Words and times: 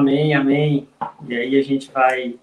Amém, 0.00 0.32
amém. 0.32 0.88
E 1.28 1.36
aí 1.36 1.58
a 1.58 1.62
gente 1.62 1.90
vai 1.90 2.38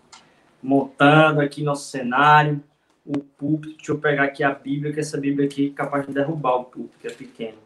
montando 0.61 1.41
aqui 1.41 1.63
nosso 1.63 1.89
cenário, 1.89 2.63
o 3.03 3.17
púlpito. 3.17 3.75
Deixa 3.77 3.91
eu 3.93 3.97
pegar 3.97 4.25
aqui 4.25 4.43
a 4.43 4.53
Bíblia, 4.53 4.93
que 4.93 4.99
essa 4.99 5.17
Bíblia 5.17 5.47
aqui 5.47 5.69
é 5.69 5.75
capaz 5.75 6.05
de 6.05 6.13
derrubar 6.13 6.57
o 6.57 6.65
púlpito, 6.65 6.99
que 6.99 7.07
é 7.07 7.11
pequeno. 7.11 7.57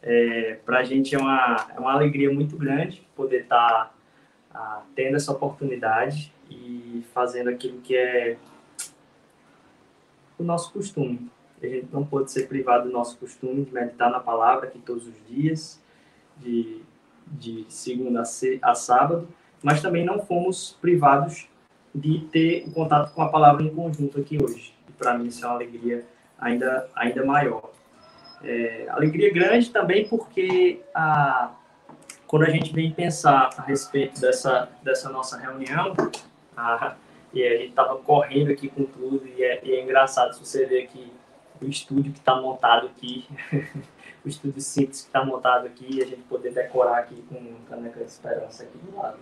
É, 0.00 0.60
Para 0.64 0.78
a 0.78 0.84
gente 0.84 1.16
é 1.16 1.18
uma, 1.18 1.66
é 1.74 1.80
uma 1.80 1.94
alegria 1.94 2.32
muito 2.32 2.56
grande 2.56 3.04
poder 3.16 3.42
estar 3.42 3.86
tá, 3.86 3.94
ah, 4.54 4.82
tendo 4.94 5.16
essa 5.16 5.32
oportunidade 5.32 6.32
e 6.48 7.04
fazendo 7.12 7.50
aquilo 7.50 7.80
que 7.80 7.96
é 7.96 8.36
o 10.38 10.44
nosso 10.44 10.72
costume. 10.72 11.28
A 11.60 11.66
gente 11.66 11.88
não 11.92 12.06
pode 12.06 12.30
ser 12.30 12.46
privado 12.46 12.86
do 12.86 12.92
nosso 12.92 13.18
costume 13.18 13.64
de 13.64 13.74
meditar 13.74 14.12
na 14.12 14.20
palavra 14.20 14.68
aqui 14.68 14.78
todos 14.78 15.08
os 15.08 15.26
dias, 15.26 15.82
de 16.36 16.86
de 17.32 17.66
segunda 17.68 18.22
a 18.62 18.74
sábado, 18.74 19.28
mas 19.62 19.82
também 19.82 20.04
não 20.04 20.20
fomos 20.20 20.76
privados 20.80 21.48
de 21.94 22.20
ter 22.32 22.64
o 22.66 22.72
contato 22.72 23.12
com 23.14 23.22
a 23.22 23.28
palavra 23.28 23.62
em 23.62 23.74
conjunto 23.74 24.20
aqui 24.20 24.38
hoje. 24.42 24.74
Para 24.96 25.16
mim 25.16 25.26
isso 25.26 25.44
é 25.44 25.48
uma 25.48 25.54
alegria 25.54 26.04
ainda, 26.38 26.88
ainda 26.94 27.24
maior. 27.24 27.70
É, 28.42 28.86
alegria 28.90 29.32
grande 29.32 29.70
também 29.70 30.08
porque 30.08 30.80
a, 30.94 31.50
quando 32.26 32.44
a 32.44 32.50
gente 32.50 32.72
vem 32.72 32.92
pensar 32.92 33.50
a 33.56 33.62
respeito 33.62 34.20
dessa, 34.20 34.68
dessa 34.82 35.08
nossa 35.08 35.36
reunião, 35.36 35.94
a, 36.56 36.94
e 37.32 37.42
a 37.42 37.56
gente 37.56 37.70
estava 37.70 37.96
correndo 37.96 38.50
aqui 38.50 38.68
com 38.68 38.84
tudo, 38.84 39.26
e 39.26 39.42
é, 39.42 39.60
e 39.64 39.72
é 39.72 39.82
engraçado 39.82 40.34
se 40.34 40.44
você 40.44 40.66
ver 40.66 40.84
aqui 40.84 41.12
o 41.60 41.66
estúdio 41.66 42.12
que 42.12 42.18
está 42.18 42.40
montado 42.40 42.86
aqui. 42.86 43.26
o 44.24 44.28
estúdio 44.28 44.60
simples 44.60 45.02
que 45.02 45.06
está 45.06 45.24
montado 45.24 45.66
aqui 45.66 46.02
a 46.02 46.06
gente 46.06 46.22
poder 46.22 46.52
decorar 46.52 46.98
aqui 46.98 47.22
com 47.28 47.54
caneca 47.68 48.00
de 48.00 48.10
esperança 48.10 48.64
aqui 48.64 48.78
do 48.78 48.96
lado. 48.96 49.18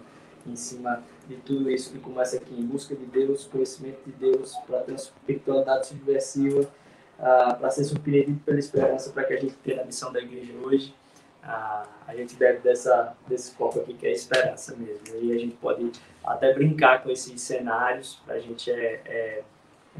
Em 0.47 0.57
cima 0.57 1.03
de 1.27 1.37
tudo 1.37 1.71
isso 1.71 1.91
que 1.91 1.99
começa 1.99 2.37
aqui 2.37 2.55
em 2.55 2.65
busca 2.65 2.95
de 2.95 3.05
Deus, 3.05 3.45
conhecimento 3.47 3.99
de 4.07 4.13
Deus, 4.13 4.55
para 4.67 4.81
ter 4.81 4.93
uma 4.93 4.97
espiritualidade 4.97 5.89
subversiva, 5.89 6.61
uh, 6.61 7.57
para 7.59 7.71
ser 7.71 7.85
surpreendido 7.85 8.39
pela 8.45 8.59
esperança, 8.59 9.11
para 9.11 9.25
que 9.25 9.35
a 9.35 9.41
gente 9.41 9.55
tenha 9.57 9.83
a 9.83 9.85
missão 9.85 10.13
da 10.13 10.21
igreja 10.21 10.53
hoje. 10.63 10.95
Uh, 11.43 11.89
a 12.07 12.15
gente 12.15 12.37
deve 12.37 12.61
dessa, 12.61 13.17
desse 13.27 13.55
foco 13.55 13.81
aqui 13.81 13.95
que 13.95 14.07
é 14.07 14.11
a 14.11 14.13
esperança 14.13 14.77
mesmo. 14.77 15.17
E 15.21 15.33
a 15.33 15.39
gente 15.39 15.57
pode 15.57 15.91
até 16.25 16.55
brincar 16.55 17.03
com 17.03 17.11
esses 17.11 17.41
cenários, 17.41 18.21
para 18.25 18.35
a 18.35 18.41
gente 18.41 18.71
é, 18.71 19.01
é, 19.05 19.43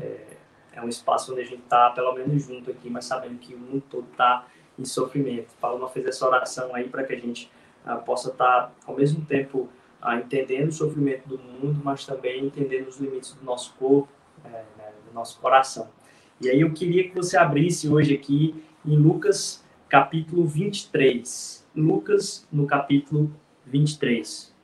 é, 0.01 0.36
é, 0.77 0.81
um 0.83 0.89
espaço 0.89 1.33
onde 1.33 1.41
a 1.41 1.45
gente 1.45 1.63
está 1.63 1.91
pelo 1.91 2.13
menos 2.13 2.45
junto 2.45 2.71
aqui, 2.71 2.91
mas 2.91 3.07
sabendo 3.07 3.39
que 3.39 3.55
o 3.55 3.59
mundo 3.59 3.83
todo 3.91 4.07
está 4.13 4.47
em 4.79 4.85
sofrimento. 4.85 5.49
Paloma 5.59 5.89
fez 5.89 6.07
essa 6.07 6.27
oração 6.27 6.75
aí 6.75 6.89
para 6.89 7.03
que 7.03 7.15
a 7.15 7.19
gente 7.19 7.51
ah, 7.85 7.97
possa 7.97 8.31
estar, 8.31 8.67
tá, 8.67 8.73
ao 8.87 8.95
mesmo 8.95 9.25
tempo, 9.25 9.69
ah, 10.03 10.17
entendendo 10.17 10.69
o 10.69 10.73
sofrimento 10.73 11.27
do 11.27 11.39
mundo, 11.39 11.81
mas 11.83 12.05
também 12.05 12.45
entendendo 12.45 12.89
os 12.89 12.99
limites 12.99 13.33
do 13.33 13.45
nosso 13.45 13.75
corpo, 13.79 14.09
é, 14.45 14.49
né, 14.49 14.93
do 15.09 15.15
nosso 15.15 15.41
coração. 15.41 15.89
E 16.41 16.51
aí 16.51 16.61
eu 16.61 16.71
queria 16.73 17.09
que 17.09 17.15
você 17.15 17.39
abrisse 17.39 17.89
hoje 17.89 18.15
aqui 18.15 18.63
em 18.85 18.97
Lucas 18.97 19.65
capítulo 19.89 20.47
23. 20.47 21.67
Lucas 21.75 22.47
no 22.53 22.67
capítulo 22.67 23.33
23. 23.65 24.55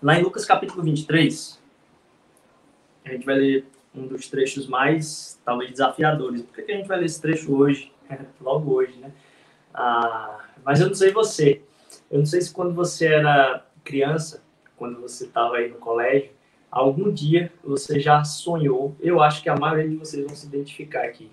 Lá 0.00 0.16
em 0.16 0.22
Lucas 0.22 0.44
capítulo 0.44 0.80
23, 0.84 1.60
a 3.04 3.10
gente 3.10 3.26
vai 3.26 3.34
ler 3.34 3.66
um 3.92 4.06
dos 4.06 4.28
trechos 4.28 4.68
mais, 4.68 5.40
talvez, 5.44 5.72
desafiadores. 5.72 6.42
Por 6.42 6.64
que 6.64 6.70
a 6.70 6.76
gente 6.76 6.86
vai 6.86 7.00
ler 7.00 7.06
esse 7.06 7.20
trecho 7.20 7.52
hoje? 7.52 7.92
Logo 8.40 8.74
hoje, 8.74 8.96
né? 8.98 9.10
Ah, 9.74 10.44
mas 10.64 10.80
eu 10.80 10.86
não 10.86 10.94
sei 10.94 11.10
você. 11.10 11.62
Eu 12.08 12.20
não 12.20 12.26
sei 12.26 12.40
se 12.40 12.52
quando 12.52 12.72
você 12.72 13.06
era 13.06 13.66
criança, 13.82 14.44
quando 14.76 15.00
você 15.00 15.24
estava 15.24 15.56
aí 15.56 15.68
no 15.68 15.78
colégio, 15.78 16.30
algum 16.70 17.12
dia 17.12 17.52
você 17.64 17.98
já 17.98 18.22
sonhou. 18.22 18.94
Eu 19.00 19.20
acho 19.20 19.42
que 19.42 19.48
a 19.48 19.56
maioria 19.56 19.88
de 19.88 19.96
vocês 19.96 20.24
vão 20.24 20.36
se 20.36 20.46
identificar 20.46 21.06
aqui. 21.06 21.28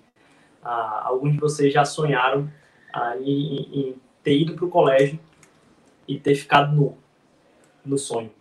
Ah, 0.64 1.04
alguns 1.06 1.34
de 1.34 1.40
vocês 1.40 1.72
já 1.72 1.86
sonharam 1.86 2.52
ah, 2.92 3.16
em, 3.18 3.58
em 3.80 3.96
ter 4.24 4.40
ido 4.40 4.56
para 4.56 4.66
o 4.66 4.70
colégio 4.70 5.20
e 6.08 6.20
ter 6.20 6.34
ficado 6.34 6.76
nu 6.76 6.98
no 7.86 8.00
sonho. 8.00 8.32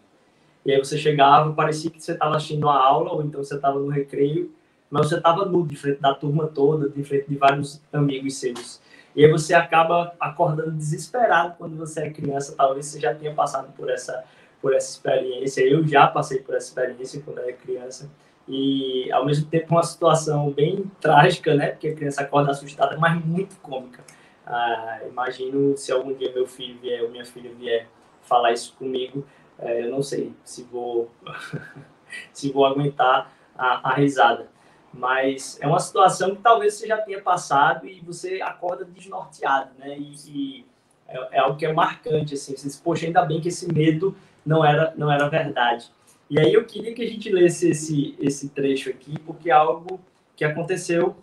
E 0.65 0.73
aí 0.73 0.79
você 0.79 0.97
chegava, 0.97 1.53
parecia 1.53 1.91
que 1.91 2.03
você 2.03 2.13
estava 2.13 2.37
assistindo 2.37 2.69
a 2.69 2.75
aula, 2.75 3.13
ou 3.13 3.23
então 3.23 3.43
você 3.43 3.55
estava 3.55 3.79
no 3.79 3.89
recreio, 3.89 4.51
mas 4.91 5.09
você 5.09 5.17
estava 5.17 5.45
nu, 5.45 5.67
de 5.67 5.77
frente 5.77 6.01
da 6.01 6.15
turma 6.15 6.47
toda, 6.47 6.89
de 6.89 7.03
frente 7.05 7.29
de 7.29 7.37
vários 7.37 7.83
amigos 7.93 8.37
seus. 8.37 8.81
E 9.15 9.25
aí 9.25 9.31
você 9.31 9.55
acaba 9.55 10.15
acordando 10.19 10.73
desesperado 10.73 11.55
quando 11.57 11.77
você 11.77 12.01
é 12.01 12.11
criança, 12.11 12.55
talvez 12.57 12.87
você 12.87 13.01
já 13.01 13.15
tenha 13.15 13.33
passado 13.33 13.73
por 13.77 13.91
essa, 13.91 14.25
por 14.61 14.75
essa 14.75 14.91
experiência. 14.91 15.63
Eu 15.63 15.87
já 15.87 16.07
passei 16.07 16.39
por 16.41 16.55
essa 16.55 16.69
experiência 16.69 17.23
quando 17.25 17.39
era 17.39 17.53
criança. 17.53 18.11
E 18.49 19.11
ao 19.13 19.25
mesmo 19.25 19.47
tempo 19.47 19.73
uma 19.73 19.83
situação 19.83 20.51
bem 20.51 20.91
trágica, 21.01 21.55
né? 21.55 21.69
Porque 21.69 21.89
a 21.89 21.95
criança 21.95 22.23
acorda 22.23 22.51
assustada, 22.51 22.97
mas 22.99 23.25
muito 23.25 23.57
cômica. 23.57 24.03
Ah, 24.47 25.01
imagino 25.09 25.77
se 25.77 25.93
algum 25.93 26.13
dia 26.13 26.33
meu 26.33 26.47
filho 26.47 26.79
vier 26.81 27.03
ou 27.03 27.11
minha 27.11 27.25
filha 27.25 27.51
vier 27.59 27.87
falar 28.23 28.53
isso 28.53 28.75
comigo, 28.79 29.25
é, 29.59 29.85
eu 29.85 29.91
não 29.91 30.03
sei 30.03 30.33
se 30.45 30.63
vou 30.65 31.11
se 32.33 32.51
vou 32.53 32.67
aguentar 32.67 33.33
a, 33.57 33.91
a, 33.91 33.95
risada. 33.95 34.49
Mas 34.93 35.59
é 35.61 35.67
uma 35.67 35.81
situação 35.81 36.37
que 36.37 36.43
talvez 36.43 36.75
você 36.75 36.87
já 36.87 36.99
tenha 36.99 37.21
passado 37.21 37.87
e 37.87 38.01
você 38.01 38.41
acorda 38.41 38.85
desnorteado, 38.85 39.71
né? 39.79 39.99
E, 39.99 40.15
e 40.29 40.67
é, 41.09 41.37
é, 41.37 41.39
algo 41.41 41.57
que 41.57 41.67
é 41.67 41.73
marcante, 41.73 42.35
assim. 42.35 42.57
Você 42.57 42.69
diz, 42.69 42.77
poxa, 42.79 43.07
ainda 43.07 43.25
bem 43.25 43.41
que 43.41 43.49
esse 43.49 43.73
medo 43.73 44.17
não 44.47 44.65
era, 44.65 44.95
não 44.97 45.11
era 45.11 45.29
verdade. 45.29 45.91
E 46.31 46.39
aí 46.39 46.53
eu 46.53 46.65
queria 46.65 46.95
que 46.95 47.03
a 47.03 47.09
gente 47.09 47.31
lesse 47.31 47.71
esse, 47.71 48.17
esse 48.19 48.49
trecho 48.49 48.91
aqui, 48.91 49.19
porque 49.21 49.51
é 49.51 49.53
algo 49.53 50.01
que 50.37 50.45
aconteceu 50.45 51.17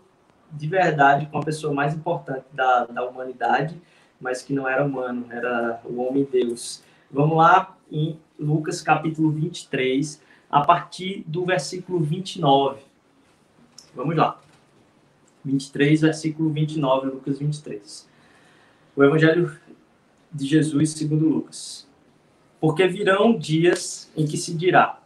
de 0.50 0.66
verdade 0.66 1.26
com 1.26 1.38
a 1.38 1.42
pessoa 1.42 1.72
mais 1.72 1.94
importante 1.94 2.44
da, 2.52 2.84
da 2.84 3.04
humanidade, 3.04 3.80
mas 4.20 4.42
que 4.42 4.52
não 4.52 4.68
era 4.68 4.84
humano, 4.84 5.26
era 5.30 5.80
o 5.84 6.00
homem 6.00 6.28
Deus. 6.30 6.82
Vamos 7.10 7.36
lá 7.36 7.76
em 7.92 8.18
Lucas 8.38 8.80
capítulo 8.80 9.30
23, 9.30 10.20
a 10.50 10.62
partir 10.62 11.22
do 11.26 11.44
versículo 11.44 12.00
29. 12.00 12.80
Vamos 13.94 14.16
lá. 14.16 14.40
23, 15.44 16.00
versículo 16.00 16.50
29, 16.50 17.08
Lucas 17.08 17.38
23. 17.38 18.08
O 18.96 19.04
Evangelho 19.04 19.58
de 20.32 20.46
Jesus 20.46 20.92
segundo 20.92 21.28
Lucas. 21.28 21.86
Porque 22.60 22.86
virão 22.86 23.36
dias 23.36 24.10
em 24.16 24.26
que 24.26 24.36
se 24.36 24.54
dirá: 24.54 25.00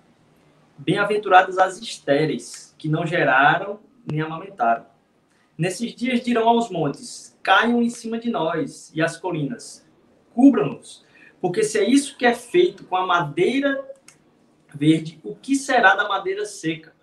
Bem-aventuradas 0.79 1.59
as 1.59 1.81
estéreis, 1.81 2.75
que 2.79 2.89
não 2.89 3.07
geraram 3.07 3.81
nem 4.11 4.21
amamentaram. 4.21 4.87
Nesses 5.57 5.95
dias 5.95 6.21
dirão 6.21 6.49
aos 6.49 6.71
montes: 6.71 7.37
Caiam 7.43 7.83
em 7.83 7.91
cima 7.91 8.19
de 8.19 8.31
nós, 8.31 8.93
e 8.95 9.01
às 9.01 9.17
colinas: 9.17 9.87
Cubram-nos 10.35 11.06
porque 11.41 11.63
se 11.63 11.79
é 11.79 11.89
isso 11.89 12.17
que 12.17 12.27
é 12.27 12.35
feito 12.35 12.85
com 12.85 12.97
a 12.97 13.07
madeira 13.07 13.85
verde, 14.75 15.21
o 15.23 15.35
que 15.35 15.55
será 15.55 15.95
da 15.95 16.09
madeira 16.09 16.45
seca? 16.45 16.95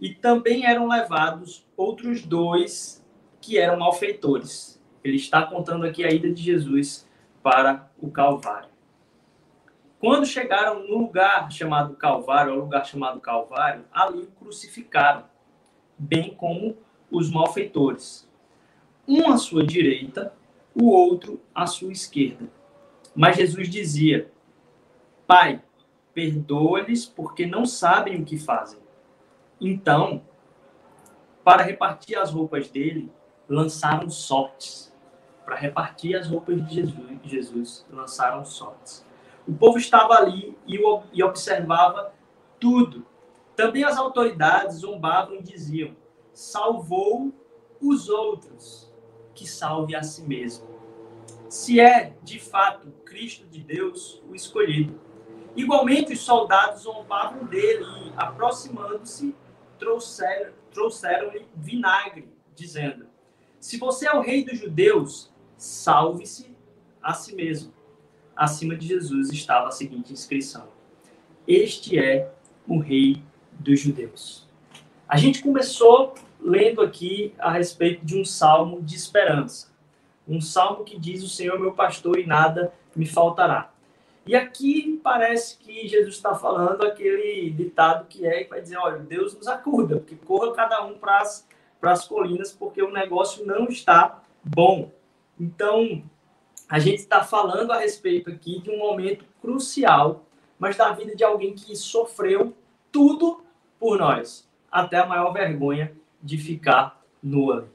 E 0.00 0.14
também 0.14 0.66
eram 0.66 0.88
levados 0.88 1.66
outros 1.76 2.24
dois 2.24 3.04
que 3.40 3.58
eram 3.58 3.78
malfeitores. 3.78 4.80
Ele 5.04 5.16
está 5.16 5.42
contando 5.46 5.84
aqui 5.84 6.04
a 6.04 6.10
ida 6.10 6.30
de 6.30 6.42
Jesus 6.42 7.08
para 7.42 7.90
o 7.98 8.10
Calvário. 8.10 8.70
Quando 9.98 10.24
chegaram 10.24 10.86
no 10.86 10.98
lugar 10.98 11.52
chamado 11.52 11.94
Calvário, 11.94 12.52
ao 12.52 12.58
lugar 12.60 12.86
chamado 12.86 13.20
Calvário, 13.20 13.84
ali 13.92 14.22
o 14.22 14.30
crucificaram, 14.30 15.24
bem 15.98 16.34
como 16.34 16.76
os 17.10 17.30
malfeitores. 17.30 18.26
Um 19.06 19.30
à 19.30 19.36
sua 19.36 19.66
direita, 19.66 20.32
o 20.74 20.88
outro 20.88 21.42
à 21.54 21.66
sua 21.66 21.92
esquerda. 21.92 22.50
Mas 23.14 23.36
Jesus 23.36 23.68
dizia: 23.68 24.30
Pai, 25.26 25.62
perdoa-lhes 26.14 27.06
porque 27.06 27.46
não 27.46 27.66
sabem 27.66 28.20
o 28.20 28.24
que 28.24 28.38
fazem. 28.38 28.80
Então, 29.60 30.22
para 31.44 31.62
repartir 31.62 32.18
as 32.18 32.30
roupas 32.30 32.68
dele, 32.68 33.10
lançaram 33.48 34.08
sortes. 34.08 34.94
Para 35.44 35.56
repartir 35.56 36.16
as 36.16 36.28
roupas 36.28 36.64
de 36.66 36.74
Jesus, 36.74 37.18
Jesus 37.24 37.86
lançaram 37.90 38.44
sortes. 38.44 39.04
O 39.46 39.52
povo 39.52 39.78
estava 39.78 40.14
ali 40.14 40.56
e 40.66 41.22
observava 41.22 42.12
tudo. 42.60 43.04
Também 43.56 43.82
as 43.82 43.96
autoridades 43.96 44.76
zombavam 44.76 45.34
e 45.34 45.42
diziam: 45.42 45.96
Salvou 46.32 47.32
os 47.80 48.08
outros, 48.08 48.92
que 49.34 49.48
salve 49.48 49.96
a 49.96 50.02
si 50.02 50.22
mesmo 50.22 50.69
se 51.50 51.80
é, 51.80 52.14
de 52.22 52.38
fato, 52.38 52.92
Cristo 53.04 53.44
de 53.48 53.60
Deus 53.60 54.22
o 54.28 54.36
escolhido. 54.36 55.00
Igualmente, 55.56 56.12
os 56.12 56.20
soldados 56.20 56.82
zombavam 56.82 57.44
dele 57.44 57.84
e, 58.06 58.12
aproximando-se, 58.16 59.34
trouxeram-lhe 59.76 60.54
trouxeram 60.70 61.32
vinagre, 61.56 62.28
dizendo: 62.54 63.06
Se 63.58 63.78
você 63.78 64.06
é 64.06 64.14
o 64.14 64.20
rei 64.20 64.44
dos 64.44 64.60
judeus, 64.60 65.32
salve-se 65.56 66.54
a 67.02 67.12
si 67.12 67.34
mesmo. 67.34 67.72
Acima 68.36 68.76
de 68.76 68.86
Jesus 68.86 69.30
estava 69.30 69.66
a 69.66 69.72
seguinte 69.72 70.12
inscrição: 70.12 70.68
Este 71.48 71.98
é 71.98 72.32
o 72.68 72.78
rei 72.78 73.24
dos 73.52 73.80
judeus. 73.80 74.48
A 75.08 75.16
gente 75.16 75.42
começou 75.42 76.14
lendo 76.40 76.80
aqui 76.80 77.34
a 77.40 77.50
respeito 77.50 78.06
de 78.06 78.16
um 78.16 78.24
salmo 78.24 78.80
de 78.80 78.94
esperança. 78.94 79.69
Um 80.30 80.40
salmo 80.40 80.84
que 80.84 80.98
diz: 80.98 81.24
O 81.24 81.28
Senhor 81.28 81.56
é 81.56 81.58
meu 81.58 81.72
pastor 81.72 82.18
e 82.18 82.26
nada 82.26 82.72
me 82.94 83.04
faltará. 83.04 83.72
E 84.26 84.36
aqui 84.36 85.00
parece 85.02 85.58
que 85.58 85.88
Jesus 85.88 86.14
está 86.14 86.34
falando 86.34 86.84
aquele 86.84 87.50
ditado 87.50 88.06
que 88.06 88.24
é 88.24 88.44
que 88.44 88.50
vai 88.50 88.60
dizer: 88.60 88.76
olha, 88.76 88.98
Deus 88.98 89.34
nos 89.34 89.48
acuda, 89.48 89.96
porque 89.96 90.14
corra 90.14 90.52
cada 90.52 90.84
um 90.84 90.96
para 90.98 91.20
as 91.92 92.06
colinas, 92.06 92.52
porque 92.52 92.80
o 92.80 92.92
negócio 92.92 93.44
não 93.44 93.66
está 93.66 94.22
bom. 94.44 94.92
Então, 95.38 96.02
a 96.68 96.78
gente 96.78 96.98
está 96.98 97.24
falando 97.24 97.72
a 97.72 97.78
respeito 97.78 98.30
aqui 98.30 98.60
de 98.60 98.70
um 98.70 98.78
momento 98.78 99.24
crucial, 99.40 100.24
mas 100.58 100.76
da 100.76 100.92
vida 100.92 101.16
de 101.16 101.24
alguém 101.24 101.54
que 101.54 101.74
sofreu 101.74 102.54
tudo 102.92 103.42
por 103.80 103.98
nós, 103.98 104.48
até 104.70 104.98
a 104.98 105.06
maior 105.06 105.32
vergonha 105.32 105.92
de 106.22 106.38
ficar 106.38 107.02
nua. 107.22 107.68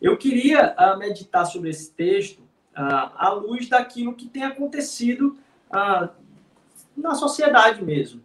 Eu 0.00 0.16
queria 0.16 0.74
uh, 0.78 0.98
meditar 0.98 1.46
sobre 1.46 1.70
esse 1.70 1.90
texto 1.90 2.40
uh, 2.40 3.10
à 3.16 3.30
luz 3.30 3.68
daquilo 3.68 4.14
que 4.14 4.26
tem 4.26 4.44
acontecido 4.44 5.36
uh, 5.70 6.08
na 6.96 7.14
sociedade 7.14 7.84
mesmo. 7.84 8.20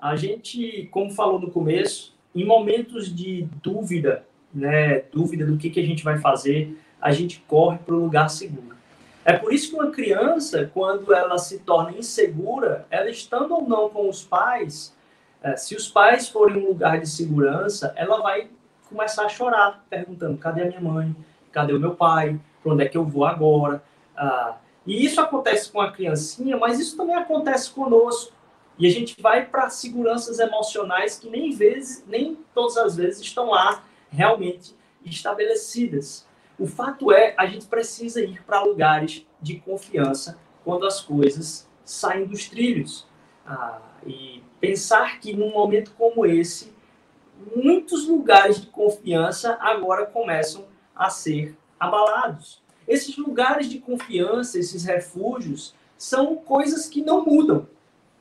A 0.00 0.16
gente, 0.16 0.88
como 0.90 1.12
falou 1.12 1.38
no 1.38 1.50
começo, 1.50 2.14
em 2.34 2.44
momentos 2.44 3.14
de 3.14 3.48
dúvida, 3.62 4.24
né, 4.52 5.00
dúvida 5.12 5.46
do 5.46 5.56
que, 5.56 5.70
que 5.70 5.80
a 5.80 5.86
gente 5.86 6.02
vai 6.02 6.18
fazer, 6.18 6.76
a 7.00 7.12
gente 7.12 7.42
corre 7.46 7.78
para 7.78 7.94
o 7.94 7.98
lugar 7.98 8.28
seguro. 8.28 8.76
É 9.24 9.32
por 9.34 9.52
isso 9.52 9.70
que 9.70 9.76
uma 9.76 9.90
criança, 9.90 10.68
quando 10.74 11.14
ela 11.14 11.38
se 11.38 11.60
torna 11.60 11.96
insegura, 11.96 12.86
ela 12.90 13.08
estando 13.08 13.54
ou 13.54 13.68
não 13.68 13.88
com 13.88 14.08
os 14.08 14.24
pais, 14.24 14.92
é, 15.42 15.56
se 15.56 15.76
os 15.76 15.88
pais 15.88 16.28
forem 16.28 16.56
um 16.56 16.66
lugar 16.66 17.00
de 17.00 17.08
segurança, 17.08 17.92
ela 17.96 18.20
vai 18.20 18.48
começar 18.92 19.24
a 19.24 19.28
chorar, 19.28 19.84
perguntando: 19.90 20.38
cadê 20.38 20.62
a 20.62 20.66
minha 20.66 20.80
mãe? 20.80 21.16
Cadê 21.50 21.72
o 21.72 21.80
meu 21.80 21.94
pai? 21.94 22.38
Para 22.62 22.72
onde 22.72 22.84
é 22.84 22.88
que 22.88 22.96
eu 22.96 23.04
vou 23.04 23.24
agora? 23.24 23.82
Ah, 24.16 24.56
e 24.86 25.04
isso 25.04 25.20
acontece 25.20 25.70
com 25.70 25.80
a 25.80 25.90
criancinha, 25.90 26.56
mas 26.56 26.78
isso 26.78 26.96
também 26.96 27.16
acontece 27.16 27.70
conosco. 27.70 28.32
E 28.78 28.86
a 28.86 28.90
gente 28.90 29.20
vai 29.20 29.44
para 29.44 29.68
seguranças 29.68 30.38
emocionais 30.38 31.18
que 31.18 31.28
nem 31.28 31.50
vezes, 31.50 32.04
nem 32.06 32.38
todas 32.54 32.76
as 32.76 32.96
vezes 32.96 33.20
estão 33.20 33.50
lá 33.50 33.82
realmente 34.10 34.74
estabelecidas. 35.04 36.26
O 36.58 36.66
fato 36.66 37.12
é, 37.12 37.34
a 37.36 37.46
gente 37.46 37.66
precisa 37.66 38.20
ir 38.20 38.42
para 38.44 38.62
lugares 38.62 39.26
de 39.40 39.56
confiança 39.56 40.38
quando 40.64 40.86
as 40.86 41.00
coisas 41.00 41.68
saem 41.84 42.24
dos 42.24 42.48
trilhos. 42.48 43.06
Ah, 43.46 43.80
e 44.06 44.42
pensar 44.60 45.20
que 45.20 45.32
num 45.34 45.50
momento 45.50 45.92
como 45.98 46.24
esse, 46.24 46.71
muitos 47.54 48.06
lugares 48.06 48.60
de 48.60 48.66
confiança 48.68 49.56
agora 49.60 50.06
começam 50.06 50.64
a 50.94 51.10
ser 51.10 51.56
abalados. 51.78 52.62
Esses 52.86 53.16
lugares 53.16 53.68
de 53.68 53.78
confiança, 53.78 54.58
esses 54.58 54.84
refúgios, 54.84 55.74
são 55.96 56.36
coisas 56.36 56.86
que 56.86 57.02
não 57.02 57.24
mudam. 57.24 57.66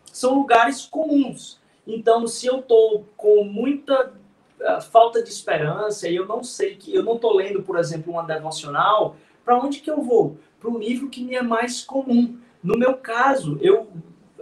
São 0.06 0.36
lugares 0.36 0.86
comuns. 0.86 1.60
Então, 1.86 2.28
se 2.28 2.46
eu 2.46 2.60
estou 2.60 3.06
com 3.18 3.44
muita 3.44 4.14
uh, 4.60 4.82
falta 4.82 5.24
de 5.24 5.30
esperança 5.30 6.08
e 6.08 6.16
eu 6.16 6.28
não 6.28 6.44
sei 6.44 6.76
que 6.76 6.94
eu 6.94 7.04
não 7.04 7.16
estou 7.16 7.34
lendo, 7.34 7.64
por 7.64 7.78
exemplo, 7.78 8.14
uma 8.14 8.24
devocional, 8.24 9.16
para 9.44 9.58
onde 9.58 9.80
que 9.80 9.90
eu 9.90 10.02
vou? 10.02 10.38
Para 10.60 10.70
um 10.70 10.78
livro 10.78 11.10
que 11.10 11.24
me 11.24 11.36
é 11.36 11.42
mais 11.42 11.84
comum. 11.84 12.38
No 12.64 12.78
meu 12.78 12.94
caso, 12.94 13.58
eu 13.62 13.88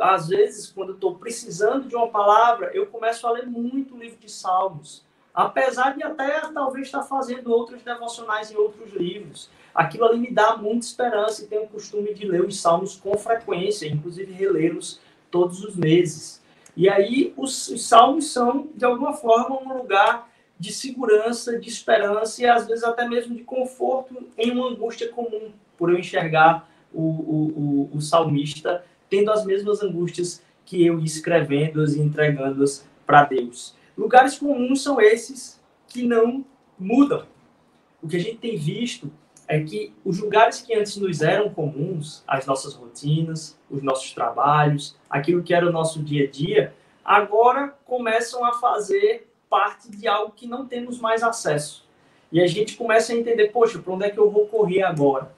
às 0.01 0.27
vezes, 0.27 0.71
quando 0.71 0.93
estou 0.93 1.15
precisando 1.15 1.87
de 1.87 1.95
uma 1.95 2.07
palavra, 2.07 2.71
eu 2.73 2.85
começo 2.87 3.25
a 3.27 3.31
ler 3.31 3.45
muito 3.45 3.95
o 3.95 3.97
livro 3.97 4.17
de 4.17 4.29
Salmos. 4.31 5.03
Apesar 5.33 5.95
de 5.95 6.03
até 6.03 6.41
talvez 6.53 6.87
estar 6.87 7.03
fazendo 7.03 7.51
outros 7.51 7.81
devocionais 7.81 8.51
em 8.51 8.57
outros 8.57 8.91
livros. 8.93 9.49
Aquilo 9.73 10.05
ali 10.05 10.19
me 10.19 10.31
dá 10.31 10.57
muita 10.57 10.85
esperança 10.85 11.43
e 11.43 11.47
tenho 11.47 11.63
o 11.63 11.69
costume 11.69 12.13
de 12.13 12.25
ler 12.25 12.43
os 12.43 12.59
Salmos 12.59 12.95
com 12.95 13.17
frequência, 13.17 13.87
inclusive 13.87 14.31
relê-los 14.33 14.99
todos 15.29 15.63
os 15.63 15.75
meses. 15.75 16.41
E 16.75 16.89
aí, 16.89 17.33
os, 17.37 17.67
os 17.69 17.87
Salmos 17.87 18.31
são, 18.31 18.67
de 18.75 18.83
alguma 18.85 19.13
forma, 19.13 19.61
um 19.61 19.77
lugar 19.77 20.29
de 20.59 20.73
segurança, 20.73 21.57
de 21.57 21.69
esperança 21.69 22.41
e 22.41 22.45
às 22.45 22.67
vezes 22.67 22.83
até 22.83 23.07
mesmo 23.07 23.33
de 23.33 23.43
conforto 23.43 24.27
em 24.37 24.51
uma 24.51 24.67
angústia 24.69 25.07
comum, 25.07 25.53
por 25.77 25.89
eu 25.89 25.97
enxergar 25.97 26.69
o, 26.93 27.01
o, 27.01 27.89
o, 27.93 27.97
o 27.97 28.01
salmista 28.01 28.83
tendo 29.09 29.31
as 29.31 29.45
mesmas 29.45 29.81
angústias 29.81 30.43
que 30.65 30.85
eu 30.85 30.99
escrevendo-as 30.99 31.95
e 31.95 32.01
entregando-as 32.01 32.87
para 33.05 33.23
Deus. 33.23 33.75
Lugares 33.97 34.37
comuns 34.37 34.83
são 34.83 35.01
esses 35.01 35.59
que 35.87 36.03
não 36.03 36.45
mudam. 36.77 37.25
O 38.01 38.07
que 38.07 38.15
a 38.15 38.19
gente 38.19 38.37
tem 38.37 38.55
visto 38.55 39.11
é 39.47 39.59
que 39.59 39.91
os 40.05 40.19
lugares 40.19 40.61
que 40.61 40.75
antes 40.75 40.95
nos 40.95 41.21
eram 41.21 41.49
comuns, 41.49 42.23
as 42.27 42.45
nossas 42.45 42.75
rotinas, 42.75 43.57
os 43.69 43.81
nossos 43.81 44.13
trabalhos, 44.13 44.95
aquilo 45.09 45.41
que 45.41 45.53
era 45.53 45.67
o 45.67 45.71
nosso 45.71 46.03
dia 46.03 46.25
a 46.25 46.29
dia, 46.29 46.73
agora 47.03 47.75
começam 47.83 48.45
a 48.45 48.53
fazer 48.53 49.27
parte 49.49 49.89
de 49.89 50.07
algo 50.07 50.33
que 50.35 50.45
não 50.45 50.67
temos 50.67 50.99
mais 50.99 51.23
acesso. 51.23 51.83
E 52.31 52.39
a 52.39 52.45
gente 52.45 52.77
começa 52.77 53.11
a 53.11 53.15
entender, 53.15 53.47
poxa, 53.47 53.79
para 53.79 53.91
onde 53.91 54.05
é 54.05 54.09
que 54.11 54.19
eu 54.19 54.29
vou 54.29 54.45
correr 54.45 54.83
agora? 54.83 55.31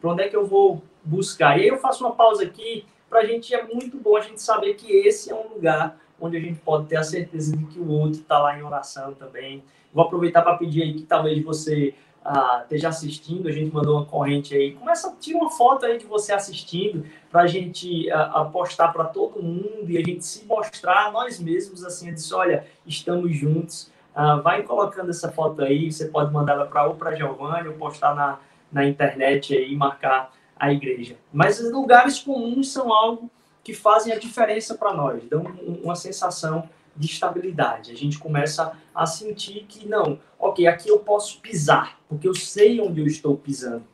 Para 0.00 0.12
onde 0.12 0.22
é 0.22 0.28
que 0.28 0.36
eu 0.36 0.46
vou 0.46 0.80
buscar? 1.04 1.58
E 1.58 1.62
aí 1.62 1.68
eu 1.68 1.78
faço 1.78 2.04
uma 2.04 2.14
pausa 2.14 2.44
aqui 2.44 2.86
para 3.08 3.20
a 3.20 3.24
gente 3.24 3.54
é 3.54 3.62
muito 3.62 3.96
bom 3.98 4.16
a 4.16 4.20
gente 4.20 4.42
saber 4.42 4.74
que 4.74 4.90
esse 4.90 5.30
é 5.30 5.34
um 5.34 5.48
lugar 5.54 5.98
onde 6.20 6.36
a 6.36 6.40
gente 6.40 6.58
pode 6.60 6.86
ter 6.86 6.96
a 6.96 7.02
certeza 7.02 7.56
de 7.56 7.64
que 7.66 7.78
o 7.78 7.88
outro 7.88 8.20
está 8.20 8.38
lá 8.38 8.58
em 8.58 8.62
oração 8.62 9.14
também. 9.14 9.62
Vou 9.92 10.04
aproveitar 10.04 10.42
para 10.42 10.56
pedir 10.56 10.82
aí 10.82 10.94
que 10.94 11.02
talvez 11.02 11.42
você 11.44 11.94
ah, 12.24 12.60
esteja 12.62 12.88
assistindo, 12.88 13.48
a 13.48 13.52
gente 13.52 13.72
mandou 13.72 13.96
uma 13.96 14.06
corrente 14.06 14.54
aí. 14.54 14.72
Começa 14.72 15.08
a 15.08 15.12
tirar 15.12 15.38
uma 15.38 15.50
foto 15.50 15.86
aí 15.86 15.96
de 15.96 16.06
você 16.06 16.32
assistindo 16.32 17.06
para 17.30 17.42
a 17.42 17.46
gente 17.46 18.10
ah, 18.10 18.44
postar 18.52 18.88
para 18.88 19.04
todo 19.04 19.42
mundo 19.42 19.88
e 19.88 19.96
a 19.96 20.02
gente 20.02 20.24
se 20.24 20.44
mostrar 20.44 21.12
nós 21.12 21.38
mesmos 21.38 21.84
assim, 21.84 22.12
dizer, 22.12 22.34
olha, 22.34 22.66
estamos 22.84 23.34
juntos. 23.36 23.90
Ah, 24.14 24.36
vai 24.36 24.62
colocando 24.62 25.10
essa 25.10 25.30
foto 25.30 25.62
aí, 25.62 25.92
você 25.92 26.06
pode 26.06 26.32
mandar 26.32 26.54
ela 26.54 26.66
para 26.66 26.86
ou 26.86 26.94
para 26.94 27.14
Giovanni 27.14 27.68
ou 27.68 27.74
postar 27.74 28.14
na, 28.14 28.40
na 28.72 28.84
internet 28.84 29.56
aí 29.56 29.76
marcar 29.76 30.32
a 30.58 30.72
igreja. 30.72 31.16
Mas 31.32 31.60
lugares 31.60 32.18
comuns 32.18 32.70
são 32.72 32.92
algo 32.92 33.30
que 33.62 33.74
fazem 33.74 34.12
a 34.12 34.18
diferença 34.18 34.74
para 34.74 34.94
nós, 34.94 35.22
dão 35.28 35.42
uma 35.82 35.96
sensação 35.96 36.68
de 36.96 37.06
estabilidade. 37.06 37.92
A 37.92 37.96
gente 37.96 38.18
começa 38.18 38.72
a 38.94 39.06
sentir 39.06 39.66
que 39.68 39.86
não, 39.86 40.18
ok, 40.38 40.66
aqui 40.66 40.88
eu 40.88 41.00
posso 41.00 41.40
pisar, 41.40 41.98
porque 42.08 42.26
eu 42.26 42.34
sei 42.34 42.80
onde 42.80 43.00
eu 43.00 43.06
estou 43.06 43.36
pisando. 43.36 43.84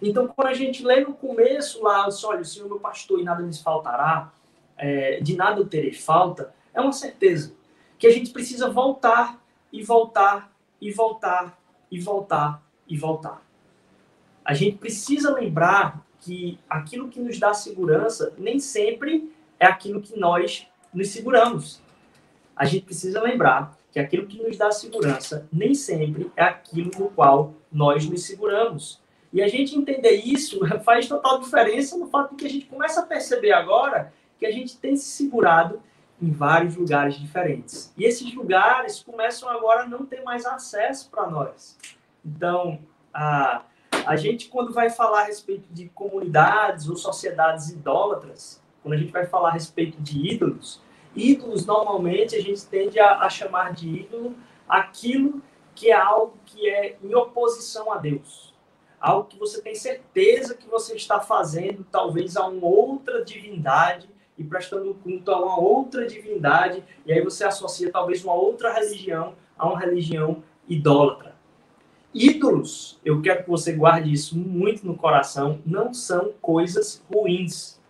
Então, 0.00 0.28
quando 0.28 0.48
a 0.48 0.54
gente 0.54 0.84
lê 0.84 1.00
no 1.00 1.14
começo 1.14 1.82
lá, 1.82 2.08
olha, 2.24 2.40
o 2.40 2.44
Senhor 2.44 2.66
é 2.66 2.68
meu 2.68 2.80
pastor 2.80 3.20
e 3.20 3.24
nada 3.24 3.42
me 3.42 3.56
faltará, 3.56 4.32
é, 4.76 5.20
de 5.20 5.36
nada 5.36 5.60
eu 5.60 5.66
terei 5.66 5.92
falta, 5.92 6.54
é 6.74 6.80
uma 6.80 6.92
certeza 6.92 7.54
que 7.98 8.06
a 8.06 8.10
gente 8.10 8.30
precisa 8.30 8.68
voltar 8.68 9.40
e 9.72 9.82
voltar 9.82 10.52
e 10.80 10.90
voltar 10.90 11.58
e 11.90 12.00
voltar 12.00 12.62
e 12.88 12.96
voltar. 12.96 13.42
A 14.44 14.54
gente 14.54 14.76
precisa 14.78 15.32
lembrar 15.32 16.04
que 16.22 16.58
aquilo 16.70 17.08
que 17.08 17.20
nos 17.20 17.38
dá 17.38 17.52
segurança 17.52 18.32
nem 18.38 18.58
sempre 18.60 19.30
é 19.58 19.66
aquilo 19.66 20.00
que 20.00 20.18
nós 20.18 20.68
nos 20.94 21.08
seguramos. 21.08 21.82
A 22.54 22.64
gente 22.64 22.84
precisa 22.84 23.20
lembrar 23.20 23.76
que 23.90 23.98
aquilo 23.98 24.26
que 24.26 24.40
nos 24.40 24.56
dá 24.56 24.70
segurança 24.70 25.48
nem 25.52 25.74
sempre 25.74 26.30
é 26.36 26.44
aquilo 26.44 26.90
no 26.98 27.10
qual 27.10 27.54
nós 27.70 28.08
nos 28.08 28.24
seguramos. 28.24 29.02
E 29.32 29.42
a 29.42 29.48
gente 29.48 29.76
entender 29.76 30.12
isso 30.12 30.60
faz 30.84 31.08
total 31.08 31.40
diferença 31.40 31.98
no 31.98 32.06
fato 32.06 32.30
de 32.30 32.36
que 32.36 32.46
a 32.46 32.50
gente 32.50 32.66
começa 32.66 33.00
a 33.00 33.06
perceber 33.06 33.52
agora 33.52 34.12
que 34.38 34.46
a 34.46 34.50
gente 34.52 34.76
tem 34.78 34.96
se 34.96 35.06
segurado 35.06 35.82
em 36.20 36.30
vários 36.30 36.76
lugares 36.76 37.18
diferentes. 37.18 37.92
E 37.98 38.04
esses 38.04 38.32
lugares 38.32 39.02
começam 39.02 39.48
agora 39.48 39.82
a 39.82 39.88
não 39.88 40.06
ter 40.06 40.22
mais 40.22 40.46
acesso 40.46 41.10
para 41.10 41.28
nós. 41.28 41.76
Então, 42.24 42.78
a, 43.12 43.62
a 44.06 44.16
gente, 44.16 44.48
quando 44.48 44.72
vai 44.72 44.90
falar 44.90 45.22
a 45.22 45.24
respeito 45.24 45.72
de 45.72 45.88
comunidades 45.90 46.88
ou 46.88 46.96
sociedades 46.96 47.70
idólatras, 47.70 48.62
quando 48.82 48.94
a 48.94 48.96
gente 48.96 49.12
vai 49.12 49.26
falar 49.26 49.50
a 49.50 49.52
respeito 49.52 50.00
de 50.00 50.34
ídolos, 50.34 50.80
ídolos 51.14 51.66
normalmente 51.66 52.34
a 52.34 52.40
gente 52.40 52.64
tende 52.66 52.98
a, 52.98 53.20
a 53.20 53.30
chamar 53.30 53.72
de 53.72 53.88
ídolo 53.88 54.34
aquilo 54.68 55.42
que 55.74 55.90
é 55.90 55.94
algo 55.94 56.34
que 56.44 56.68
é 56.68 56.96
em 57.02 57.14
oposição 57.14 57.92
a 57.92 57.98
Deus. 57.98 58.52
Algo 59.00 59.28
que 59.28 59.38
você 59.38 59.60
tem 59.60 59.74
certeza 59.74 60.54
que 60.54 60.68
você 60.68 60.94
está 60.94 61.20
fazendo, 61.20 61.84
talvez 61.90 62.36
a 62.36 62.46
uma 62.46 62.66
outra 62.66 63.24
divindade, 63.24 64.08
e 64.38 64.44
prestando 64.44 64.94
culto 64.94 65.30
a 65.30 65.40
uma 65.40 65.60
outra 65.60 66.06
divindade, 66.06 66.82
e 67.04 67.12
aí 67.12 67.22
você 67.22 67.44
associa 67.44 67.90
talvez 67.90 68.24
uma 68.24 68.34
outra 68.34 68.72
religião 68.72 69.34
a 69.58 69.68
uma 69.68 69.78
religião 69.78 70.42
idólatra. 70.68 71.31
Ídolos, 72.14 73.00
eu 73.04 73.20
quero 73.22 73.44
que 73.44 73.50
você 73.50 73.72
guarde 73.72 74.12
isso 74.12 74.36
muito 74.36 74.86
no 74.86 74.96
coração, 74.96 75.60
não 75.64 75.94
são 75.94 76.32
coisas 76.40 77.02
ruins. 77.12 77.80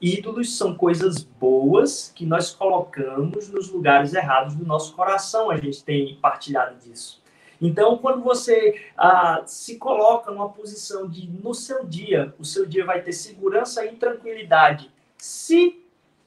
Ídolos 0.00 0.56
são 0.56 0.74
coisas 0.74 1.22
boas 1.22 2.12
que 2.14 2.26
nós 2.26 2.50
colocamos 2.54 3.48
nos 3.48 3.70
lugares 3.70 4.12
errados 4.12 4.54
do 4.54 4.64
nosso 4.64 4.94
coração. 4.94 5.50
A 5.50 5.56
gente 5.56 5.82
tem 5.82 6.16
partilhado 6.16 6.76
disso. 6.78 7.22
Então, 7.60 7.96
quando 7.96 8.22
você 8.22 8.80
ah, 8.96 9.42
se 9.46 9.78
coloca 9.78 10.30
numa 10.30 10.50
posição 10.50 11.08
de, 11.08 11.26
no 11.28 11.54
seu 11.54 11.84
dia, 11.84 12.34
o 12.38 12.44
seu 12.44 12.66
dia 12.66 12.84
vai 12.84 13.00
ter 13.00 13.12
segurança 13.12 13.86
e 13.86 13.96
tranquilidade. 13.96 14.90
Se 15.16 15.82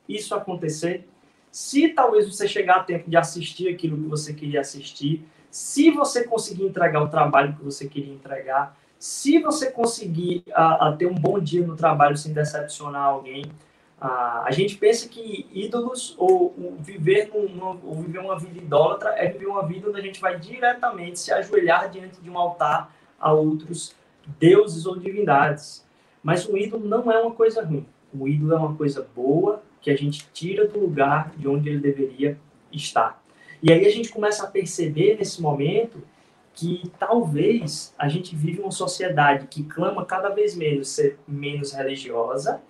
isso 0.10 0.34
acontecer, 0.34 1.08
se 1.52 1.90
talvez 1.90 2.28
você 2.28 2.48
chegar 2.48 2.78
a 2.78 2.84
tempo 2.84 3.10
de 3.10 3.18
assistir 3.18 3.68
aquilo 3.68 3.98
que 3.98 4.08
você 4.08 4.34
queria 4.34 4.62
assistir, 4.62 5.24
se 5.58 5.90
você 5.90 6.24
conseguir 6.24 6.66
entregar 6.66 7.02
o 7.02 7.10
trabalho 7.10 7.56
que 7.56 7.64
você 7.64 7.88
queria 7.88 8.14
entregar, 8.14 8.78
se 9.00 9.40
você 9.40 9.72
conseguir 9.72 10.44
ah, 10.54 10.96
ter 10.96 11.08
um 11.08 11.16
bom 11.16 11.40
dia 11.40 11.66
no 11.66 11.76
trabalho 11.76 12.16
sem 12.16 12.32
decepcionar 12.32 13.06
alguém, 13.06 13.44
ah, 14.00 14.44
a 14.46 14.52
gente 14.52 14.78
pensa 14.78 15.10
que 15.10 15.50
ídolos 15.52 16.14
ou, 16.16 16.54
ou 16.62 16.76
viver 16.78 17.32
num, 17.34 17.80
ou 17.84 17.96
viver 17.96 18.20
uma 18.20 18.38
vida 18.38 18.60
idólatra 18.60 19.16
é 19.18 19.32
viver 19.32 19.48
uma 19.48 19.66
vida 19.66 19.90
onde 19.90 20.00
a 20.00 20.04
gente 20.04 20.22
vai 20.22 20.40
diretamente 20.40 21.20
se 21.20 21.34
ajoelhar 21.34 21.90
diante 21.90 22.22
de 22.22 22.30
um 22.30 22.38
altar 22.38 22.94
a 23.20 23.34
outros 23.34 23.96
deuses 24.40 24.86
ou 24.86 24.96
divindades. 24.96 25.84
Mas 26.22 26.48
o 26.48 26.56
ídolo 26.56 26.88
não 26.88 27.12
é 27.12 27.20
uma 27.20 27.32
coisa 27.32 27.66
ruim. 27.66 27.88
O 28.14 28.28
ídolo 28.28 28.54
é 28.54 28.58
uma 28.58 28.76
coisa 28.76 29.08
boa 29.16 29.64
que 29.82 29.90
a 29.90 29.98
gente 29.98 30.30
tira 30.32 30.68
do 30.68 30.80
lugar 30.80 31.32
de 31.36 31.48
onde 31.48 31.68
ele 31.68 31.80
deveria 31.80 32.38
estar. 32.72 33.20
E 33.62 33.72
aí 33.72 33.86
a 33.86 33.90
gente 33.90 34.10
começa 34.10 34.44
a 34.44 34.48
perceber 34.48 35.18
nesse 35.18 35.42
momento 35.42 36.02
que 36.54 36.92
talvez 37.00 37.94
a 37.98 38.08
gente 38.08 38.36
vive 38.36 38.62
uma 38.62 38.72
sociedade 38.72 39.48
que 39.48 39.64
clama 39.64 40.06
cada 40.06 40.30
vez 40.30 40.56
menos 40.56 40.90
ser 40.90 41.20
menos 41.28 41.72
religiosa 41.72 42.62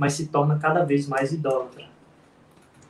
mas 0.00 0.14
se 0.14 0.28
torna 0.28 0.58
cada 0.58 0.82
vez 0.82 1.06
mais 1.06 1.30
idólatra. 1.30 1.84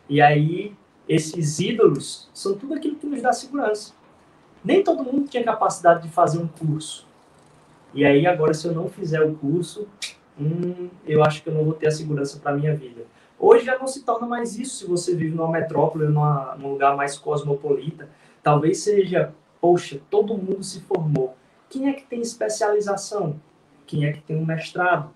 E 0.09 0.21
aí, 0.21 0.73
esses 1.09 1.59
ídolos 1.59 2.31
são 2.33 2.57
tudo 2.57 2.75
aquilo 2.75 2.95
que 2.95 3.05
nos 3.05 3.21
dá 3.21 3.33
segurança. 3.33 3.93
Nem 4.65 4.85
todo 4.85 5.03
mundo 5.03 5.29
tinha 5.29 5.43
capacidade 5.43 6.05
de 6.05 6.09
fazer 6.09 6.39
um 6.39 6.47
curso. 6.47 7.05
E 7.93 8.05
aí, 8.05 8.29
agora, 8.29 8.55
se 8.55 8.65
eu 8.65 8.73
não 8.73 8.89
fizer 8.89 9.23
o 9.23 9.35
curso, 9.35 9.89
hum, 10.39 10.89
eu 11.05 11.25
acho 11.25 11.43
que 11.43 11.49
eu 11.49 11.53
não 11.53 11.65
vou 11.65 11.75
ter 11.75 11.89
a 11.89 11.91
segurança 11.91 12.39
para 12.39 12.57
minha 12.57 12.77
vida. 12.77 13.05
Hoje 13.41 13.65
já 13.65 13.79
não 13.79 13.87
se 13.87 14.05
torna 14.05 14.27
mais 14.27 14.57
isso 14.59 14.77
se 14.77 14.87
você 14.87 15.17
vive 15.17 15.35
numa 15.35 15.51
metrópole, 15.51 16.07
numa, 16.07 16.55
num 16.57 16.73
lugar 16.73 16.95
mais 16.97 17.19
cosmopolita. 17.19 18.09
Talvez 18.43 18.83
seja, 18.83 19.35
poxa, 19.61 20.01
todo 20.09 20.37
mundo 20.37 20.63
se 20.63 20.81
formou. 20.83 21.35
Quem 21.69 21.89
é 21.89 21.93
que 21.95 22.05
tem 22.05 22.21
especialização? 22.21 23.41
Quem 23.87 24.05
é 24.05 24.13
que 24.13 24.21
tem 24.21 24.37
um 24.37 24.45
mestrado? 24.45 25.13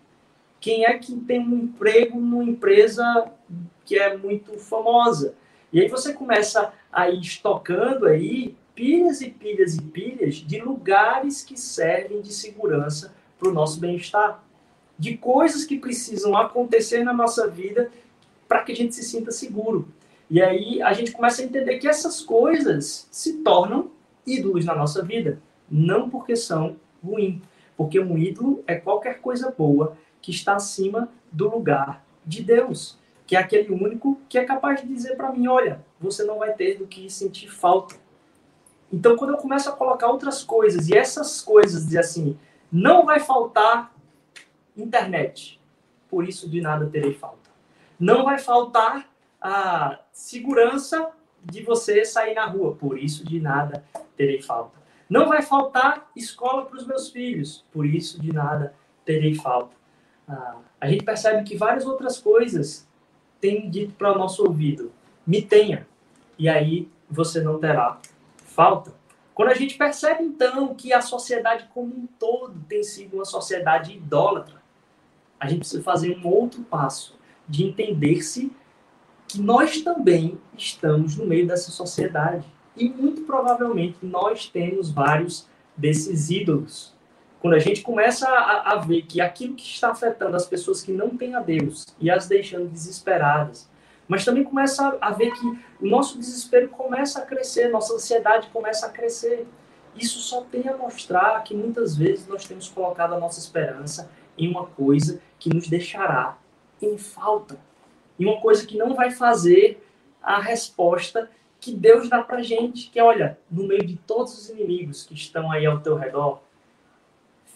quem 0.64 0.86
é 0.86 0.96
que 0.96 1.14
tem 1.14 1.46
um 1.46 1.58
emprego 1.58 2.18
numa 2.18 2.42
empresa 2.42 3.30
que 3.84 3.98
é 3.98 4.16
muito 4.16 4.58
famosa. 4.58 5.34
E 5.70 5.78
aí 5.78 5.88
você 5.88 6.14
começa 6.14 6.72
a 6.90 7.10
ir 7.10 7.20
estocando 7.20 8.06
aí 8.06 8.56
pilhas 8.74 9.20
e 9.20 9.28
pilhas 9.28 9.74
e 9.74 9.82
pilhas 9.82 10.36
de 10.36 10.58
lugares 10.60 11.42
que 11.42 11.54
servem 11.60 12.22
de 12.22 12.32
segurança 12.32 13.14
para 13.38 13.50
o 13.50 13.52
nosso 13.52 13.78
bem-estar. 13.78 14.42
De 14.98 15.18
coisas 15.18 15.66
que 15.66 15.78
precisam 15.78 16.34
acontecer 16.34 17.04
na 17.04 17.12
nossa 17.12 17.46
vida 17.46 17.92
para 18.54 18.62
que 18.62 18.70
a 18.70 18.76
gente 18.76 18.94
se 18.94 19.02
sinta 19.02 19.32
seguro. 19.32 19.88
E 20.30 20.40
aí 20.40 20.80
a 20.80 20.92
gente 20.92 21.10
começa 21.10 21.42
a 21.42 21.44
entender 21.44 21.76
que 21.78 21.88
essas 21.88 22.22
coisas 22.22 23.08
se 23.10 23.38
tornam 23.38 23.90
ídolos 24.24 24.64
na 24.64 24.76
nossa 24.76 25.02
vida. 25.02 25.40
Não 25.68 26.08
porque 26.08 26.36
são 26.36 26.76
ruins. 27.02 27.42
Porque 27.76 27.98
um 27.98 28.16
ídolo 28.16 28.62
é 28.64 28.76
qualquer 28.76 29.20
coisa 29.20 29.50
boa 29.50 29.96
que 30.22 30.30
está 30.30 30.54
acima 30.54 31.08
do 31.32 31.50
lugar 31.50 32.06
de 32.24 32.44
Deus, 32.44 32.96
que 33.26 33.34
é 33.34 33.40
aquele 33.40 33.72
único 33.72 34.20
que 34.28 34.38
é 34.38 34.44
capaz 34.44 34.80
de 34.80 34.86
dizer 34.86 35.16
para 35.16 35.32
mim: 35.32 35.48
olha, 35.48 35.84
você 35.98 36.22
não 36.22 36.38
vai 36.38 36.52
ter 36.52 36.78
do 36.78 36.86
que 36.86 37.10
sentir 37.10 37.48
falta. 37.48 37.96
Então, 38.92 39.16
quando 39.16 39.30
eu 39.30 39.36
começo 39.36 39.68
a 39.68 39.72
colocar 39.72 40.06
outras 40.06 40.44
coisas 40.44 40.88
e 40.88 40.96
essas 40.96 41.42
coisas 41.42 41.86
dizer 41.86 41.98
assim, 41.98 42.38
não 42.70 43.04
vai 43.04 43.18
faltar 43.18 43.92
internet, 44.76 45.60
por 46.08 46.22
isso 46.28 46.48
de 46.48 46.60
nada 46.60 46.86
terei 46.86 47.14
falta. 47.14 47.43
Não 48.04 48.24
vai 48.24 48.38
faltar 48.38 49.08
a 49.40 49.98
segurança 50.12 51.10
de 51.42 51.62
você 51.62 52.04
sair 52.04 52.34
na 52.34 52.44
rua, 52.44 52.74
por 52.74 52.98
isso 52.98 53.24
de 53.24 53.40
nada 53.40 53.84
terei 54.16 54.42
falta. 54.42 54.78
Não 55.08 55.28
vai 55.28 55.42
faltar 55.42 56.10
escola 56.14 56.66
para 56.66 56.76
os 56.76 56.86
meus 56.86 57.08
filhos, 57.08 57.64
por 57.72 57.86
isso 57.86 58.20
de 58.20 58.32
nada 58.32 58.74
terei 59.04 59.34
falta 59.34 59.74
ah, 60.28 60.56
a 60.80 60.88
gente 60.88 61.04
percebe 61.04 61.44
que 61.44 61.56
várias 61.56 61.86
outras 61.86 62.18
coisas 62.18 62.86
têm 63.40 63.68
dito 63.68 63.94
para 63.94 64.12
o 64.12 64.18
nosso 64.18 64.44
ouvido: 64.44 64.92
me 65.26 65.42
tenha, 65.42 65.86
e 66.38 66.48
aí 66.48 66.88
você 67.08 67.40
não 67.40 67.58
terá 67.58 67.98
falta. 68.44 68.92
Quando 69.34 69.50
a 69.50 69.54
gente 69.54 69.76
percebe, 69.76 70.22
então, 70.22 70.74
que 70.74 70.92
a 70.92 71.00
sociedade 71.00 71.68
como 71.74 71.94
um 71.94 72.06
todo 72.18 72.54
tem 72.68 72.82
sido 72.82 73.16
uma 73.16 73.24
sociedade 73.24 73.92
idólatra, 73.92 74.62
a 75.38 75.48
gente 75.48 75.60
precisa 75.60 75.82
fazer 75.82 76.16
um 76.16 76.26
outro 76.26 76.62
passo 76.62 77.18
de 77.48 77.64
entender-se 77.64 78.52
que 79.28 79.40
nós 79.40 79.80
também 79.82 80.38
estamos 80.56 81.16
no 81.16 81.26
meio 81.26 81.46
dessa 81.46 81.70
sociedade. 81.70 82.46
E 82.76 82.88
muito 82.88 83.22
provavelmente 83.22 83.98
nós 84.02 84.48
temos 84.48 84.90
vários 84.90 85.46
desses 85.76 86.30
ídolos 86.30 86.94
quando 87.44 87.54
a 87.56 87.58
gente 87.58 87.82
começa 87.82 88.26
a, 88.26 88.72
a, 88.72 88.76
ver 88.76 89.02
que 89.02 89.20
aquilo 89.20 89.54
que 89.54 89.64
está 89.64 89.90
afetando 89.90 90.34
as 90.34 90.46
pessoas 90.46 90.80
que 90.80 90.90
não 90.90 91.10
têm 91.10 91.34
a 91.34 91.40
Deus 91.40 91.84
e 92.00 92.10
as 92.10 92.26
deixando 92.26 92.70
desesperadas, 92.70 93.68
mas 94.08 94.24
também 94.24 94.42
começa 94.42 94.96
a, 94.98 95.08
a 95.08 95.10
ver 95.10 95.30
que 95.32 95.46
o 95.78 95.86
nosso 95.86 96.18
desespero 96.18 96.70
começa 96.70 97.18
a 97.18 97.26
crescer, 97.26 97.68
nossa 97.68 97.92
ansiedade 97.92 98.48
começa 98.50 98.86
a 98.86 98.88
crescer. 98.88 99.46
Isso 99.94 100.20
só 100.20 100.40
tem 100.40 100.66
a 100.70 100.76
mostrar 100.78 101.44
que 101.44 101.54
muitas 101.54 101.94
vezes 101.94 102.26
nós 102.26 102.46
temos 102.46 102.66
colocado 102.70 103.12
a 103.12 103.20
nossa 103.20 103.38
esperança 103.38 104.10
em 104.38 104.48
uma 104.48 104.64
coisa 104.64 105.20
que 105.38 105.52
nos 105.52 105.68
deixará 105.68 106.38
em 106.80 106.98
falta, 106.98 107.58
em 108.18 108.24
uma 108.24 108.40
coisa 108.40 108.66
que 108.66 108.76
não 108.76 108.94
vai 108.94 109.10
fazer 109.10 109.82
a 110.22 110.40
resposta 110.40 111.30
que 111.60 111.74
Deus 111.74 112.08
dá 112.08 112.22
para 112.22 112.42
gente, 112.42 112.90
que 112.90 112.98
é, 112.98 113.02
olha, 113.02 113.38
no 113.50 113.66
meio 113.66 113.86
de 113.86 113.96
todos 113.96 114.36
os 114.36 114.50
inimigos 114.50 115.02
que 115.02 115.14
estão 115.14 115.50
aí 115.50 115.64
ao 115.64 115.80
teu 115.80 115.96
redor, 115.96 116.42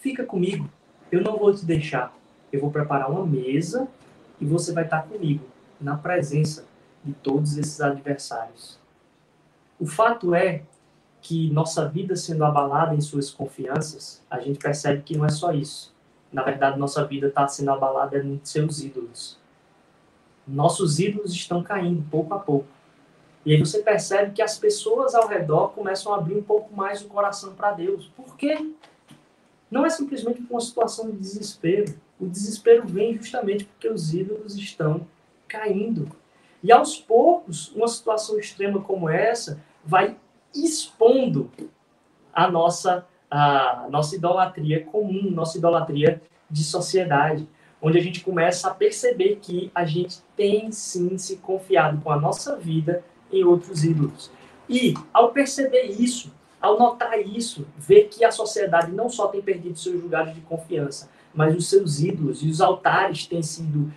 fica 0.00 0.24
comigo, 0.24 0.68
eu 1.12 1.20
não 1.20 1.36
vou 1.36 1.54
te 1.54 1.64
deixar. 1.64 2.16
Eu 2.50 2.60
vou 2.60 2.70
preparar 2.70 3.10
uma 3.10 3.26
mesa 3.26 3.86
e 4.40 4.46
você 4.46 4.72
vai 4.72 4.84
estar 4.84 5.02
comigo, 5.02 5.44
na 5.80 5.96
presença 5.96 6.66
de 7.04 7.12
todos 7.12 7.58
esses 7.58 7.80
adversários. 7.80 8.78
O 9.78 9.86
fato 9.86 10.34
é 10.34 10.62
que 11.20 11.50
nossa 11.50 11.86
vida 11.86 12.16
sendo 12.16 12.44
abalada 12.44 12.94
em 12.94 13.00
suas 13.00 13.30
confianças, 13.30 14.22
a 14.30 14.40
gente 14.40 14.58
percebe 14.58 15.02
que 15.02 15.16
não 15.16 15.26
é 15.26 15.28
só 15.28 15.52
isso. 15.52 15.94
Na 16.32 16.42
verdade, 16.42 16.78
nossa 16.78 17.04
vida 17.04 17.28
está 17.28 17.46
sendo 17.48 17.70
abalada 17.70 18.18
em 18.18 18.40
seus 18.44 18.80
ídolos. 18.80 19.38
Nossos 20.46 20.98
ídolos 20.98 21.32
estão 21.32 21.62
caindo 21.62 22.08
pouco 22.10 22.34
a 22.34 22.38
pouco. 22.38 22.68
E 23.44 23.52
aí 23.52 23.58
você 23.58 23.82
percebe 23.82 24.32
que 24.32 24.42
as 24.42 24.58
pessoas 24.58 25.14
ao 25.14 25.26
redor 25.26 25.68
começam 25.68 26.12
a 26.12 26.16
abrir 26.16 26.36
um 26.36 26.42
pouco 26.42 26.74
mais 26.74 27.02
o 27.02 27.08
coração 27.08 27.54
para 27.54 27.72
Deus. 27.72 28.10
Por 28.16 28.36
quê? 28.36 28.58
não 29.70 29.84
é 29.84 29.90
simplesmente 29.90 30.42
uma 30.48 30.60
situação 30.60 31.10
de 31.10 31.16
desespero. 31.16 31.94
O 32.18 32.26
desespero 32.26 32.86
vem 32.86 33.16
justamente 33.16 33.64
porque 33.64 33.88
os 33.88 34.14
ídolos 34.14 34.56
estão 34.56 35.06
caindo. 35.46 36.10
E 36.62 36.72
aos 36.72 36.96
poucos, 36.96 37.68
uma 37.74 37.86
situação 37.86 38.38
extrema 38.38 38.80
como 38.80 39.08
essa 39.08 39.60
vai 39.84 40.16
expondo 40.54 41.50
a 42.32 42.50
nossa, 42.50 43.06
a 43.30 43.86
nossa 43.90 44.16
idolatria 44.16 44.84
comum, 44.84 45.30
nossa 45.30 45.58
idolatria 45.58 46.22
de 46.50 46.64
sociedade, 46.64 47.48
onde 47.80 47.98
a 47.98 48.02
gente 48.02 48.20
começa 48.20 48.68
a 48.68 48.74
perceber 48.74 49.38
que 49.40 49.70
a 49.74 49.84
gente 49.84 50.18
tem 50.36 50.72
sim 50.72 51.16
se 51.18 51.36
confiado 51.36 52.00
com 52.00 52.10
a 52.10 52.18
nossa 52.18 52.56
vida 52.56 53.04
em 53.32 53.44
outros 53.44 53.84
ídolos. 53.84 54.30
E 54.68 54.94
ao 55.12 55.30
perceber 55.30 55.84
isso, 55.84 56.32
ao 56.60 56.78
notar 56.78 57.20
isso, 57.20 57.66
ver 57.76 58.08
que 58.08 58.24
a 58.24 58.32
sociedade 58.32 58.90
não 58.90 59.08
só 59.08 59.28
tem 59.28 59.40
perdido 59.40 59.78
seus 59.78 60.02
lugares 60.02 60.34
de 60.34 60.40
confiança, 60.40 61.08
mas 61.32 61.54
os 61.54 61.68
seus 61.68 62.00
ídolos 62.00 62.42
e 62.42 62.48
os 62.48 62.60
altares 62.60 63.26
têm 63.26 63.42
sido 63.42 63.92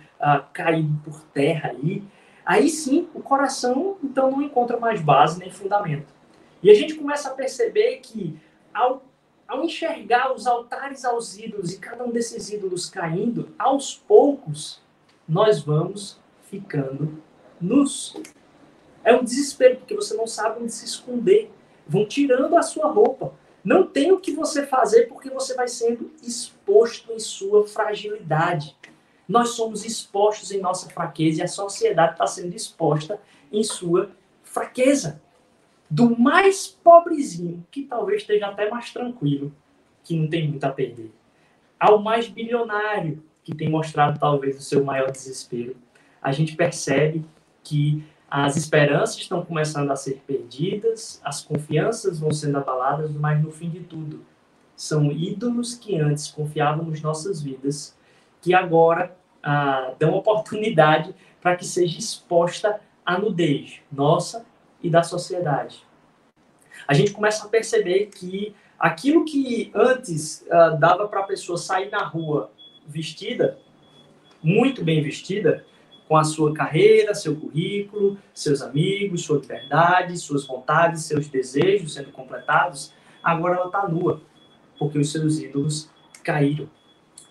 caídos 0.52 0.96
por 1.04 1.20
terra 1.34 1.70
aí, 1.70 2.04
aí 2.46 2.68
sim 2.68 3.08
o 3.14 3.20
coração 3.20 3.96
então 4.02 4.30
não 4.30 4.42
encontra 4.42 4.78
mais 4.78 5.00
base 5.00 5.38
nem 5.38 5.50
fundamento. 5.50 6.12
E 6.62 6.70
a 6.70 6.74
gente 6.74 6.94
começa 6.94 7.28
a 7.28 7.34
perceber 7.34 7.96
que 7.96 8.38
ao, 8.72 9.02
ao 9.52 9.62
enxergar 9.62 10.32
os 10.32 10.46
altares 10.46 11.04
aos 11.04 11.36
ídolos 11.36 11.74
e 11.74 11.78
cada 11.78 12.02
um 12.04 12.10
desses 12.10 12.50
ídolos 12.50 12.88
caindo, 12.88 13.50
aos 13.58 13.94
poucos 13.94 14.80
nós 15.28 15.60
vamos 15.60 16.18
ficando 16.48 17.22
nus. 17.60 18.16
É 19.04 19.14
um 19.14 19.22
desespero, 19.22 19.76
porque 19.76 19.94
você 19.94 20.14
não 20.14 20.26
sabe 20.26 20.62
onde 20.62 20.72
se 20.72 20.86
esconder 20.86 21.52
vão 21.86 22.06
tirando 22.06 22.56
a 22.56 22.62
sua 22.62 22.86
roupa. 22.86 23.34
Não 23.62 23.86
tem 23.86 24.10
o 24.10 24.18
que 24.18 24.32
você 24.32 24.66
fazer 24.66 25.02
porque 25.02 25.28
você 25.28 25.54
vai 25.54 25.68
sendo 25.68 26.10
exposto 26.22 27.12
em 27.12 27.18
sua 27.18 27.66
fragilidade. 27.68 28.74
Nós 29.28 29.50
somos 29.50 29.84
expostos 29.84 30.50
em 30.50 30.60
nossa 30.62 30.88
fraqueza 30.88 31.40
e 31.40 31.44
a 31.44 31.48
sociedade 31.48 32.12
está 32.12 32.26
sendo 32.26 32.56
exposta 32.56 33.20
em 33.52 33.62
sua 33.62 34.12
fraqueza. 34.42 35.20
Do 35.92 36.18
mais 36.18 36.66
pobrezinho, 36.66 37.66
que 37.70 37.82
talvez 37.82 38.22
esteja 38.22 38.46
até 38.46 38.70
mais 38.70 38.90
tranquilo, 38.90 39.52
que 40.02 40.16
não 40.16 40.26
tem 40.26 40.48
muito 40.48 40.64
a 40.64 40.70
perder, 40.70 41.12
ao 41.78 42.00
mais 42.00 42.26
bilionário, 42.26 43.22
que 43.44 43.54
tem 43.54 43.68
mostrado 43.68 44.18
talvez 44.18 44.56
o 44.56 44.62
seu 44.62 44.82
maior 44.82 45.10
desespero, 45.10 45.76
a 46.22 46.32
gente 46.32 46.56
percebe 46.56 47.26
que 47.62 48.02
as 48.30 48.56
esperanças 48.56 49.18
estão 49.18 49.44
começando 49.44 49.90
a 49.90 49.96
ser 49.96 50.22
perdidas, 50.26 51.20
as 51.22 51.44
confianças 51.44 52.18
vão 52.18 52.32
sendo 52.32 52.56
abaladas, 52.56 53.10
mas 53.10 53.42
no 53.42 53.50
fim 53.50 53.68
de 53.68 53.80
tudo, 53.80 54.24
são 54.74 55.12
ídolos 55.12 55.74
que 55.74 56.00
antes 56.00 56.28
confiavam 56.28 56.86
nas 56.86 57.02
nossas 57.02 57.42
vidas, 57.42 57.94
que 58.40 58.54
agora 58.54 59.14
ah, 59.42 59.92
dão 59.98 60.14
oportunidade 60.14 61.14
para 61.38 61.54
que 61.54 61.66
seja 61.66 61.98
exposta 61.98 62.80
a 63.04 63.18
nudez 63.18 63.82
nossa 63.92 64.46
e 64.82 64.90
da 64.90 65.02
sociedade. 65.02 65.84
A 66.86 66.94
gente 66.94 67.12
começa 67.12 67.46
a 67.46 67.48
perceber 67.48 68.06
que 68.06 68.54
aquilo 68.78 69.24
que 69.24 69.70
antes 69.74 70.44
ah, 70.50 70.70
dava 70.70 71.06
para 71.06 71.20
a 71.20 71.24
pessoa 71.24 71.56
sair 71.56 71.90
na 71.90 72.04
rua 72.04 72.50
vestida, 72.86 73.58
muito 74.42 74.84
bem 74.84 75.02
vestida, 75.02 75.64
com 76.08 76.16
a 76.16 76.24
sua 76.24 76.52
carreira, 76.52 77.14
seu 77.14 77.34
currículo, 77.34 78.18
seus 78.34 78.60
amigos, 78.60 79.24
sua 79.24 79.38
liberdade, 79.38 80.18
suas 80.18 80.46
vontades, 80.46 81.04
seus 81.04 81.28
desejos 81.28 81.94
sendo 81.94 82.10
completados, 82.12 82.92
agora 83.22 83.56
ela 83.56 83.66
está 83.66 83.88
nua, 83.88 84.20
porque 84.78 84.98
os 84.98 85.10
seus 85.10 85.38
ídolos 85.38 85.88
caíram. 86.22 86.68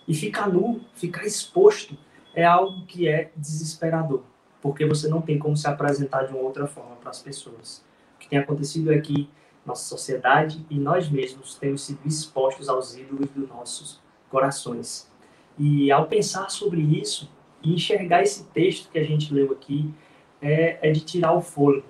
E 0.07 0.15
ficar 0.15 0.49
nu, 0.49 0.81
ficar 0.95 1.25
exposto, 1.25 1.95
é 2.33 2.43
algo 2.43 2.85
que 2.87 3.07
é 3.07 3.31
desesperador, 3.35 4.23
porque 4.61 4.85
você 4.85 5.07
não 5.07 5.21
tem 5.21 5.39
como 5.39 5.57
se 5.57 5.67
apresentar 5.67 6.23
de 6.23 6.33
uma 6.33 6.41
outra 6.41 6.67
forma 6.67 6.95
para 6.97 7.09
as 7.09 7.21
pessoas. 7.21 7.83
O 8.15 8.19
que 8.19 8.29
tem 8.29 8.39
acontecido 8.39 8.91
é 8.91 8.99
que 8.99 9.29
nossa 9.65 9.83
sociedade 9.83 10.65
e 10.69 10.77
nós 10.77 11.09
mesmos 11.09 11.55
temos 11.55 11.83
sido 11.83 11.99
expostos 12.05 12.69
aos 12.69 12.95
ídolos 12.95 13.29
dos 13.31 13.47
nossos 13.49 13.99
corações. 14.29 15.09
E 15.57 15.91
ao 15.91 16.07
pensar 16.07 16.49
sobre 16.49 16.81
isso, 16.81 17.29
e 17.63 17.73
enxergar 17.73 18.23
esse 18.23 18.45
texto 18.45 18.89
que 18.89 18.97
a 18.97 19.03
gente 19.03 19.33
leu 19.33 19.51
aqui 19.51 19.93
é, 20.41 20.89
é 20.89 20.91
de 20.91 21.01
tirar 21.01 21.33
o 21.33 21.41
fôlego. 21.41 21.85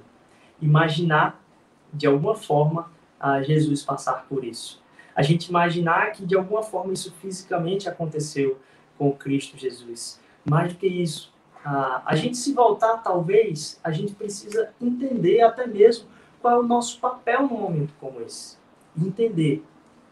Imaginar, 0.61 1.41
de 1.93 2.07
alguma 2.07 2.35
forma, 2.35 2.91
a 3.19 3.41
Jesus 3.41 3.83
passar 3.83 4.25
por 4.27 4.43
isso. 4.43 4.81
A 5.15 5.21
gente 5.21 5.47
imaginar 5.47 6.11
que, 6.11 6.25
de 6.25 6.35
alguma 6.35 6.63
forma, 6.63 6.93
isso 6.93 7.13
fisicamente 7.21 7.87
aconteceu 7.87 8.59
com 8.97 9.11
Cristo 9.11 9.57
Jesus. 9.57 10.19
Mais 10.43 10.73
do 10.73 10.79
que 10.79 10.87
isso, 10.87 11.30
a, 11.63 12.01
a 12.05 12.15
gente 12.15 12.37
se 12.37 12.53
voltar, 12.53 12.97
talvez, 12.97 13.79
a 13.83 13.91
gente 13.91 14.13
precisa 14.13 14.73
entender 14.81 15.41
até 15.41 15.67
mesmo 15.67 16.07
qual 16.41 16.55
é 16.55 16.59
o 16.59 16.67
nosso 16.67 16.99
papel 16.99 17.43
num 17.43 17.59
momento 17.59 17.93
como 17.99 18.21
esse. 18.21 18.57
Entender 18.97 19.63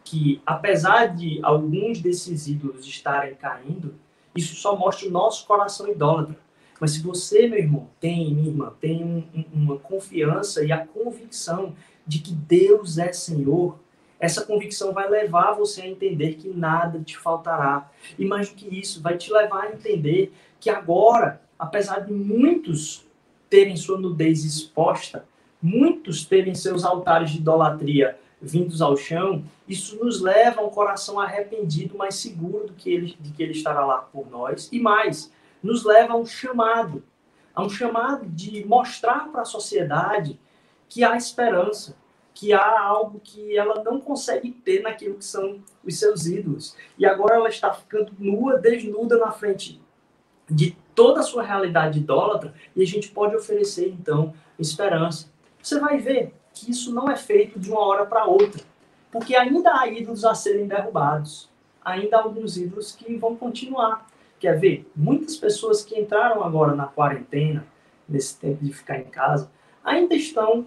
que, 0.04 0.42
apesar 0.46 1.08
de 1.16 1.40
alguns 1.44 2.00
desses 2.02 2.48
ídolos 2.48 2.86
estarem 2.86 3.36
caindo, 3.36 3.96
isso 4.36 4.56
só 4.56 4.76
mostra 4.76 5.08
o 5.08 5.12
nosso 5.12 5.46
coração 5.46 5.88
idólatra. 5.88 6.38
Mas 6.80 6.92
se 6.92 7.02
você, 7.02 7.48
meu 7.48 7.60
irmão, 7.60 7.90
tem, 8.00 8.34
minha 8.34 8.50
irmã, 8.50 8.74
tem 8.80 9.04
um, 9.04 9.24
uma 9.52 9.78
confiança 9.78 10.64
e 10.64 10.72
a 10.72 10.86
convicção 10.86 11.76
de 12.08 12.20
que 12.20 12.34
Deus 12.34 12.98
é 12.98 13.12
Senhor, 13.12 13.78
essa 14.20 14.46
convicção 14.46 14.92
vai 14.92 15.10
levar 15.10 15.54
você 15.54 15.82
a 15.82 15.88
entender 15.88 16.34
que 16.34 16.50
nada 16.50 17.00
te 17.00 17.18
faltará. 17.18 17.90
E 18.18 18.26
mais 18.26 18.50
do 18.50 18.56
que 18.56 18.80
isso, 18.80 19.02
vai 19.02 19.18
te 19.18 19.32
levar 19.32 19.64
a 19.64 19.72
entender 19.72 20.34
que 20.60 20.70
agora, 20.70 21.42
apesar 21.58 22.00
de 22.00 22.12
muitos 22.12 23.06
terem 23.50 23.78
sua 23.78 23.98
nudez 23.98 24.44
exposta, 24.44 25.26
muitos 25.62 26.26
terem 26.26 26.54
seus 26.54 26.84
altares 26.84 27.32
de 27.32 27.38
idolatria 27.38 28.18
vindos 28.42 28.82
ao 28.82 28.96
chão, 28.96 29.44
isso 29.68 30.02
nos 30.04 30.22
leva 30.22 30.62
a 30.62 30.66
um 30.66 30.70
coração 30.70 31.20
arrependido, 31.20 31.98
mais 31.98 32.16
seguro 32.16 32.68
do 32.68 32.74
que 32.74 32.90
ele, 32.90 33.18
de 33.20 33.32
que 33.32 33.44
ele 33.44 33.52
estará 33.52 33.86
lá 33.86 33.98
por 33.98 34.30
nós. 34.30 34.70
E 34.72 34.80
mais, 34.80 35.32
nos 35.62 35.84
leva 35.84 36.14
a 36.14 36.18
um 36.18 36.26
chamado, 36.26 37.04
a 37.54 37.64
um 37.64 37.70
chamado 37.70 38.26
de 38.26 38.66
mostrar 38.66 39.30
para 39.30 39.42
a 39.42 39.46
sociedade 39.46 40.40
que 40.88 41.04
há 41.04 41.16
esperança, 41.18 41.96
que 42.40 42.54
há 42.54 42.80
algo 42.80 43.20
que 43.22 43.58
ela 43.58 43.84
não 43.84 44.00
consegue 44.00 44.50
ter 44.50 44.82
naquilo 44.82 45.16
que 45.16 45.26
são 45.26 45.62
os 45.84 46.00
seus 46.00 46.26
ídolos. 46.26 46.74
E 46.98 47.06
agora 47.06 47.36
ela 47.36 47.50
está 47.50 47.74
ficando 47.74 48.14
nua, 48.18 48.58
desnuda 48.58 49.18
na 49.18 49.30
frente 49.30 49.82
de 50.50 50.78
toda 50.96 51.20
a 51.20 51.24
sua 51.24 51.44
realidade 51.44 52.00
idólatra, 52.00 52.54
e 52.74 52.82
a 52.82 52.88
gente 52.88 53.12
pode 53.12 53.36
oferecer 53.36 53.90
então 53.90 54.34
esperança. 54.58 55.30
Você 55.62 55.82
vai 55.82 55.98
ver 55.98 56.34
que 56.54 56.72
isso 56.72 56.96
não 56.96 57.12
é 57.12 57.18
feito 57.18 57.60
de 57.60 57.70
uma 57.70 57.82
hora 57.82 58.06
para 58.06 58.24
outra, 58.24 58.64
porque 59.12 59.36
ainda 59.36 59.78
há 59.78 59.90
ídolos 59.90 60.24
a 60.24 60.34
serem 60.34 60.66
derrubados, 60.66 61.50
ainda 61.84 62.16
há 62.16 62.22
alguns 62.22 62.56
ídolos 62.56 62.96
que 62.96 63.18
vão 63.18 63.36
continuar. 63.36 64.08
Quer 64.40 64.58
ver? 64.58 64.90
Muitas 64.96 65.36
pessoas 65.36 65.84
que 65.84 66.00
entraram 66.00 66.42
agora 66.42 66.74
na 66.74 66.86
quarentena, 66.86 67.68
nesse 68.08 68.40
tempo 68.40 68.64
de 68.64 68.72
ficar 68.72 68.98
em 68.98 69.10
casa, 69.10 69.52
ainda 69.84 70.16
estão 70.16 70.66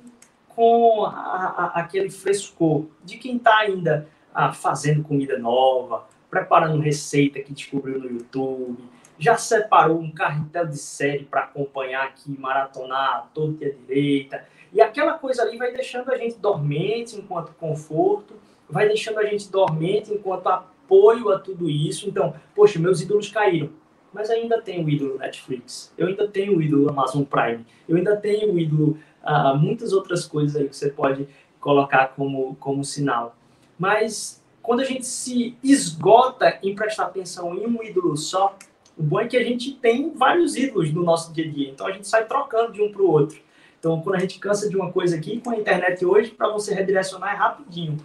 com 0.54 1.04
a, 1.04 1.10
a, 1.10 1.80
aquele 1.80 2.10
frescor 2.10 2.86
de 3.04 3.18
quem 3.18 3.36
está 3.36 3.58
ainda 3.58 4.08
ah, 4.34 4.52
fazendo 4.52 5.02
comida 5.02 5.38
nova, 5.38 6.06
preparando 6.30 6.80
receita 6.80 7.40
que 7.40 7.52
descobriu 7.52 7.98
no 7.98 8.10
YouTube, 8.10 8.78
já 9.18 9.36
separou 9.36 10.00
um 10.00 10.10
carretel 10.10 10.66
de 10.66 10.78
série 10.78 11.24
para 11.24 11.42
acompanhar 11.42 12.04
aqui, 12.04 12.36
maratonar 12.38 13.28
todo 13.32 13.52
dia 13.52 13.72
direita, 13.72 14.44
e 14.72 14.80
aquela 14.80 15.14
coisa 15.14 15.42
ali 15.42 15.58
vai 15.58 15.72
deixando 15.72 16.10
a 16.10 16.16
gente 16.16 16.38
dormente 16.38 17.16
enquanto 17.16 17.52
conforto, 17.52 18.34
vai 18.68 18.88
deixando 18.88 19.18
a 19.18 19.24
gente 19.24 19.50
dormente 19.50 20.12
enquanto 20.12 20.46
apoio 20.48 21.30
a 21.30 21.38
tudo 21.38 21.68
isso. 21.68 22.08
Então, 22.08 22.34
poxa, 22.54 22.78
meus 22.78 23.02
ídolos 23.02 23.28
caíram. 23.28 23.70
Mas 24.12 24.30
ainda 24.30 24.60
tenho 24.60 24.84
o 24.84 24.90
ídolo 24.90 25.18
Netflix, 25.18 25.92
eu 25.96 26.06
ainda 26.06 26.28
tenho 26.28 26.58
o 26.58 26.62
ídolo 26.62 26.90
Amazon 26.90 27.24
Prime, 27.24 27.64
eu 27.88 27.96
ainda 27.96 28.14
tenho 28.14 28.52
o 28.52 28.58
ídolo 28.58 28.98
uh, 29.24 29.56
muitas 29.56 29.92
outras 29.92 30.26
coisas 30.26 30.56
aí 30.56 30.68
que 30.68 30.76
você 30.76 30.90
pode 30.90 31.28
colocar 31.60 32.08
como, 32.08 32.54
como 32.56 32.84
sinal. 32.84 33.36
Mas 33.78 34.42
quando 34.62 34.80
a 34.80 34.84
gente 34.84 35.06
se 35.06 35.56
esgota 35.62 36.58
em 36.62 36.74
prestar 36.74 37.06
atenção 37.06 37.54
em 37.54 37.66
um 37.66 37.82
ídolo 37.82 38.16
só, 38.16 38.56
o 38.96 39.02
bom 39.02 39.20
é 39.20 39.26
que 39.26 39.36
a 39.36 39.44
gente 39.44 39.72
tem 39.74 40.10
vários 40.10 40.56
ídolos 40.56 40.92
no 40.92 41.02
nosso 41.02 41.32
dia 41.32 41.46
a 41.46 41.50
dia, 41.50 41.70
então 41.70 41.86
a 41.86 41.92
gente 41.92 42.06
sai 42.06 42.26
trocando 42.26 42.72
de 42.72 42.82
um 42.82 42.92
para 42.92 43.02
o 43.02 43.10
outro. 43.10 43.40
Então, 43.78 44.00
quando 44.00 44.14
a 44.14 44.18
gente 44.20 44.38
cansa 44.38 44.68
de 44.68 44.76
uma 44.76 44.92
coisa 44.92 45.16
aqui, 45.16 45.40
com 45.40 45.50
a 45.50 45.56
internet 45.56 46.04
hoje, 46.04 46.30
para 46.30 46.48
você 46.48 46.72
redirecionar 46.72 47.34
é 47.34 47.36
rapidinho. 47.36 47.96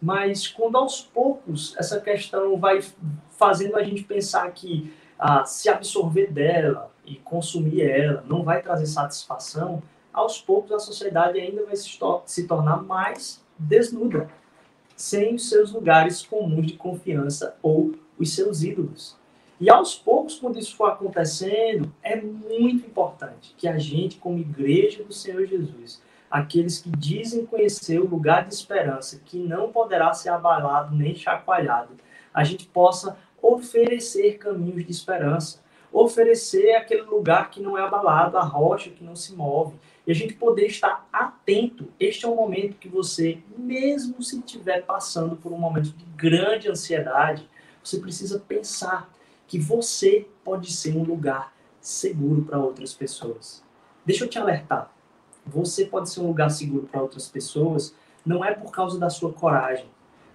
Mas 0.00 0.46
quando 0.46 0.76
aos 0.76 1.00
poucos 1.00 1.74
essa 1.76 2.00
questão 2.00 2.56
vai 2.56 2.80
fazendo 3.30 3.76
a 3.76 3.82
gente 3.82 4.04
pensar 4.04 4.48
que 4.52 4.92
ah, 5.18 5.44
se 5.44 5.68
absorver 5.68 6.28
dela 6.28 6.92
e 7.04 7.16
consumir 7.16 7.82
ela 7.82 8.24
não 8.28 8.44
vai 8.44 8.62
trazer 8.62 8.86
satisfação, 8.86 9.82
aos 10.12 10.40
poucos 10.40 10.72
a 10.72 10.78
sociedade 10.78 11.40
ainda 11.40 11.64
vai 11.64 11.76
se, 11.76 11.98
se 12.26 12.46
tornar 12.46 12.82
mais 12.82 13.44
desnuda, 13.58 14.30
sem 14.96 15.34
os 15.34 15.48
seus 15.48 15.72
lugares 15.72 16.24
comuns 16.24 16.66
de 16.66 16.74
confiança 16.74 17.56
ou 17.62 17.94
os 18.18 18.34
seus 18.34 18.62
ídolos. 18.62 19.16
E 19.60 19.68
aos 19.68 19.96
poucos, 19.96 20.38
quando 20.38 20.58
isso 20.58 20.76
for 20.76 20.90
acontecendo, 20.90 21.92
é 22.02 22.16
muito 22.20 22.86
importante 22.86 23.54
que 23.56 23.66
a 23.66 23.76
gente, 23.76 24.16
como 24.18 24.38
igreja 24.38 25.02
do 25.02 25.12
Senhor 25.12 25.46
Jesus, 25.46 26.00
aqueles 26.30 26.78
que 26.78 26.90
dizem 26.90 27.44
conhecer 27.44 28.00
o 28.00 28.06
lugar 28.06 28.46
de 28.46 28.54
esperança, 28.54 29.20
que 29.24 29.38
não 29.38 29.72
poderá 29.72 30.12
ser 30.12 30.28
abalado 30.28 30.94
nem 30.94 31.14
chacoalhado, 31.14 31.94
a 32.32 32.44
gente 32.44 32.66
possa 32.66 33.16
oferecer 33.42 34.38
caminhos 34.38 34.84
de 34.84 34.92
esperança, 34.92 35.60
oferecer 35.92 36.74
aquele 36.74 37.02
lugar 37.02 37.50
que 37.50 37.60
não 37.60 37.76
é 37.76 37.82
abalado, 37.82 38.36
a 38.36 38.42
rocha 38.42 38.90
que 38.90 39.02
não 39.02 39.16
se 39.16 39.34
move, 39.34 39.74
e 40.08 40.10
a 40.10 40.14
gente 40.14 40.32
poder 40.32 40.64
estar 40.64 41.06
atento. 41.12 41.86
Este 42.00 42.24
é 42.24 42.28
um 42.28 42.34
momento 42.34 42.78
que 42.78 42.88
você, 42.88 43.42
mesmo 43.58 44.22
se 44.22 44.38
estiver 44.38 44.80
passando 44.86 45.36
por 45.36 45.52
um 45.52 45.58
momento 45.58 45.90
de 45.90 46.04
grande 46.16 46.66
ansiedade, 46.66 47.46
você 47.84 47.98
precisa 48.00 48.40
pensar 48.40 49.12
que 49.46 49.58
você 49.58 50.26
pode 50.42 50.72
ser 50.72 50.96
um 50.96 51.02
lugar 51.02 51.54
seguro 51.78 52.42
para 52.42 52.58
outras 52.58 52.94
pessoas. 52.94 53.62
Deixa 54.02 54.24
eu 54.24 54.28
te 54.30 54.38
alertar. 54.38 54.90
Você 55.46 55.84
pode 55.84 56.08
ser 56.08 56.20
um 56.20 56.28
lugar 56.28 56.50
seguro 56.50 56.88
para 56.90 57.02
outras 57.02 57.28
pessoas 57.28 57.94
não 58.24 58.44
é 58.44 58.54
por 58.54 58.70
causa 58.70 58.98
da 58.98 59.10
sua 59.10 59.32
coragem, 59.32 59.86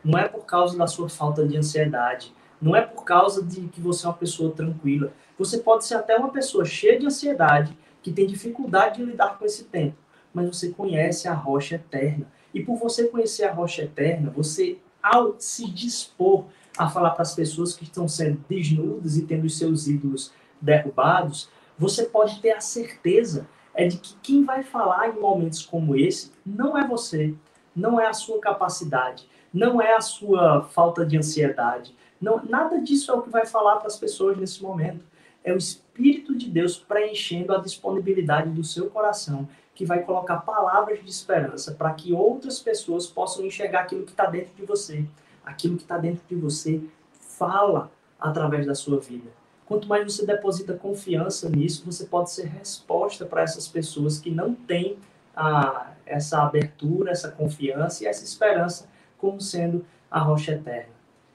não 0.04 0.18
é 0.18 0.28
por 0.28 0.46
causa 0.46 0.78
da 0.78 0.88
sua 0.88 1.10
falta 1.10 1.48
de 1.48 1.58
ansiedade, 1.58 2.34
não 2.62 2.76
é 2.76 2.82
por 2.82 3.04
causa 3.04 3.44
de 3.44 3.68
que 3.68 3.82
você 3.82 4.06
é 4.06 4.10
uma 4.10 4.16
pessoa 4.16 4.52
tranquila. 4.52 5.12
Você 5.38 5.58
pode 5.58 5.86
ser 5.86 5.96
até 5.96 6.16
uma 6.16 6.30
pessoa 6.30 6.64
cheia 6.64 7.00
de 7.00 7.06
ansiedade, 7.06 7.78
que 8.04 8.12
tem 8.12 8.28
dificuldade 8.28 8.98
de 8.98 9.06
lidar 9.06 9.40
com 9.40 9.46
esse 9.46 9.64
tempo, 9.64 9.98
mas 10.34 10.48
você 10.48 10.70
conhece 10.70 11.28
a 11.28 11.34
rocha 11.34 11.76
eterna 11.76 12.28
E 12.54 12.64
por 12.64 12.78
você 12.78 13.08
conhecer 13.08 13.46
a 13.46 13.52
rocha 13.52 13.84
eterna, 13.84 14.30
você, 14.30 14.78
ao 15.02 15.36
se 15.40 15.70
dispor 15.72 16.46
a 16.78 16.90
falar 16.90 17.12
para 17.12 17.24
as 17.24 17.34
pessoas 17.34 17.74
que 17.74 17.84
estão 17.84 18.08
sendo 18.08 18.44
desnudas 18.48 19.18
e 19.18 19.26
tendo 19.26 19.46
os 19.46 19.58
seus 19.58 19.88
ídolos 19.88 20.32
derrubados, 20.62 21.50
você 21.78 22.04
pode 22.04 22.40
ter 22.42 22.52
a 22.52 22.62
certeza 22.62 23.48
é 23.74 23.88
de 23.88 23.98
que 23.98 24.16
quem 24.22 24.44
vai 24.44 24.62
falar 24.62 25.10
em 25.10 25.20
momentos 25.20 25.66
como 25.66 25.96
esse 25.96 26.32
não 26.46 26.78
é 26.78 26.88
você, 26.88 27.34
não 27.76 28.00
é 28.00 28.06
a 28.06 28.14
sua 28.14 28.40
capacidade, 28.40 29.28
não 29.52 29.82
é 29.82 29.96
a 29.96 30.02
sua 30.02 30.64
falta 30.64 31.04
de 31.04 31.18
ansiedade, 31.18 31.96
não, 32.22 32.42
nada 32.46 32.80
disso 32.80 33.12
é 33.12 33.16
o 33.16 33.22
que 33.22 33.30
vai 33.30 33.46
falar 33.46 33.78
para 33.78 33.88
as 33.88 33.98
pessoas 33.98 34.38
nesse 34.38 34.62
momento. 34.62 35.04
É 35.44 35.54
o 35.54 35.58
Espírito 35.58 36.36
de 36.36 36.50
Deus 36.50 36.78
preenchendo 36.78 37.54
a 37.54 37.60
disponibilidade 37.60 38.50
do 38.50 38.64
seu 38.64 38.90
coração, 38.90 39.48
que 39.76 39.86
vai 39.86 40.04
colocar 40.04 40.38
palavras 40.38 41.04
de 41.04 41.10
esperança 41.10 41.72
para 41.74 41.94
que 41.94 42.14
outras 42.14 42.60
pessoas 42.60 43.08
possam 43.08 43.46
enxergar 43.46 43.82
aquilo 43.82 44.04
que 44.04 44.12
está 44.12 44.26
dentro 44.28 44.54
de 44.56 44.66
você. 44.66 45.06
Aquilo 45.44 45.76
que 45.76 45.84
está 45.84 45.98
dentro 45.98 46.22
de 46.28 46.36
você 46.36 46.82
fala 47.12 47.92
através 48.20 48.66
da 48.66 48.76
sua 48.76 49.00
vida. 49.00 49.30
Quanto 49.66 49.88
mais 49.88 50.04
você 50.04 50.26
deposita 50.26 50.74
confiança 50.74 51.50
nisso, 51.50 51.84
você 51.86 52.06
pode 52.06 52.32
ser 52.32 52.46
resposta 52.46 53.26
para 53.26 53.42
essas 53.42 53.68
pessoas 53.68 54.20
que 54.20 54.30
não 54.30 54.54
têm 54.54 54.98
ah, 55.36 55.92
essa 56.06 56.42
abertura, 56.44 57.12
essa 57.12 57.32
confiança 57.32 58.04
e 58.04 58.08
essa 58.08 58.24
esperança 58.24 58.88
como 59.18 59.42
sendo 59.42 59.86
a 60.12 60.20
rocha 60.20 60.54
eterna. 60.54 60.94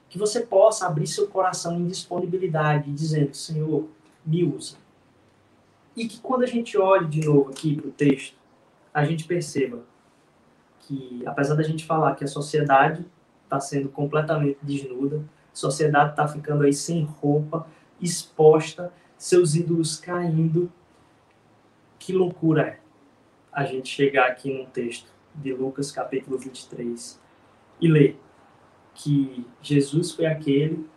Que 0.09 0.17
você 0.17 0.41
possa 0.41 0.87
abrir 0.87 1.07
seu 1.07 1.27
coração 1.27 1.75
em 1.75 1.87
disponibilidade, 1.87 2.91
dizendo: 2.91 3.35
Senhor, 3.35 3.87
me 4.29 4.43
usa. 4.43 4.77
E 5.95 6.07
que 6.07 6.19
quando 6.21 6.43
a 6.43 6.47
gente 6.47 6.77
olhe 6.77 7.07
de 7.07 7.25
novo 7.25 7.49
aqui 7.49 7.75
para 7.75 7.87
o 7.87 7.91
texto, 7.91 8.37
a 8.93 9.03
gente 9.03 9.25
perceba 9.25 9.83
que, 10.81 11.23
apesar 11.25 11.55
da 11.55 11.63
gente 11.63 11.85
falar 11.85 12.15
que 12.15 12.23
a 12.23 12.27
sociedade 12.27 13.05
está 13.43 13.59
sendo 13.59 13.89
completamente 13.89 14.59
desnuda, 14.61 15.17
a 15.51 15.55
sociedade 15.55 16.11
está 16.11 16.27
ficando 16.27 16.63
aí 16.63 16.73
sem 16.73 17.03
roupa, 17.03 17.67
exposta, 17.99 18.93
seus 19.17 19.55
ídolos 19.55 19.97
caindo. 19.97 20.71
Que 21.97 22.13
loucura 22.13 22.61
é 22.61 22.79
a 23.51 23.65
gente 23.65 23.89
chegar 23.89 24.27
aqui 24.27 24.53
num 24.53 24.65
texto 24.65 25.11
de 25.35 25.53
Lucas 25.53 25.91
capítulo 25.91 26.37
23 26.37 27.19
e 27.81 27.87
ler 27.87 28.19
que 28.93 29.45
Jesus 29.61 30.11
foi 30.11 30.25
aquele 30.25 30.87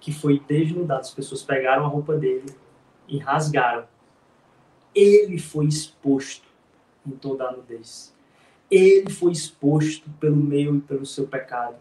que 0.00 0.12
foi 0.12 0.40
desnudado. 0.40 1.00
As 1.00 1.10
pessoas 1.10 1.42
pegaram 1.42 1.84
a 1.84 1.88
roupa 1.88 2.16
dele 2.16 2.46
e 3.08 3.18
rasgaram. 3.18 3.84
Ele 4.94 5.38
foi 5.38 5.66
exposto 5.66 6.46
em 7.06 7.12
toda 7.12 7.44
a 7.44 7.52
nudez. 7.52 8.14
Ele 8.70 9.10
foi 9.10 9.32
exposto 9.32 10.10
pelo 10.20 10.36
meu 10.36 10.76
e 10.76 10.80
pelo 10.80 11.06
seu 11.06 11.26
pecado. 11.26 11.76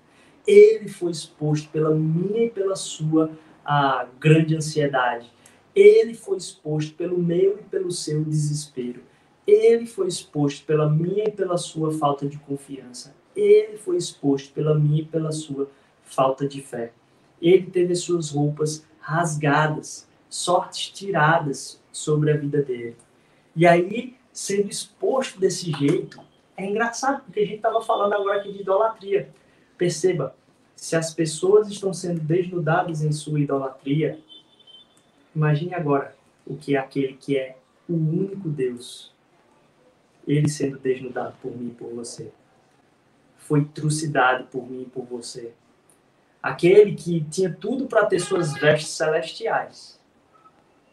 Ele 0.46 0.88
foi 0.88 1.12
exposto 1.12 1.70
pela 1.70 1.94
minha 1.94 2.46
e 2.46 2.50
pela 2.50 2.76
sua 2.76 3.32
a 3.66 4.08
grande 4.18 4.56
ansiedade. 4.56 5.30
Ele 5.76 6.14
foi 6.14 6.38
exposto 6.38 6.96
pelo 6.96 7.18
meu 7.18 7.60
e 7.60 7.64
pelo 7.64 7.92
seu 7.92 8.24
desespero. 8.24 9.02
Ele 9.46 9.86
foi 9.86 10.08
exposto 10.08 10.66
pela 10.66 10.90
minha 10.90 11.26
e 11.26 11.32
pela 11.32 11.58
sua 11.58 11.92
falta 11.92 12.28
de 12.28 12.38
confiança. 12.38 13.14
Ele 13.36 13.78
foi 13.78 13.98
exposto 13.98 14.54
pela 14.54 14.74
minha 14.74 15.02
e 15.02 15.06
pela 15.06 15.32
sua 15.32 15.70
falta 16.04 16.48
de 16.48 16.62
fé. 16.62 16.92
Ele 17.42 17.68
teve 17.68 17.94
as 17.94 18.00
suas 18.00 18.32
roupas 18.32 18.86
rasgadas, 19.00 20.08
sortes 20.30 20.90
tiradas 20.90 21.82
sobre 21.92 22.32
a 22.32 22.38
vida 22.38 22.62
dele. 22.62 22.96
E 23.56 23.66
aí, 23.66 24.16
sendo 24.32 24.70
exposto 24.70 25.40
desse 25.40 25.72
jeito, 25.72 26.20
é 26.56 26.66
engraçado, 26.66 27.24
porque 27.24 27.40
a 27.40 27.46
gente 27.46 27.58
estava 27.58 27.82
falando 27.82 28.14
agora 28.14 28.40
aqui 28.40 28.52
de 28.52 28.62
idolatria. 28.62 29.30
Perceba, 29.78 30.36
se 30.76 30.96
as 30.96 31.14
pessoas 31.14 31.68
estão 31.70 31.94
sendo 31.94 32.20
desnudadas 32.20 33.02
em 33.02 33.12
sua 33.12 33.40
idolatria, 33.40 34.20
imagine 35.36 35.74
agora 35.74 36.16
o 36.46 36.56
que 36.56 36.76
é 36.76 36.80
aquele 36.80 37.14
que 37.14 37.38
é 37.38 37.58
o 37.90 37.94
único 37.94 38.50
Deus, 38.50 39.14
ele 40.28 40.50
sendo 40.50 40.78
desnudado 40.78 41.36
por 41.42 41.56
mim 41.56 41.70
e 41.70 41.76
por 41.76 41.94
você. 41.94 42.32
Foi 43.38 43.64
trucidado 43.66 44.46
por 44.46 44.70
mim 44.70 44.84
e 44.84 44.90
por 44.90 45.06
você. 45.06 45.54
Aquele 46.44 46.96
que 46.96 47.24
tinha 47.24 47.52
tudo 47.52 47.88
para 47.88 48.06
ter 48.06 48.20
suas 48.20 48.54
vestes 48.54 48.92
celestiais. 48.92 49.97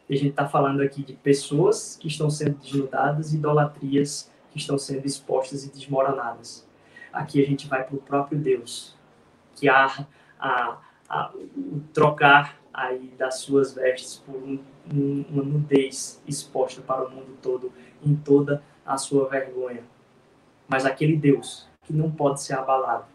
E 0.07 0.13
a 0.13 0.17
gente 0.17 0.29
está 0.29 0.47
falando 0.47 0.81
aqui 0.81 1.03
de 1.03 1.13
pessoas 1.13 1.97
que 1.99 2.07
estão 2.07 2.29
sendo 2.29 2.57
desnudadas, 2.57 3.33
idolatrias 3.33 4.31
que 4.51 4.59
estão 4.59 4.77
sendo 4.77 5.05
expostas 5.05 5.65
e 5.65 5.71
desmoronadas. 5.71 6.67
Aqui 7.11 7.41
a 7.41 7.45
gente 7.45 7.67
vai 7.67 7.83
para 7.83 7.95
o 7.95 8.01
próprio 8.01 8.37
Deus, 8.37 8.95
que 9.55 9.67
há 9.67 10.05
a, 10.39 10.77
a, 11.09 11.31
o 11.35 11.81
trocar 11.93 12.59
aí 12.73 13.13
das 13.17 13.39
suas 13.39 13.73
vestes 13.73 14.21
por 14.25 14.35
um, 14.35 14.59
um, 14.93 15.25
uma 15.29 15.43
nudez 15.43 16.21
exposta 16.27 16.81
para 16.81 17.07
o 17.07 17.09
mundo 17.09 17.37
todo, 17.41 17.71
em 18.03 18.15
toda 18.15 18.61
a 18.85 18.97
sua 18.97 19.27
vergonha. 19.27 19.83
Mas 20.67 20.85
aquele 20.85 21.15
Deus 21.15 21.67
que 21.83 21.93
não 21.93 22.11
pode 22.11 22.41
ser 22.41 22.53
abalado, 22.53 23.05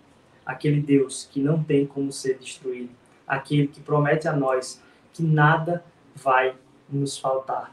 aquele 0.47 0.81
Deus 0.81 1.29
que 1.31 1.41
não 1.41 1.63
tem 1.63 1.87
como 1.87 2.11
ser 2.11 2.39
destruído, 2.39 2.91
aquele 3.27 3.69
que 3.69 3.81
promete 3.81 4.27
a 4.27 4.33
nós 4.33 4.83
que 5.13 5.23
nada 5.23 5.85
vai 6.15 6.57
nos 6.91 7.19
faltar. 7.19 7.73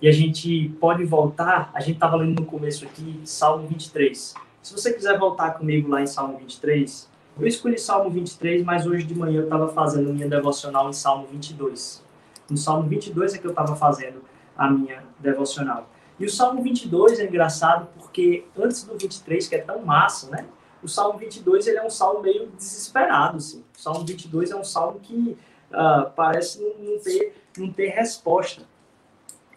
E 0.00 0.08
a 0.08 0.12
gente 0.12 0.68
pode 0.80 1.04
voltar, 1.04 1.70
a 1.72 1.80
gente 1.80 1.94
estava 1.94 2.16
lendo 2.16 2.40
no 2.40 2.46
começo 2.46 2.84
aqui, 2.84 3.20
Salmo 3.24 3.68
23. 3.68 4.34
Se 4.60 4.72
você 4.72 4.92
quiser 4.92 5.18
voltar 5.18 5.52
comigo 5.52 5.88
lá 5.88 6.02
em 6.02 6.06
Salmo 6.06 6.38
23, 6.38 7.08
eu 7.38 7.46
escolhi 7.46 7.78
Salmo 7.78 8.10
23, 8.10 8.64
mas 8.64 8.86
hoje 8.86 9.04
de 9.04 9.14
manhã 9.14 9.38
eu 9.38 9.44
estava 9.44 9.68
fazendo 9.68 10.12
minha 10.12 10.28
devocional 10.28 10.90
em 10.90 10.92
Salmo 10.92 11.26
22. 11.26 12.02
No 12.50 12.56
Salmo 12.56 12.88
22 12.88 13.34
é 13.34 13.38
que 13.38 13.46
eu 13.46 13.50
estava 13.50 13.74
fazendo 13.76 14.22
a 14.56 14.68
minha 14.68 15.02
devocional. 15.18 15.88
E 16.18 16.26
o 16.26 16.30
Salmo 16.30 16.62
22 16.62 17.20
é 17.20 17.26
engraçado 17.26 17.88
porque 17.98 18.44
antes 18.56 18.84
do 18.84 18.98
23, 18.98 19.48
que 19.48 19.54
é 19.54 19.58
tão 19.58 19.82
massa, 19.82 20.30
né? 20.30 20.46
O 20.82 20.88
Salmo 20.88 21.18
22 21.18 21.66
ele 21.68 21.78
é 21.78 21.84
um 21.84 21.90
salmo 21.90 22.20
meio 22.20 22.48
desesperado, 22.56 23.36
assim. 23.36 23.64
O 23.76 23.80
Salmo 23.80 24.04
22 24.04 24.50
é 24.50 24.56
um 24.56 24.64
salmo 24.64 24.98
que 25.00 25.36
uh, 25.72 26.10
parece 26.14 26.60
não 26.60 26.98
ter, 26.98 27.34
não 27.56 27.72
ter 27.72 27.88
resposta. 27.88 28.62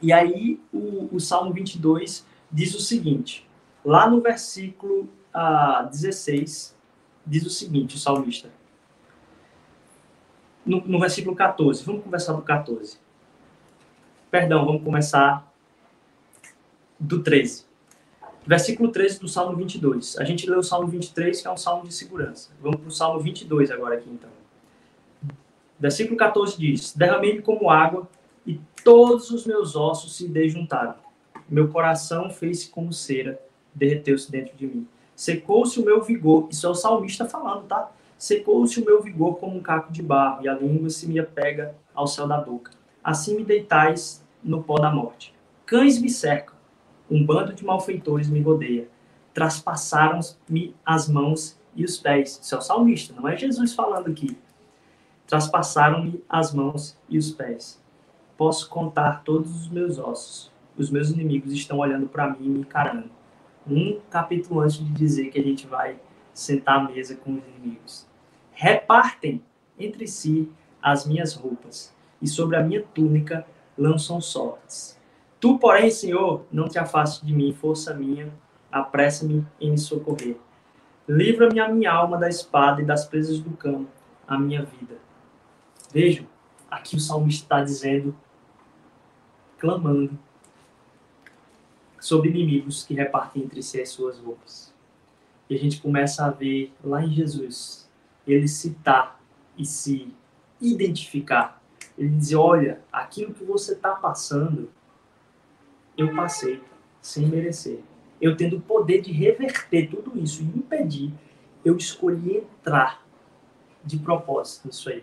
E 0.02 0.12
aí 0.12 0.60
o, 0.74 1.16
o 1.16 1.20
Salmo 1.20 1.54
22 1.54 2.26
diz 2.52 2.76
o 2.76 2.80
seguinte, 2.80 3.48
lá 3.84 4.10
no 4.10 4.22
versículo 4.22 5.04
uh, 5.04 5.10
ah, 5.34 5.90
16, 5.90 6.76
diz 7.26 7.46
o 7.46 7.50
seguinte, 7.50 7.96
o 7.96 8.00
salmista. 8.00 8.50
No, 10.66 10.82
no 10.82 11.00
versículo 11.00 11.36
14, 11.36 11.84
vamos 11.84 12.04
conversar 12.04 12.34
do 12.34 12.42
14. 12.42 12.98
Perdão, 14.32 14.66
vamos 14.66 14.84
começar 14.84 15.52
do 17.00 17.22
13. 17.22 17.66
Versículo 18.48 18.92
13 18.92 19.20
do 19.20 19.28
Salmo 19.28 19.56
22. 19.56 20.18
A 20.18 20.24
gente 20.24 20.50
leu 20.50 20.60
o 20.60 20.64
Salmo 20.64 20.88
23, 20.88 21.42
que 21.42 21.48
é 21.48 21.52
um 21.52 21.58
salmo 21.58 21.88
de 21.88 21.94
segurança. 21.94 22.52
Vamos 22.62 22.80
para 22.80 22.88
o 22.88 22.92
Salmo 22.92 23.20
22 23.20 23.72
agora 23.72 23.96
aqui, 23.96 24.10
então. 24.10 24.30
Versículo 25.86 26.18
14 26.18 26.58
diz: 26.58 26.96
Derramei-me 26.96 27.44
como 27.44 27.70
água 27.70 28.10
e 28.44 28.60
todos 28.84 29.30
os 29.30 29.46
meus 29.46 29.76
ossos 29.76 30.18
se 30.18 30.28
dejuntaram. 30.28 30.96
Meu 31.48 31.68
coração 31.68 32.28
fez-se 32.32 32.70
como 32.70 32.92
cera, 32.92 33.40
derreteu-se 33.72 34.32
dentro 34.32 34.58
de 34.58 34.66
mim. 34.66 34.88
Secou-se 35.16 35.80
o 35.80 35.86
meu 35.86 36.02
vigor. 36.02 36.48
Isso 36.50 36.66
é 36.66 36.70
o 36.72 36.74
salmista 36.74 37.26
falando, 37.26 37.68
tá? 37.68 37.92
Secou-se 38.18 38.82
o 38.82 38.84
meu 38.84 39.00
vigor 39.00 39.36
como 39.36 39.56
um 39.56 39.62
caco 39.62 39.94
de 39.94 40.02
barro, 40.02 40.44
e 40.44 40.48
a 40.48 40.56
língua 40.56 40.90
se 40.90 41.08
me 41.08 41.20
apega 41.20 41.76
ao 41.94 42.08
céu 42.08 42.28
da 42.28 42.40
boca. 42.40 42.72
Assim 43.04 43.36
me 43.36 43.44
deitais 43.44 44.26
no 44.44 44.64
pó 44.64 44.80
da 44.80 44.90
morte. 44.90 45.36
Cães 45.68 46.02
me 46.02 46.10
cercam, 46.10 46.56
um 47.12 47.24
bando 47.24 47.54
de 47.54 47.64
malfeitores 47.64 48.28
me 48.28 48.42
rodeia. 48.42 48.88
Traspassaram-me 49.36 50.76
as 50.84 51.08
mãos 51.08 51.60
e 51.76 51.86
os 51.86 51.96
pés. 51.96 52.40
Isso 52.42 52.56
é 52.56 52.58
o 52.58 52.62
salmista, 52.62 53.14
não 53.14 53.30
é 53.30 53.38
Jesus 53.38 53.76
falando 53.76 54.10
aqui. 54.10 54.36
Traspassaram-me 55.28 56.24
as 56.30 56.54
mãos 56.54 56.98
e 57.10 57.18
os 57.18 57.32
pés. 57.32 57.82
Posso 58.38 58.70
contar 58.70 59.24
todos 59.24 59.56
os 59.56 59.70
meus 59.70 59.98
ossos. 59.98 60.52
Os 60.78 60.90
meus 60.90 61.10
inimigos 61.10 61.54
estão 61.54 61.80
olhando 61.80 62.08
para 62.08 62.30
mim 62.30 62.46
e 62.46 62.50
me 62.50 62.60
encarando 62.60 63.10
um 63.68 64.00
capítulo 64.10 64.60
antes 64.62 64.78
de 64.78 64.92
dizer 64.92 65.30
que 65.30 65.40
a 65.40 65.44
gente 65.44 65.66
vai 65.66 65.98
sentar 66.34 66.80
à 66.80 66.84
mesa 66.84 67.16
com 67.16 67.34
os 67.34 67.44
inimigos. 67.58 68.06
Repartem 68.52 69.42
entre 69.80 70.08
si 70.08 70.50
as 70.82 71.06
minhas 71.06 71.34
roupas, 71.34 71.94
e 72.22 72.28
sobre 72.28 72.56
a 72.56 72.64
minha 72.64 72.84
túnica 72.94 73.46
lançam 73.78 74.22
sortes. 74.22 75.00
Tu, 75.40 75.58
porém, 75.58 75.90
Senhor, 75.90 76.46
não 76.52 76.68
te 76.68 76.78
afastes 76.78 77.26
de 77.26 77.34
mim, 77.34 77.54
força 77.54 77.94
minha, 77.94 78.32
apressa-me 78.72 79.46
em 79.60 79.72
me 79.72 79.78
socorrer. 79.78 80.38
Livra-me 81.08 81.60
a 81.60 81.68
minha 81.68 81.92
alma 81.92 82.18
da 82.18 82.30
espada 82.30 82.82
e 82.82 82.86
das 82.86 83.06
presas 83.06 83.40
do 83.40 83.52
cão, 83.52 83.88
a 84.28 84.38
minha 84.38 84.64
vida. 84.64 84.96
Vejam, 85.96 86.28
aqui 86.70 86.98
o 86.98 87.00
salmista 87.00 87.46
está 87.46 87.64
dizendo, 87.64 88.14
clamando, 89.58 90.20
sobre 91.98 92.32
inimigos 92.32 92.84
que 92.84 92.94
repartem 92.94 93.44
entre 93.44 93.64
si 93.64 93.80
as 93.80 93.88
suas 93.88 94.20
roupas. 94.20 94.74
E 95.50 95.56
a 95.56 95.58
gente 95.58 95.82
começa 95.82 96.26
a 96.26 96.30
ver 96.30 96.74
lá 96.84 97.02
em 97.02 97.14
Jesus, 97.14 97.90
ele 98.28 98.46
citar 98.46 99.22
e 99.58 99.64
se 99.64 100.14
identificar. 100.60 101.64
Ele 101.98 102.10
diz: 102.10 102.34
Olha, 102.34 102.82
aquilo 102.92 103.34
que 103.34 103.46
você 103.46 103.72
está 103.72 103.96
passando, 103.96 104.70
eu 105.98 106.14
passei 106.14 106.62
sem 107.02 107.26
merecer. 107.26 107.80
Eu 108.20 108.36
tendo 108.36 108.58
o 108.58 108.62
poder 108.62 109.00
de 109.00 109.14
reverter 109.14 109.90
tudo 109.90 110.20
isso 110.22 110.44
e 110.44 110.46
impedir, 110.46 111.14
eu 111.64 111.78
escolhi 111.78 112.40
entrar 112.40 113.02
de 113.82 113.98
propósito 113.98 114.68
nisso 114.68 114.90
aí 114.90 115.02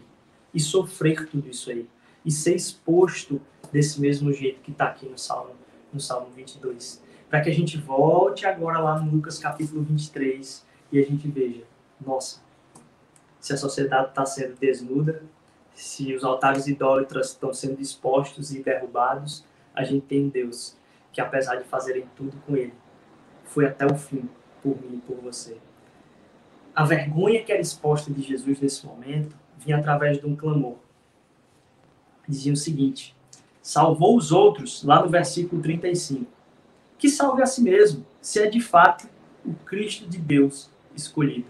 e 0.52 0.60
sofrer 0.60 1.28
tudo 1.28 1.48
isso 1.48 1.70
aí 1.70 1.88
e 2.24 2.30
ser 2.30 2.54
exposto 2.54 3.40
desse 3.72 4.00
mesmo 4.00 4.32
jeito 4.32 4.60
que 4.60 4.70
está 4.70 4.86
aqui 4.86 5.08
no 5.08 5.18
Salmo, 5.18 5.54
no 5.92 6.00
Salmo 6.00 6.30
22. 6.34 7.02
Para 7.28 7.40
que 7.40 7.50
a 7.50 7.54
gente 7.54 7.78
volte 7.78 8.46
agora 8.46 8.78
lá 8.78 8.98
no 9.00 9.10
Lucas 9.10 9.38
capítulo 9.38 9.82
23 9.82 10.64
e 10.92 10.98
a 10.98 11.02
gente 11.02 11.26
veja, 11.28 11.62
nossa, 12.00 12.40
se 13.40 13.52
a 13.52 13.56
sociedade 13.56 14.10
está 14.10 14.24
sendo 14.26 14.56
desnuda, 14.56 15.22
se 15.74 16.14
os 16.14 16.22
altares 16.22 16.66
idólatras 16.66 17.30
estão 17.30 17.52
sendo 17.52 17.80
expostos 17.80 18.54
e 18.54 18.62
derrubados, 18.62 19.44
a 19.74 19.82
gente 19.82 20.06
tem 20.06 20.28
Deus 20.28 20.76
que, 21.12 21.20
apesar 21.20 21.56
de 21.56 21.64
fazerem 21.64 22.06
tudo 22.14 22.36
com 22.46 22.56
ele, 22.56 22.74
foi 23.44 23.66
até 23.66 23.86
o 23.86 23.96
fim 23.96 24.28
por 24.62 24.80
mim 24.80 24.96
e 24.96 25.00
por 25.00 25.16
você. 25.16 25.56
A 26.74 26.84
vergonha 26.84 27.42
que 27.42 27.52
era 27.52 27.60
exposta 27.60 28.12
de 28.12 28.22
Jesus 28.22 28.60
nesse 28.60 28.86
momento 28.86 29.36
vinha 29.58 29.78
através 29.78 30.18
de 30.18 30.26
um 30.26 30.36
clamor. 30.36 30.76
Dizia 32.28 32.52
o 32.52 32.56
seguinte: 32.56 33.14
salvou 33.60 34.16
os 34.16 34.32
outros, 34.32 34.82
lá 34.82 35.02
no 35.02 35.08
versículo 35.08 35.62
35. 35.62 36.26
Que 36.98 37.08
salve 37.08 37.42
a 37.42 37.46
si 37.46 37.62
mesmo, 37.62 38.06
se 38.20 38.40
é 38.40 38.46
de 38.46 38.60
fato 38.60 39.08
o 39.44 39.54
Cristo 39.64 40.08
de 40.08 40.18
Deus 40.18 40.70
escolhido. 40.94 41.46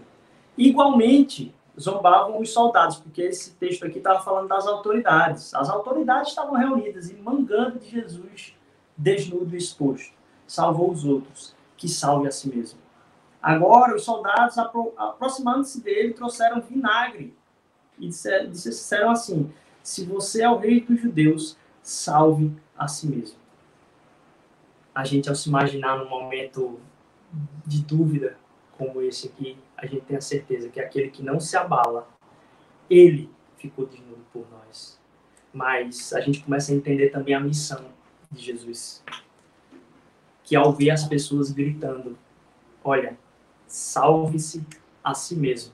Igualmente, 0.57 1.53
zombavam 1.79 2.39
os 2.39 2.51
soldados, 2.51 2.97
porque 2.97 3.21
esse 3.21 3.51
texto 3.55 3.85
aqui 3.85 3.97
estava 3.97 4.21
falando 4.21 4.47
das 4.47 4.67
autoridades. 4.67 5.53
As 5.53 5.69
autoridades 5.69 6.29
estavam 6.29 6.55
reunidas 6.55 7.09
e 7.09 7.15
mangando 7.15 7.79
de 7.79 7.89
Jesus 7.89 8.55
desnudo 8.97 9.55
e 9.55 9.57
exposto. 9.57 10.13
Salvou 10.45 10.91
os 10.91 11.03
outros, 11.03 11.55
que 11.75 11.87
salve 11.87 12.27
a 12.27 12.31
si 12.31 12.49
mesmo. 12.49 12.79
Agora, 13.41 13.95
os 13.95 14.03
soldados, 14.03 14.57
aproximando-se 14.57 15.81
dele, 15.81 16.13
trouxeram 16.13 16.61
vinagre 16.61 17.35
e 18.05 18.49
disseram 18.49 19.11
assim: 19.11 19.51
Se 19.81 20.05
você 20.05 20.43
é 20.43 20.49
o 20.49 20.57
rei 20.57 20.81
dos 20.81 20.99
judeus, 20.99 21.57
salve 21.81 22.51
a 22.77 22.87
si 22.87 23.07
mesmo. 23.07 23.37
A 24.93 25.03
gente, 25.03 25.29
ao 25.29 25.35
se 25.35 25.49
imaginar 25.49 25.97
num 25.97 26.09
momento 26.09 26.79
de 27.65 27.81
dúvida 27.83 28.37
como 28.77 29.01
esse 29.01 29.27
aqui, 29.27 29.57
a 29.77 29.85
gente 29.85 30.05
tem 30.05 30.17
a 30.17 30.21
certeza 30.21 30.69
que 30.69 30.79
aquele 30.79 31.09
que 31.09 31.23
não 31.23 31.39
se 31.39 31.57
abala, 31.57 32.07
ele 32.89 33.29
ficou 33.57 33.85
desnudo 33.85 34.23
por 34.31 34.45
nós. 34.51 34.99
Mas 35.53 36.13
a 36.13 36.19
gente 36.19 36.41
começa 36.41 36.71
a 36.71 36.75
entender 36.75 37.09
também 37.09 37.33
a 37.33 37.39
missão 37.39 37.85
de 38.31 38.43
Jesus. 38.43 39.03
Que 40.43 40.55
ao 40.55 40.73
ver 40.73 40.91
as 40.91 41.05
pessoas 41.07 41.51
gritando, 41.51 42.17
olha, 42.83 43.17
salve-se 43.65 44.65
a 45.03 45.13
si 45.13 45.35
mesmo. 45.35 45.73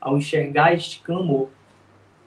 Ao 0.00 0.16
enxergar 0.16 0.74
este 0.74 1.00
clamor, 1.02 1.48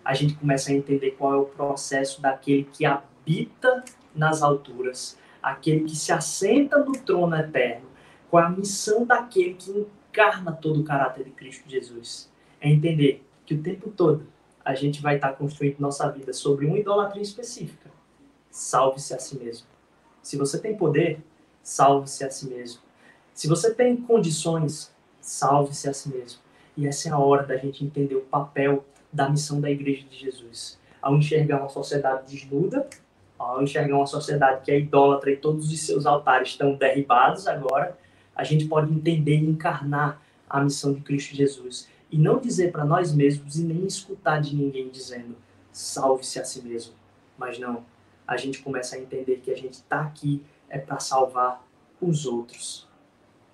a 0.04 0.14
gente 0.14 0.34
começa 0.36 0.72
a 0.72 0.74
entender 0.74 1.12
qual 1.12 1.34
é 1.34 1.38
o 1.38 1.46
processo 1.46 2.22
daquele 2.22 2.64
que 2.64 2.86
habita 2.86 3.84
nas 4.14 4.42
alturas, 4.42 5.18
aquele 5.42 5.86
que 5.86 5.96
se 5.96 6.12
assenta 6.12 6.78
no 6.80 6.94
trono 6.94 7.36
eterno, 7.36 7.88
qual 8.30 8.44
é 8.44 8.46
a 8.48 8.50
missão 8.50 9.06
daquele 9.06 9.54
que 9.54 9.88
encarna 10.10 10.52
todo 10.52 10.82
o 10.82 10.84
caráter 10.84 11.24
de 11.26 11.32
Cristo 11.32 11.70
Jesus. 11.70 12.30
É 12.60 12.70
entender 12.70 13.26
que 13.46 13.54
o 13.54 13.62
tempo 13.62 13.90
todo 13.90 14.28
a 14.64 14.76
gente 14.76 15.02
vai 15.02 15.16
estar 15.16 15.34
construindo 15.34 15.80
nossa 15.80 16.10
vida 16.10 16.34
sobre 16.34 16.66
uma 16.66 16.78
idolatria 16.78 17.24
específica. 17.24 17.90
Salve-se 18.50 19.14
a 19.14 19.20
si 19.20 19.38
mesmo. 19.38 19.66
Se 20.22 20.38
você 20.38 20.60
tem 20.60 20.76
poder, 20.76 21.20
salve-se 21.64 22.24
a 22.24 22.30
si 22.30 22.48
mesmo. 22.48 22.82
Se 23.34 23.48
você 23.48 23.74
tem 23.74 23.98
condições, 23.98 24.94
salve-se 25.20 25.90
a 25.90 25.94
si 25.94 26.10
mesmo. 26.10 26.40
E 26.78 26.88
essa 26.88 27.10
é 27.10 27.12
a 27.12 27.18
hora 27.18 27.44
da 27.44 27.58
gente 27.58 27.84
entender 27.84 28.16
o 28.16 28.22
papel 28.22 28.86
da 29.12 29.30
missão 29.30 29.60
da 29.60 29.70
Igreja 29.70 30.06
de 30.08 30.18
Jesus. 30.18 30.80
Ao 31.02 31.16
enxergar 31.18 31.60
uma 31.60 31.70
sociedade 31.70 32.32
desnuda, 32.32 32.88
ao 33.38 33.62
enxergar 33.62 33.96
uma 33.96 34.08
sociedade 34.08 34.64
que 34.64 34.72
é 34.72 34.80
idólatra 34.80 35.32
e 35.32 35.38
todos 35.38 35.72
os 35.72 35.80
seus 35.82 36.06
altares 36.06 36.50
estão 36.50 36.76
derribados 36.76 37.48
agora, 37.48 37.98
a 38.36 38.44
gente 38.44 38.66
pode 38.66 38.94
entender 38.94 39.36
e 39.36 39.50
encarnar 39.50 40.22
a 40.50 40.62
missão 40.62 40.94
de 40.94 41.02
Cristo 41.02 41.36
Jesus. 41.36 41.90
E 42.12 42.18
não 42.18 42.40
dizer 42.40 42.72
para 42.72 42.86
nós 42.86 43.14
mesmos 43.14 43.58
e 43.58 43.64
nem 43.64 43.86
escutar 43.86 44.42
de 44.42 44.56
ninguém 44.56 44.90
dizendo 44.90 45.36
salve-se 45.72 46.40
a 46.40 46.46
si 46.46 46.62
mesmo. 46.62 46.94
Mas 47.38 47.58
não, 47.58 47.86
a 48.28 48.38
gente 48.38 48.60
começa 48.60 48.96
a 48.96 49.00
entender 49.00 49.38
que 49.38 49.52
a 49.52 49.58
gente 49.58 49.74
está 49.74 50.02
aqui 50.02 50.44
é 50.70 50.78
para 50.78 51.00
salvar 51.00 51.66
os 52.02 52.26
outros. 52.26 52.88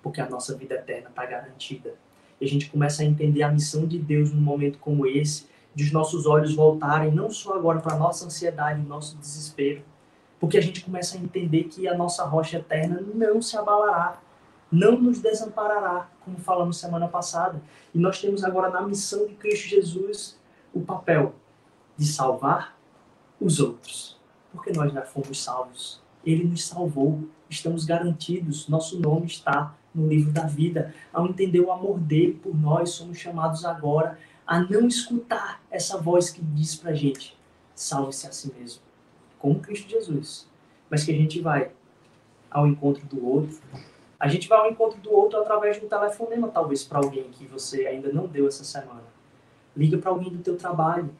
Porque 0.02 0.20
a 0.20 0.28
nossa 0.28 0.56
vida 0.56 0.74
eterna 0.74 1.08
está 1.08 1.24
garantida. 1.26 1.94
E 2.40 2.44
a 2.44 2.48
gente 2.48 2.70
começa 2.70 3.02
a 3.02 3.04
entender 3.04 3.42
a 3.42 3.50
missão 3.50 3.86
de 3.86 3.98
Deus 3.98 4.32
num 4.32 4.40
momento 4.40 4.78
como 4.78 5.06
esse, 5.06 5.46
de 5.74 5.84
os 5.84 5.92
nossos 5.92 6.26
olhos 6.26 6.54
voltarem 6.54 7.12
não 7.12 7.30
só 7.30 7.54
agora 7.54 7.80
para 7.80 7.94
a 7.94 7.98
nossa 7.98 8.26
ansiedade, 8.26 8.80
nosso 8.82 9.16
desespero, 9.16 9.82
porque 10.40 10.58
a 10.58 10.60
gente 10.60 10.84
começa 10.84 11.16
a 11.16 11.20
entender 11.20 11.64
que 11.64 11.88
a 11.88 11.96
nossa 11.96 12.24
rocha 12.24 12.58
eterna 12.58 13.00
não 13.14 13.40
se 13.42 13.56
abalará, 13.56 14.20
não 14.70 15.00
nos 15.00 15.18
desamparará, 15.18 16.08
como 16.24 16.38
falamos 16.38 16.78
semana 16.78 17.08
passada. 17.08 17.60
E 17.94 17.98
nós 17.98 18.20
temos 18.20 18.44
agora 18.44 18.70
na 18.70 18.82
missão 18.82 19.26
de 19.26 19.34
Cristo 19.34 19.68
Jesus 19.68 20.38
o 20.72 20.80
papel 20.80 21.34
de 21.96 22.06
salvar 22.06 22.76
os 23.40 23.60
outros, 23.60 24.20
porque 24.52 24.72
nós 24.72 24.92
já 24.92 25.02
fomos 25.02 25.42
salvos. 25.42 26.00
Ele 26.28 26.44
nos 26.44 26.66
salvou, 26.66 27.26
estamos 27.48 27.86
garantidos, 27.86 28.68
nosso 28.68 29.00
nome 29.00 29.24
está 29.24 29.74
no 29.94 30.06
livro 30.06 30.30
da 30.30 30.44
vida. 30.44 30.94
Ao 31.10 31.26
entender 31.26 31.60
o 31.60 31.72
amor 31.72 31.98
dele 31.98 32.34
por 32.34 32.54
nós, 32.54 32.90
somos 32.90 33.16
chamados 33.16 33.64
agora 33.64 34.18
a 34.46 34.60
não 34.60 34.86
escutar 34.86 35.62
essa 35.70 35.96
voz 35.96 36.28
que 36.28 36.42
diz 36.42 36.74
pra 36.74 36.92
gente: 36.92 37.34
salve-se 37.74 38.26
a 38.26 38.32
si 38.32 38.52
mesmo, 38.52 38.82
como 39.38 39.58
Cristo 39.58 39.88
Jesus. 39.88 40.46
Mas 40.90 41.02
que 41.02 41.12
a 41.12 41.16
gente 41.16 41.40
vai 41.40 41.70
ao 42.50 42.66
encontro 42.66 43.06
do 43.06 43.26
outro, 43.26 43.58
a 44.20 44.28
gente 44.28 44.48
vai 44.48 44.58
ao 44.58 44.70
encontro 44.70 45.00
do 45.00 45.10
outro 45.10 45.38
através 45.38 45.78
de 45.78 45.86
um 45.86 45.88
telefonema, 45.88 46.48
talvez, 46.48 46.84
para 46.84 46.98
alguém 46.98 47.24
que 47.30 47.46
você 47.46 47.86
ainda 47.86 48.12
não 48.12 48.26
deu 48.26 48.46
essa 48.46 48.64
semana. 48.64 49.04
Liga 49.74 49.96
para 49.96 50.10
alguém 50.10 50.30
do 50.30 50.42
teu 50.42 50.58
trabalho, 50.58 51.10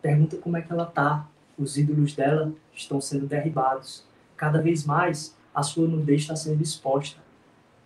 pergunta 0.00 0.38
como 0.38 0.56
é 0.56 0.62
que 0.62 0.72
ela 0.72 0.86
tá. 0.86 1.28
Os 1.58 1.76
ídolos 1.76 2.14
dela 2.14 2.54
estão 2.72 3.02
sendo 3.02 3.26
derribados. 3.26 4.05
Cada 4.36 4.60
vez 4.60 4.84
mais, 4.84 5.36
a 5.54 5.62
sua 5.62 5.86
nudez 5.86 6.22
está 6.22 6.36
sendo 6.36 6.62
exposta. 6.62 7.20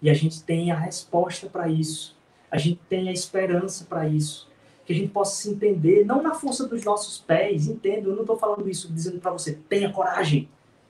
E 0.02 0.08
a 0.08 0.14
gente 0.14 0.42
tem 0.42 0.70
a 0.70 0.78
resposta 0.78 1.46
para 1.48 1.68
isso. 1.68 2.16
A 2.50 2.58
gente 2.58 2.80
tem 2.88 3.08
a 3.08 3.12
esperança 3.12 3.84
para 3.84 4.08
isso. 4.08 4.48
Que 4.84 4.92
a 4.92 4.96
gente 4.96 5.12
possa 5.12 5.40
se 5.40 5.50
entender, 5.50 6.04
não 6.04 6.22
na 6.22 6.34
força 6.34 6.66
dos 6.66 6.84
nossos 6.84 7.18
pés, 7.18 7.68
entendo, 7.68 8.10
eu 8.10 8.14
não 8.14 8.22
estou 8.22 8.36
falando 8.36 8.68
isso 8.68 8.92
dizendo 8.92 9.20
para 9.20 9.30
você, 9.30 9.52
tenha 9.68 9.92
coragem. 9.92 10.48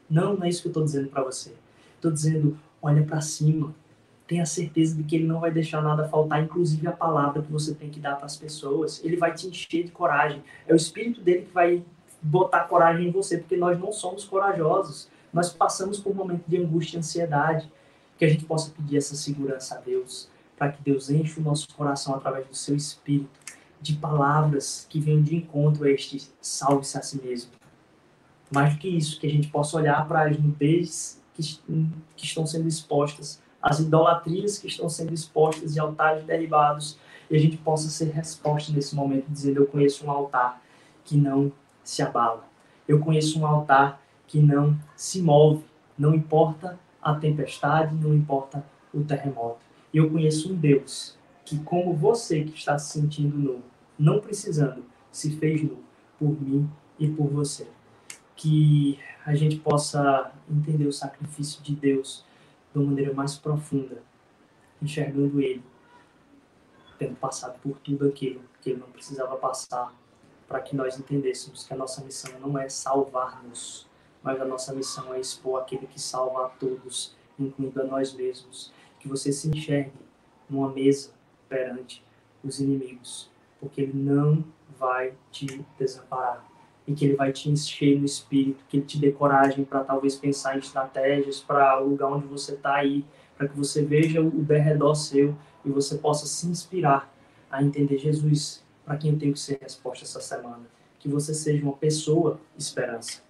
Não, 0.08 0.36
não 0.36 0.44
é 0.44 0.48
isso 0.48 0.62
que 0.62 0.68
eu 0.68 0.70
estou 0.70 0.84
dizendo 0.84 1.08
para 1.08 1.22
você. 1.22 1.52
Estou 1.96 2.10
dizendo, 2.10 2.58
olha 2.80 3.02
para 3.02 3.20
cima. 3.20 3.74
Tenha 4.26 4.46
certeza 4.46 4.96
de 4.96 5.02
que 5.02 5.16
ele 5.16 5.26
não 5.26 5.40
vai 5.40 5.50
deixar 5.50 5.82
nada 5.82 6.08
faltar, 6.08 6.42
inclusive 6.42 6.86
a 6.86 6.92
palavra 6.92 7.42
que 7.42 7.52
você 7.52 7.74
tem 7.74 7.90
que 7.90 8.00
dar 8.00 8.16
para 8.16 8.26
as 8.26 8.36
pessoas. 8.36 9.04
Ele 9.04 9.16
vai 9.16 9.34
te 9.34 9.48
encher 9.48 9.84
de 9.84 9.90
coragem. 9.90 10.42
É 10.66 10.72
o 10.72 10.76
espírito 10.76 11.20
dele 11.20 11.42
que 11.42 11.52
vai 11.52 11.84
botar 12.22 12.60
coragem 12.60 13.08
em 13.08 13.10
você, 13.10 13.38
porque 13.38 13.56
nós 13.56 13.78
não 13.78 13.92
somos 13.92 14.24
corajosos. 14.24 15.08
Nós 15.32 15.52
passamos 15.52 15.98
por 15.98 16.12
um 16.12 16.14
momento 16.14 16.44
de 16.46 16.56
angústia 16.56 16.96
e 16.96 16.98
ansiedade. 16.98 17.70
Que 18.18 18.24
a 18.26 18.28
gente 18.28 18.44
possa 18.44 18.70
pedir 18.70 18.98
essa 18.98 19.14
segurança 19.14 19.76
a 19.76 19.78
Deus, 19.78 20.28
para 20.58 20.70
que 20.70 20.82
Deus 20.82 21.08
enche 21.08 21.40
o 21.40 21.42
nosso 21.42 21.66
coração 21.74 22.14
através 22.14 22.46
do 22.46 22.54
seu 22.54 22.76
espírito 22.76 23.30
de 23.80 23.94
palavras 23.96 24.86
que 24.90 25.00
venham 25.00 25.22
de 25.22 25.34
encontro 25.34 25.84
a 25.84 25.90
este 25.90 26.30
salve-se 26.40 26.98
a 26.98 27.02
si 27.02 27.20
mesmo. 27.22 27.50
Mais 28.52 28.74
do 28.74 28.78
que 28.78 28.88
isso, 28.88 29.18
que 29.18 29.26
a 29.26 29.30
gente 29.30 29.48
possa 29.48 29.76
olhar 29.76 30.06
para 30.06 30.28
as 30.28 30.38
nudez 30.38 31.20
que, 31.34 31.42
que 32.14 32.26
estão 32.26 32.46
sendo 32.46 32.68
expostas, 32.68 33.40
as 33.62 33.80
idolatrias 33.80 34.58
que 34.58 34.66
estão 34.66 34.88
sendo 34.88 35.14
expostas 35.14 35.76
e 35.76 35.80
altares 35.80 36.24
derribados, 36.24 36.98
e 37.30 37.36
a 37.36 37.38
gente 37.38 37.56
possa 37.56 37.88
ser 37.88 38.10
resposta 38.10 38.72
nesse 38.72 38.94
momento, 38.94 39.26
dizendo: 39.28 39.60
Eu 39.60 39.66
conheço 39.66 40.04
um 40.04 40.10
altar 40.10 40.60
que 41.04 41.16
não 41.16 41.52
se 41.82 42.02
abala, 42.02 42.44
eu 42.86 43.00
conheço 43.00 43.40
um 43.40 43.46
altar 43.46 44.02
que 44.30 44.40
não 44.40 44.78
se 44.94 45.20
move, 45.20 45.64
não 45.98 46.14
importa 46.14 46.78
a 47.02 47.16
tempestade, 47.16 47.92
não 47.96 48.14
importa 48.14 48.64
o 48.94 49.02
terremoto. 49.02 49.58
E 49.92 49.98
eu 49.98 50.08
conheço 50.08 50.52
um 50.52 50.56
Deus 50.56 51.18
que, 51.44 51.58
como 51.58 51.92
você 51.92 52.44
que 52.44 52.56
está 52.56 52.78
se 52.78 52.92
sentindo 52.92 53.36
nu, 53.36 53.60
não 53.98 54.20
precisando, 54.20 54.84
se 55.10 55.36
fez 55.36 55.64
nu 55.64 55.80
por 56.16 56.40
mim 56.40 56.70
e 56.96 57.08
por 57.10 57.28
você. 57.28 57.66
Que 58.36 59.00
a 59.26 59.34
gente 59.34 59.56
possa 59.56 60.32
entender 60.48 60.86
o 60.86 60.92
sacrifício 60.92 61.60
de 61.62 61.74
Deus 61.74 62.24
de 62.72 62.78
uma 62.78 62.86
maneira 62.86 63.12
mais 63.12 63.36
profunda, 63.36 64.00
enxergando 64.80 65.40
Ele 65.42 65.62
tendo 67.00 67.16
passado 67.16 67.58
por 67.60 67.78
tudo 67.78 68.06
aquilo 68.06 68.42
que 68.60 68.70
ele 68.70 68.78
não 68.80 68.90
precisava 68.90 69.34
passar, 69.36 69.90
para 70.46 70.60
que 70.60 70.76
nós 70.76 70.98
entendêssemos 70.98 71.64
que 71.64 71.72
a 71.72 71.76
nossa 71.76 72.04
missão 72.04 72.38
não 72.38 72.58
é 72.58 72.68
salvar-nos, 72.68 73.88
mas 74.22 74.40
a 74.40 74.44
nossa 74.44 74.72
missão 74.72 75.14
é 75.14 75.20
expor 75.20 75.60
aquele 75.60 75.86
que 75.86 76.00
salva 76.00 76.46
a 76.46 76.48
todos, 76.48 77.14
incluindo 77.38 77.80
a 77.80 77.84
nós 77.84 78.12
mesmos. 78.12 78.72
Que 78.98 79.08
você 79.08 79.32
se 79.32 79.48
enxergue 79.48 79.92
numa 80.48 80.70
mesa 80.70 81.10
perante 81.48 82.04
os 82.44 82.60
inimigos, 82.60 83.30
porque 83.58 83.80
ele 83.80 83.94
não 83.94 84.44
vai 84.78 85.14
te 85.30 85.64
desamparar 85.78 86.50
e 86.86 86.94
que 86.94 87.04
ele 87.04 87.14
vai 87.14 87.32
te 87.32 87.48
encher 87.48 87.98
no 87.98 88.04
espírito, 88.04 88.64
que 88.68 88.78
ele 88.78 88.86
te 88.86 88.98
dê 88.98 89.12
coragem 89.12 89.64
para 89.64 89.84
talvez 89.84 90.16
pensar 90.16 90.56
em 90.56 90.58
estratégias 90.58 91.40
para 91.40 91.80
o 91.80 91.88
lugar 91.88 92.08
onde 92.08 92.26
você 92.26 92.54
está 92.54 92.74
aí, 92.74 93.04
para 93.36 93.46
que 93.48 93.56
você 93.56 93.84
veja 93.84 94.20
o 94.20 94.42
derredor 94.42 94.94
seu 94.96 95.36
e 95.64 95.70
você 95.70 95.96
possa 95.98 96.26
se 96.26 96.46
inspirar 96.46 97.12
a 97.50 97.62
entender 97.62 97.98
Jesus, 97.98 98.64
para 98.84 98.96
quem 98.96 99.12
eu 99.12 99.18
tenho 99.18 99.32
que 99.32 99.40
ser 99.40 99.58
resposta 99.62 100.04
essa 100.04 100.20
semana. 100.20 100.62
Que 100.98 101.08
você 101.08 101.32
seja 101.32 101.62
uma 101.62 101.74
pessoa 101.74 102.40
esperança, 102.58 103.22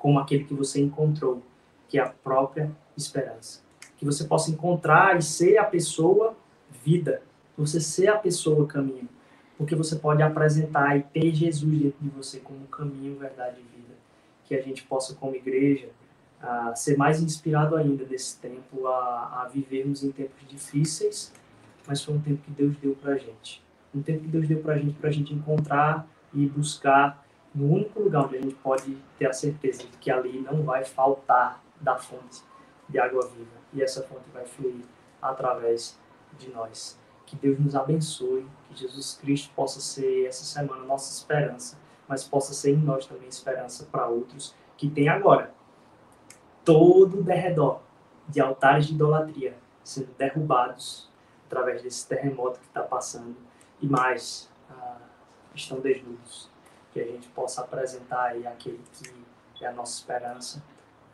como 0.00 0.18
aquele 0.18 0.44
que 0.44 0.54
você 0.54 0.80
encontrou, 0.80 1.40
que 1.88 1.98
é 1.98 2.02
a 2.02 2.08
própria 2.08 2.68
esperança. 2.96 3.60
Que 3.96 4.04
você 4.04 4.24
possa 4.24 4.50
encontrar 4.50 5.16
e 5.16 5.22
ser 5.22 5.58
a 5.58 5.64
pessoa 5.64 6.34
vida, 6.84 7.22
você 7.56 7.80
ser 7.80 8.08
a 8.08 8.18
pessoa 8.18 8.66
caminho 8.66 9.08
porque 9.60 9.74
você 9.74 9.94
pode 9.96 10.22
apresentar 10.22 10.96
e 10.96 11.02
ter 11.02 11.34
Jesus 11.34 11.70
dentro 11.78 11.98
de 12.00 12.08
você 12.08 12.40
como 12.40 12.60
caminho, 12.68 13.18
verdade 13.18 13.58
e 13.60 13.76
vida. 13.76 13.94
Que 14.46 14.54
a 14.54 14.62
gente 14.62 14.82
possa, 14.84 15.14
como 15.14 15.36
igreja, 15.36 15.90
uh, 16.42 16.74
ser 16.74 16.96
mais 16.96 17.20
inspirado 17.20 17.76
ainda 17.76 18.06
nesse 18.06 18.38
tempo 18.38 18.86
a, 18.86 19.42
a 19.42 19.48
vivermos 19.52 20.02
em 20.02 20.10
tempos 20.12 20.48
difíceis, 20.48 21.30
mas 21.86 22.02
foi 22.02 22.14
um 22.14 22.20
tempo 22.22 22.40
que 22.42 22.50
Deus 22.52 22.74
deu 22.78 22.94
para 22.94 23.12
a 23.12 23.18
gente. 23.18 23.62
Um 23.94 24.00
tempo 24.00 24.20
que 24.20 24.28
Deus 24.28 24.48
deu 24.48 24.60
para 24.60 24.76
a 24.76 24.78
gente, 24.78 24.94
para 24.94 25.10
a 25.10 25.12
gente 25.12 25.34
encontrar 25.34 26.08
e 26.32 26.46
buscar 26.46 27.22
no 27.54 27.74
único 27.74 28.00
lugar 28.00 28.26
onde 28.26 28.36
a 28.36 28.40
gente 28.40 28.54
pode 28.56 28.96
ter 29.18 29.26
a 29.26 29.32
certeza 29.32 29.82
de 29.82 29.96
que 29.98 30.10
ali 30.10 30.40
não 30.40 30.62
vai 30.62 30.84
faltar 30.84 31.62
da 31.80 31.96
fonte 31.96 32.42
de 32.88 32.98
água 32.98 33.26
viva. 33.28 33.60
E 33.72 33.82
essa 33.82 34.02
fonte 34.02 34.28
vai 34.32 34.44
fluir 34.44 34.84
através 35.20 35.98
de 36.38 36.50
nós. 36.50 36.98
Que 37.26 37.36
Deus 37.36 37.58
nos 37.58 37.74
abençoe, 37.74 38.46
que 38.68 38.76
Jesus 38.76 39.18
Cristo 39.20 39.52
possa 39.54 39.80
ser 39.80 40.26
essa 40.26 40.44
semana 40.44 40.84
nossa 40.84 41.12
esperança, 41.12 41.78
mas 42.08 42.24
possa 42.24 42.52
ser 42.52 42.72
em 42.72 42.78
nós 42.78 43.06
também 43.06 43.28
esperança 43.28 43.86
para 43.90 44.08
outros 44.08 44.54
que 44.76 44.88
tem 44.88 45.08
agora 45.08 45.52
todo 46.64 47.20
o 47.20 47.22
derredor 47.22 47.80
de 48.28 48.40
altares 48.40 48.86
de 48.86 48.94
idolatria 48.94 49.56
sendo 49.84 50.12
derrubados 50.16 51.08
através 51.46 51.82
desse 51.82 52.06
terremoto 52.06 52.60
que 52.60 52.66
está 52.66 52.82
passando 52.82 53.36
e 53.80 53.86
mais 53.86 54.50
ah, 54.70 54.98
estão 55.54 55.80
desnudos. 55.80 56.49
Que 56.92 57.00
a 57.00 57.06
gente 57.06 57.28
possa 57.28 57.62
apresentar 57.62 58.30
aí 58.30 58.46
aquele 58.46 58.80
que 59.54 59.64
é 59.64 59.68
a 59.68 59.72
nossa 59.72 59.98
esperança 59.98 60.62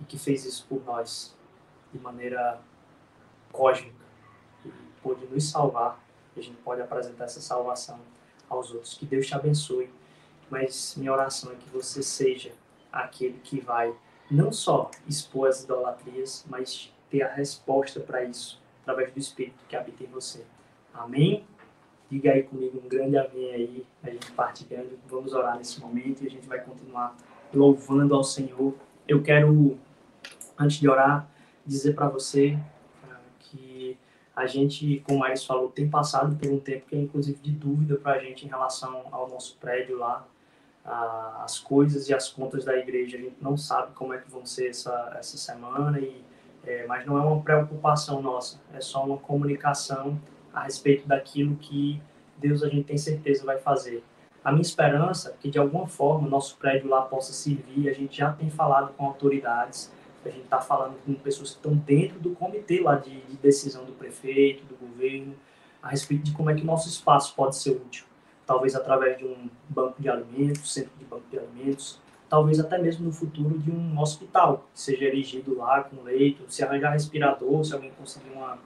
e 0.01 0.05
que 0.05 0.19
fez 0.19 0.45
isso 0.45 0.67
por 0.69 0.85
nós 0.85 1.35
de 1.93 1.99
maneira 1.99 2.61
cósmica 3.53 3.95
e 4.65 4.71
pôde 5.03 5.27
nos 5.27 5.51
salvar 5.51 6.01
a 6.41 6.43
gente 6.43 6.57
pode 6.59 6.81
apresentar 6.81 7.25
essa 7.25 7.41
salvação 7.41 7.99
aos 8.49 8.71
outros. 8.71 8.95
Que 8.95 9.07
Deus 9.07 9.27
te 9.27 9.35
abençoe, 9.35 9.91
mas 10.51 10.95
minha 10.97 11.13
oração 11.13 11.53
é 11.53 11.55
que 11.55 11.69
você 11.71 12.03
seja 12.03 12.53
aquele 12.93 13.39
que 13.41 13.61
vai 13.61 13.95
não 14.31 14.53
só 14.53 14.91
expor 15.07 15.49
as 15.49 15.63
idolatrias, 15.63 16.45
mas 16.49 16.93
ter 17.11 17.23
a 17.23 17.33
resposta 17.33 18.01
para 18.01 18.25
isso 18.25 18.61
através 18.83 19.13
do 19.13 19.19
Espírito 19.19 19.65
que 19.69 19.77
habita 19.77 20.05
em 20.05 20.07
você. 20.07 20.45
Amém? 20.93 21.47
Diga 22.11 22.33
aí 22.33 22.43
comigo 22.45 22.81
um 22.85 22.89
grande 22.89 23.17
amém 23.17 23.53
aí, 23.53 23.87
a 24.03 24.11
gente 24.11 24.31
partilhando. 24.33 24.99
Vamos 25.09 25.33
orar 25.33 25.57
nesse 25.57 25.81
momento 25.81 26.23
e 26.23 26.27
a 26.27 26.31
gente 26.31 26.47
vai 26.47 26.61
continuar 26.61 27.17
louvando 27.53 28.15
ao 28.15 28.23
Senhor. 28.23 28.75
Eu 29.09 29.23
quero, 29.23 29.79
antes 30.59 30.79
de 30.79 30.89
orar, 30.89 31.29
dizer 31.67 31.95
para 31.95 32.09
você 32.09 32.59
a 34.37 34.47
gente, 34.47 35.03
como 35.09 35.25
a 35.25 35.29
Ares 35.29 35.47
falou, 35.47 35.71
tem 35.71 35.89
passado 35.89 36.37
por 36.37 36.53
um 36.53 36.61
tempo 36.61 36.85
que 36.87 36.95
é 36.95 36.99
inclusive 37.01 37.39
de 37.41 37.53
dúvida 37.53 37.97
para 37.97 38.13
a 38.13 38.19
gente 38.19 38.45
em 38.45 38.49
relação 38.49 39.07
ao 39.11 39.31
nosso 39.31 39.57
prédio 39.57 39.97
lá, 39.97 40.29
as 41.43 41.59
coisas 41.59 42.11
e 42.11 42.15
as 42.15 42.29
contas 42.29 42.63
da 42.63 42.77
igreja. 42.77 43.17
A 43.17 43.21
gente 43.21 43.37
não 43.41 43.57
sabe 43.57 43.95
como 43.95 44.13
é 44.13 44.19
que 44.19 44.31
vão 44.31 44.45
ser 44.45 44.69
essa, 44.69 45.17
essa 45.19 45.39
semana, 45.39 45.99
e, 45.99 46.23
é, 46.67 46.87
mas 46.87 47.07
não 47.07 47.17
é 47.17 47.23
uma 47.23 47.43
preocupação 47.43 48.21
nossa, 48.21 48.61
é 48.75 48.81
só 48.81 49.07
uma 49.07 49.17
comunicação 49.17 50.21
a 50.57 50.63
respeito 50.63 51.07
daquilo 51.07 51.55
que 51.57 52.01
Deus 52.39 52.63
a 52.63 52.69
gente 52.69 52.85
tem 52.85 52.97
certeza 52.97 53.45
vai 53.45 53.59
fazer. 53.59 54.03
A 54.43 54.51
minha 54.51 54.63
esperança 54.63 55.31
é 55.31 55.35
que 55.39 55.51
de 55.51 55.59
alguma 55.59 55.87
forma 55.87 56.27
o 56.27 56.31
nosso 56.31 56.57
prédio 56.57 56.89
lá 56.89 57.03
possa 57.03 57.35
servir, 57.35 57.91
a 57.91 57.93
gente 57.93 58.17
já 58.17 58.33
tem 58.33 58.49
falado 58.49 58.95
com 58.95 59.05
autoridades, 59.05 59.93
a 60.25 60.31
gente 60.31 60.45
está 60.45 60.59
falando 60.59 60.97
com 61.05 61.15
pessoas 61.15 61.51
que 61.51 61.57
estão 61.57 61.75
dentro 61.77 62.19
do 62.19 62.31
comitê 62.31 62.81
lá 62.81 62.97
de, 62.97 63.21
de, 63.23 63.37
decisão 63.37 63.85
do 63.85 63.93
prefeito, 63.93 64.65
do 64.65 64.75
governo, 64.77 65.35
a 65.83 65.91
respeito 65.91 66.25
de 66.25 66.33
como 66.33 66.49
é 66.49 66.55
que 66.55 66.63
o 66.63 66.67
nosso 66.67 66.89
espaço 66.89 67.35
pode 67.37 67.57
ser 67.57 67.73
útil. 67.73 68.07
Talvez 68.47 68.75
através 68.75 69.19
de 69.19 69.27
um 69.27 69.51
banco 69.69 70.01
de 70.01 70.09
alimentos, 70.09 70.73
centro 70.73 70.93
de 70.99 71.05
banco 71.05 71.25
de 71.31 71.39
alimentos, 71.39 72.01
talvez 72.29 72.59
até 72.59 72.79
mesmo 72.79 73.05
no 73.05 73.13
futuro 73.13 73.59
de 73.59 73.71
um 73.71 74.01
hospital, 74.01 74.67
que 74.73 74.81
seja 74.81 75.05
erigido 75.05 75.57
lá 75.57 75.83
com 75.85 76.03
leito, 76.03 76.45
se 76.49 76.65
arranjar 76.65 76.93
respirador, 76.93 77.63
se 77.65 77.75
alguém 77.75 77.91
conseguir 77.91 78.31
uma, 78.31 78.59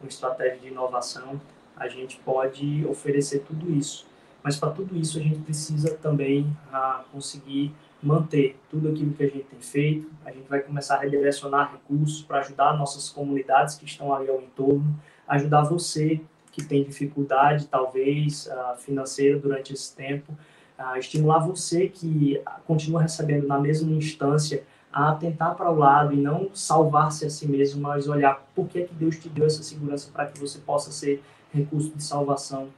uma 0.00 0.08
estratégia 0.08 0.58
de 0.58 0.68
inovação, 0.68 1.40
a 1.76 1.88
gente 1.88 2.18
pode 2.24 2.84
oferecer 2.86 3.40
tudo 3.40 3.72
isso. 3.72 4.06
Mas 4.42 4.56
para 4.56 4.70
tudo 4.70 4.96
isso 4.96 5.18
a 5.18 5.22
gente 5.22 5.40
precisa 5.40 5.94
também 5.96 6.46
ah, 6.72 7.04
conseguir 7.12 7.74
manter 8.02 8.56
tudo 8.70 8.88
aquilo 8.88 9.12
que 9.12 9.24
a 9.24 9.28
gente 9.28 9.44
tem 9.44 9.60
feito. 9.60 10.10
A 10.24 10.30
gente 10.30 10.48
vai 10.48 10.60
começar 10.60 10.96
a 10.96 11.00
redirecionar 11.00 11.72
recursos 11.72 12.22
para 12.22 12.38
ajudar 12.38 12.76
nossas 12.76 13.08
comunidades 13.08 13.74
que 13.74 13.84
estão 13.84 14.14
ali 14.14 14.28
ao 14.28 14.40
entorno, 14.40 14.98
ajudar 15.26 15.62
você 15.62 16.20
que 16.52 16.64
tem 16.64 16.82
dificuldade, 16.84 17.66
talvez, 17.66 18.46
uh, 18.46 18.76
financeira 18.78 19.38
durante 19.38 19.72
esse 19.72 19.94
tempo, 19.94 20.32
uh, 20.78 20.96
estimular 20.96 21.40
você 21.40 21.88
que 21.88 22.40
continua 22.66 23.02
recebendo 23.02 23.46
na 23.46 23.58
mesma 23.58 23.90
instância 23.92 24.64
a 24.98 25.10
atentar 25.10 25.54
para 25.54 25.70
o 25.70 25.76
lado 25.76 26.12
e 26.12 26.16
não 26.16 26.50
salvar-se 26.52 27.24
a 27.24 27.30
si 27.30 27.46
mesmo, 27.46 27.80
mas 27.80 28.08
olhar 28.08 28.44
por 28.52 28.66
que, 28.66 28.82
que 28.82 28.92
Deus 28.92 29.16
te 29.16 29.28
deu 29.28 29.46
essa 29.46 29.62
segurança 29.62 30.10
para 30.12 30.26
que 30.26 30.40
você 30.40 30.58
possa 30.58 30.90
ser 30.90 31.22
recurso 31.52 31.90
de 31.94 32.02
salvação 32.02 32.68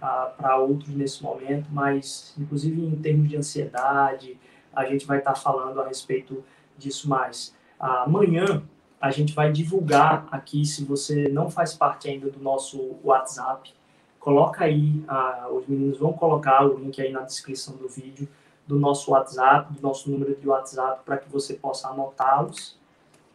para 0.00 0.56
outros 0.58 0.92
nesse 0.94 1.22
momento, 1.22 1.68
mas 1.70 2.34
inclusive 2.36 2.84
em 2.84 2.96
termos 2.96 3.28
de 3.28 3.36
ansiedade, 3.36 4.36
a 4.74 4.84
gente 4.86 5.06
vai 5.06 5.18
estar 5.18 5.34
tá 5.34 5.38
falando 5.38 5.80
a 5.80 5.86
respeito 5.86 6.44
disso 6.76 7.08
mais. 7.08 7.54
Amanhã 7.78 8.62
a 9.00 9.12
gente 9.12 9.32
vai 9.32 9.52
divulgar 9.52 10.26
aqui, 10.32 10.64
se 10.66 10.84
você 10.84 11.28
não 11.28 11.48
faz 11.48 11.74
parte 11.74 12.08
ainda 12.08 12.28
do 12.28 12.40
nosso 12.40 12.96
WhatsApp, 13.04 13.72
coloca 14.18 14.64
aí, 14.64 15.04
os 15.52 15.64
meninos 15.68 15.98
vão 15.98 16.12
colocar 16.12 16.66
o 16.66 16.76
link 16.76 17.00
aí 17.00 17.12
na 17.12 17.20
descrição 17.20 17.76
do 17.76 17.88
vídeo 17.88 18.28
do 18.68 18.78
nosso 18.78 19.10
WhatsApp, 19.10 19.72
do 19.72 19.82
nosso 19.82 20.08
número 20.10 20.36
de 20.36 20.46
WhatsApp, 20.46 21.02
para 21.04 21.16
que 21.16 21.28
você 21.28 21.54
possa 21.54 21.88
anotá-los 21.88 22.78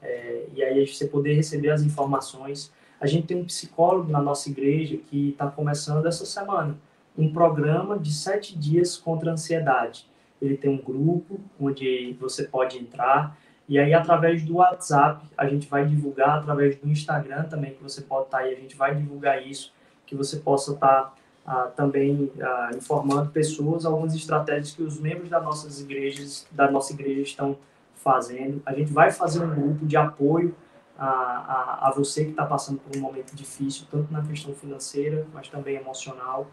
é, 0.02 0.46
e 0.54 0.64
aí 0.64 0.88
você 0.88 1.08
poder 1.08 1.34
receber 1.34 1.72
as 1.72 1.82
informações. 1.82 2.72
A 3.02 3.08
gente 3.08 3.28
tem 3.28 3.36
um 3.36 3.44
psicólogo 3.44 4.10
na 4.10 4.22
nossa 4.22 4.50
igreja 4.50 4.98
que 4.98 5.30
está 5.30 5.48
começando 5.48 6.06
essa 6.06 6.26
semana 6.26 6.78
um 7.18 7.32
programa 7.32 8.00
de 8.00 8.14
sete 8.14 8.58
dias 8.58 8.98
contra 8.98 9.30
a 9.30 9.34
ansiedade 9.34 10.08
ele 10.46 10.58
tem 10.58 10.70
um 10.70 10.78
grupo 10.78 11.40
onde 11.60 12.14
você 12.20 12.44
pode 12.44 12.78
entrar 12.78 13.38
e 13.68 13.80
aí 13.80 13.94
através 13.94 14.44
do 14.44 14.56
WhatsApp 14.56 15.26
a 15.38 15.48
gente 15.48 15.68
vai 15.68 15.86
divulgar 15.86 16.40
através 16.40 16.76
do 16.76 16.90
Instagram 16.90 17.44
também 17.44 17.74
que 17.74 17.82
você 17.82 18.02
pode 18.02 18.26
estar 18.26 18.40
tá 18.40 18.44
aí 18.44 18.54
a 18.54 18.60
gente 18.60 18.76
vai 18.76 18.94
divulgar 18.94 19.46
isso 19.46 19.74
que 20.06 20.16
você 20.16 20.38
possa 20.38 20.74
estar 20.74 21.04
tá, 21.04 21.14
ah, 21.46 21.72
também 21.76 22.32
ah, 22.42 22.72
informando 22.76 23.30
pessoas 23.32 23.86
algumas 23.86 24.14
estratégias 24.16 24.72
que 24.72 24.82
os 24.82 25.00
membros 25.00 25.30
das 25.30 25.44
nossas 25.44 25.82
igrejas 25.82 26.48
da 26.52 26.70
nossa 26.70 26.94
igreja 26.94 27.22
estão 27.22 27.58
fazendo 27.96 28.62
a 28.66 28.74
gente 28.74 28.92
vai 28.92 29.12
fazer 29.12 29.44
um 29.44 29.54
grupo 29.54 29.86
de 29.86 29.98
apoio 29.98 30.56
a, 30.98 31.08
a, 31.08 31.88
a 31.88 31.92
você 31.92 32.26
que 32.26 32.32
está 32.32 32.46
passando 32.46 32.80
por 32.80 32.96
um 32.96 33.02
momento 33.02 33.36
difícil 33.36 33.88
tanto 33.90 34.12
na 34.12 34.22
questão 34.22 34.54
financeira 34.54 35.26
mas 35.34 35.48
também 35.48 35.76
emocional 35.76 36.48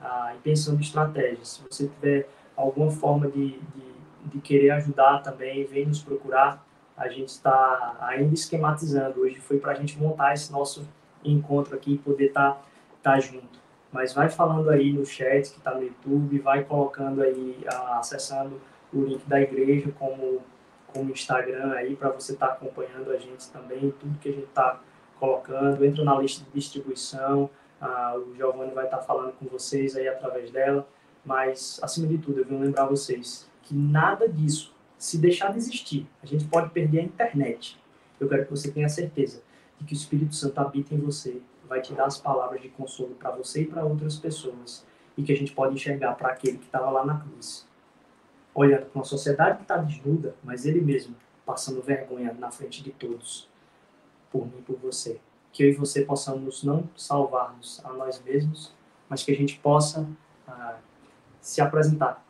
ah, 0.00 0.32
e 0.34 0.38
pensando 0.38 0.78
em 0.78 0.82
estratégias 0.82 1.48
se 1.48 1.62
você 1.62 1.88
tiver 1.88 2.28
alguma 2.56 2.90
forma 2.90 3.28
de, 3.28 3.58
de, 3.58 3.94
de 4.26 4.40
querer 4.40 4.70
ajudar 4.70 5.22
também, 5.22 5.64
vem 5.64 5.86
nos 5.86 6.02
procurar. 6.02 6.64
A 6.96 7.08
gente 7.08 7.28
está 7.28 7.96
ainda 8.00 8.34
esquematizando. 8.34 9.20
Hoje 9.20 9.40
foi 9.40 9.58
para 9.58 9.72
a 9.72 9.74
gente 9.74 9.98
montar 9.98 10.34
esse 10.34 10.52
nosso 10.52 10.88
encontro 11.24 11.74
aqui 11.74 11.94
e 11.94 11.98
poder 11.98 12.26
estar 12.26 12.52
tá, 12.52 12.62
tá 13.02 13.20
junto. 13.20 13.63
Mas 13.94 14.12
vai 14.12 14.28
falando 14.28 14.70
aí 14.70 14.92
no 14.92 15.06
chat 15.06 15.52
que 15.52 15.58
está 15.58 15.72
no 15.72 15.84
YouTube, 15.84 16.40
vai 16.40 16.64
colocando 16.64 17.22
aí, 17.22 17.64
acessando 17.96 18.60
o 18.92 19.04
link 19.04 19.24
da 19.24 19.40
igreja 19.40 19.88
como, 19.96 20.42
como 20.88 21.12
Instagram 21.12 21.74
aí 21.74 21.94
para 21.94 22.08
você 22.08 22.32
estar 22.32 22.48
tá 22.48 22.52
acompanhando 22.54 23.12
a 23.12 23.16
gente 23.16 23.48
também, 23.50 23.94
tudo 24.00 24.18
que 24.18 24.30
a 24.30 24.32
gente 24.32 24.48
está 24.48 24.80
colocando. 25.20 25.84
Entra 25.84 26.02
na 26.02 26.18
lista 26.18 26.44
de 26.44 26.50
distribuição, 26.50 27.48
Ah, 27.80 28.16
o 28.16 28.34
Giovanni 28.34 28.74
vai 28.74 28.86
estar 28.86 28.98
falando 28.98 29.32
com 29.34 29.46
vocês 29.46 29.94
aí 29.94 30.08
através 30.08 30.50
dela. 30.50 30.84
Mas, 31.24 31.78
acima 31.80 32.08
de 32.08 32.18
tudo, 32.18 32.40
eu 32.40 32.44
venho 32.44 32.62
lembrar 32.62 32.86
vocês 32.86 33.48
que 33.62 33.76
nada 33.76 34.28
disso, 34.28 34.74
se 34.98 35.18
deixar 35.18 35.52
de 35.52 35.58
existir, 35.58 36.04
a 36.20 36.26
gente 36.26 36.44
pode 36.46 36.70
perder 36.70 36.98
a 36.98 37.02
internet. 37.04 37.78
Eu 38.18 38.28
quero 38.28 38.44
que 38.44 38.50
você 38.50 38.72
tenha 38.72 38.88
certeza 38.88 39.40
de 39.78 39.84
que 39.84 39.94
o 39.94 39.96
Espírito 39.96 40.34
Santo 40.34 40.58
habita 40.58 40.96
em 40.96 40.98
você, 40.98 41.40
vai 41.74 41.82
te 41.82 41.92
dar 41.92 42.06
as 42.06 42.18
palavras 42.18 42.62
de 42.62 42.68
consolo 42.68 43.16
para 43.16 43.32
você 43.32 43.62
e 43.62 43.66
para 43.66 43.84
outras 43.84 44.16
pessoas, 44.16 44.86
e 45.16 45.24
que 45.24 45.32
a 45.32 45.36
gente 45.36 45.52
pode 45.52 45.74
enxergar 45.74 46.14
para 46.14 46.28
aquele 46.28 46.58
que 46.58 46.66
estava 46.66 46.88
lá 46.88 47.04
na 47.04 47.18
cruz, 47.18 47.66
olhando 48.54 48.86
para 48.86 49.00
uma 49.00 49.04
sociedade 49.04 49.56
que 49.56 49.62
está 49.62 49.76
desnuda, 49.76 50.36
mas 50.44 50.64
ele 50.64 50.80
mesmo 50.80 51.16
passando 51.44 51.82
vergonha 51.82 52.32
na 52.32 52.48
frente 52.50 52.80
de 52.80 52.92
todos, 52.92 53.50
por 54.30 54.46
mim 54.46 54.58
e 54.60 54.62
por 54.62 54.76
você. 54.76 55.20
Que 55.52 55.64
eu 55.64 55.68
e 55.68 55.74
você 55.74 56.04
possamos 56.04 56.62
não 56.62 56.88
salvar-nos 56.96 57.84
a 57.84 57.92
nós 57.92 58.22
mesmos, 58.22 58.72
mas 59.08 59.24
que 59.24 59.32
a 59.32 59.36
gente 59.36 59.58
possa 59.58 60.08
ah, 60.46 60.78
se 61.40 61.60
apresentar 61.60 62.24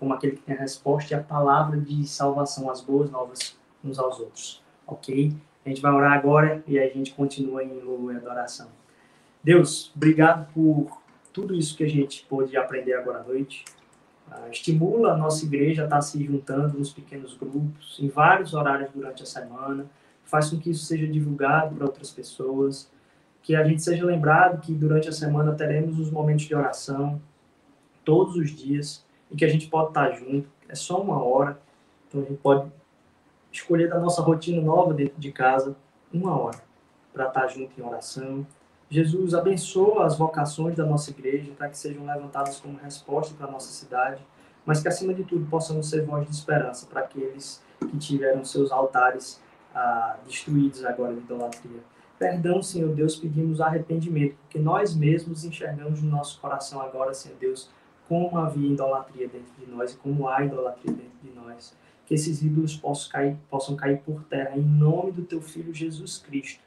como 0.00 0.14
aquele 0.14 0.36
que 0.36 0.42
tem 0.42 0.56
a 0.56 0.60
resposta 0.60 1.12
e 1.12 1.16
a 1.16 1.22
palavra 1.22 1.78
de 1.78 2.06
salvação, 2.06 2.70
as 2.70 2.80
boas 2.80 3.10
novas 3.10 3.58
uns 3.84 3.98
aos 3.98 4.18
outros. 4.18 4.62
Ok? 4.86 5.34
A 5.64 5.68
gente 5.68 5.82
vai 5.82 5.92
orar 5.92 6.12
agora 6.12 6.62
e 6.66 6.78
a 6.78 6.88
gente 6.88 7.12
continua 7.12 7.62
em 7.62 7.78
louvor 7.80 8.14
e 8.14 8.16
adoração. 8.16 8.68
Deus, 9.46 9.92
obrigado 9.94 10.52
por 10.52 11.00
tudo 11.32 11.54
isso 11.54 11.76
que 11.76 11.84
a 11.84 11.88
gente 11.88 12.26
pôde 12.28 12.56
aprender 12.56 12.94
agora 12.94 13.20
à 13.20 13.22
noite. 13.22 13.64
Uh, 14.26 14.50
estimula 14.50 15.12
a 15.12 15.16
nossa 15.16 15.44
igreja 15.44 15.82
a 15.82 15.84
estar 15.84 16.02
se 16.02 16.20
juntando 16.24 16.76
nos 16.76 16.92
pequenos 16.92 17.36
grupos, 17.36 17.96
em 18.00 18.08
vários 18.08 18.54
horários 18.54 18.90
durante 18.92 19.22
a 19.22 19.26
semana. 19.26 19.86
Faz 20.24 20.50
com 20.50 20.58
que 20.58 20.70
isso 20.70 20.84
seja 20.84 21.06
divulgado 21.06 21.76
para 21.76 21.86
outras 21.86 22.10
pessoas. 22.10 22.90
Que 23.40 23.54
a 23.54 23.62
gente 23.62 23.80
seja 23.84 24.04
lembrado 24.04 24.60
que 24.60 24.74
durante 24.74 25.08
a 25.08 25.12
semana 25.12 25.54
teremos 25.54 26.00
os 26.00 26.10
momentos 26.10 26.46
de 26.46 26.52
oração, 26.52 27.22
todos 28.04 28.34
os 28.34 28.50
dias, 28.50 29.06
e 29.30 29.36
que 29.36 29.44
a 29.44 29.48
gente 29.48 29.68
pode 29.68 29.90
estar 29.90 30.10
junto. 30.10 30.48
É 30.68 30.74
só 30.74 31.00
uma 31.00 31.22
hora, 31.22 31.56
então 32.08 32.20
a 32.20 32.24
gente 32.24 32.38
pode 32.38 32.68
escolher 33.52 33.88
da 33.90 34.00
nossa 34.00 34.20
rotina 34.22 34.60
nova 34.60 34.92
dentro 34.92 35.20
de 35.20 35.30
casa 35.30 35.76
uma 36.12 36.36
hora 36.36 36.58
para 37.12 37.28
estar 37.28 37.46
junto 37.46 37.80
em 37.80 37.84
oração, 37.84 38.44
Jesus 38.88 39.34
abençoa 39.34 40.06
as 40.06 40.16
vocações 40.16 40.76
da 40.76 40.86
nossa 40.86 41.10
igreja 41.10 41.50
para 41.58 41.68
que 41.68 41.76
sejam 41.76 42.06
levantadas 42.06 42.60
como 42.60 42.78
resposta 42.78 43.34
para 43.34 43.48
a 43.48 43.50
nossa 43.50 43.72
cidade, 43.72 44.22
mas 44.64 44.80
que 44.80 44.88
acima 44.88 45.12
de 45.12 45.24
tudo 45.24 45.44
possamos 45.46 45.90
ser 45.90 46.04
voz 46.04 46.24
de 46.28 46.34
esperança 46.34 46.86
para 46.86 47.00
aqueles 47.00 47.62
que 47.80 47.98
tiveram 47.98 48.44
seus 48.44 48.70
altares 48.70 49.40
ah, 49.74 50.16
destruídos 50.24 50.84
agora 50.84 51.14
de 51.14 51.20
idolatria. 51.20 51.80
Perdão, 52.16 52.62
Senhor 52.62 52.94
Deus, 52.94 53.16
pedimos 53.16 53.60
arrependimento, 53.60 54.36
porque 54.42 54.58
nós 54.58 54.94
mesmos 54.94 55.44
enxergamos 55.44 56.00
no 56.00 56.08
nosso 56.08 56.40
coração 56.40 56.80
agora, 56.80 57.12
Senhor 57.12 57.36
Deus, 57.38 57.68
como 58.08 58.38
havia 58.38 58.72
idolatria 58.72 59.28
dentro 59.28 59.52
de 59.58 59.66
nós 59.66 59.92
e 59.92 59.96
como 59.96 60.28
há 60.28 60.44
idolatria 60.44 60.94
dentro 60.94 61.18
de 61.22 61.30
nós. 61.32 61.76
Que 62.06 62.14
esses 62.14 62.40
ídolos 62.40 62.76
possam 62.76 63.10
cair, 63.10 63.36
possam 63.50 63.74
cair 63.74 63.98
por 63.98 64.22
terra 64.24 64.56
em 64.56 64.62
nome 64.62 65.10
do 65.10 65.24
Teu 65.24 65.42
Filho 65.42 65.74
Jesus 65.74 66.18
Cristo 66.18 66.65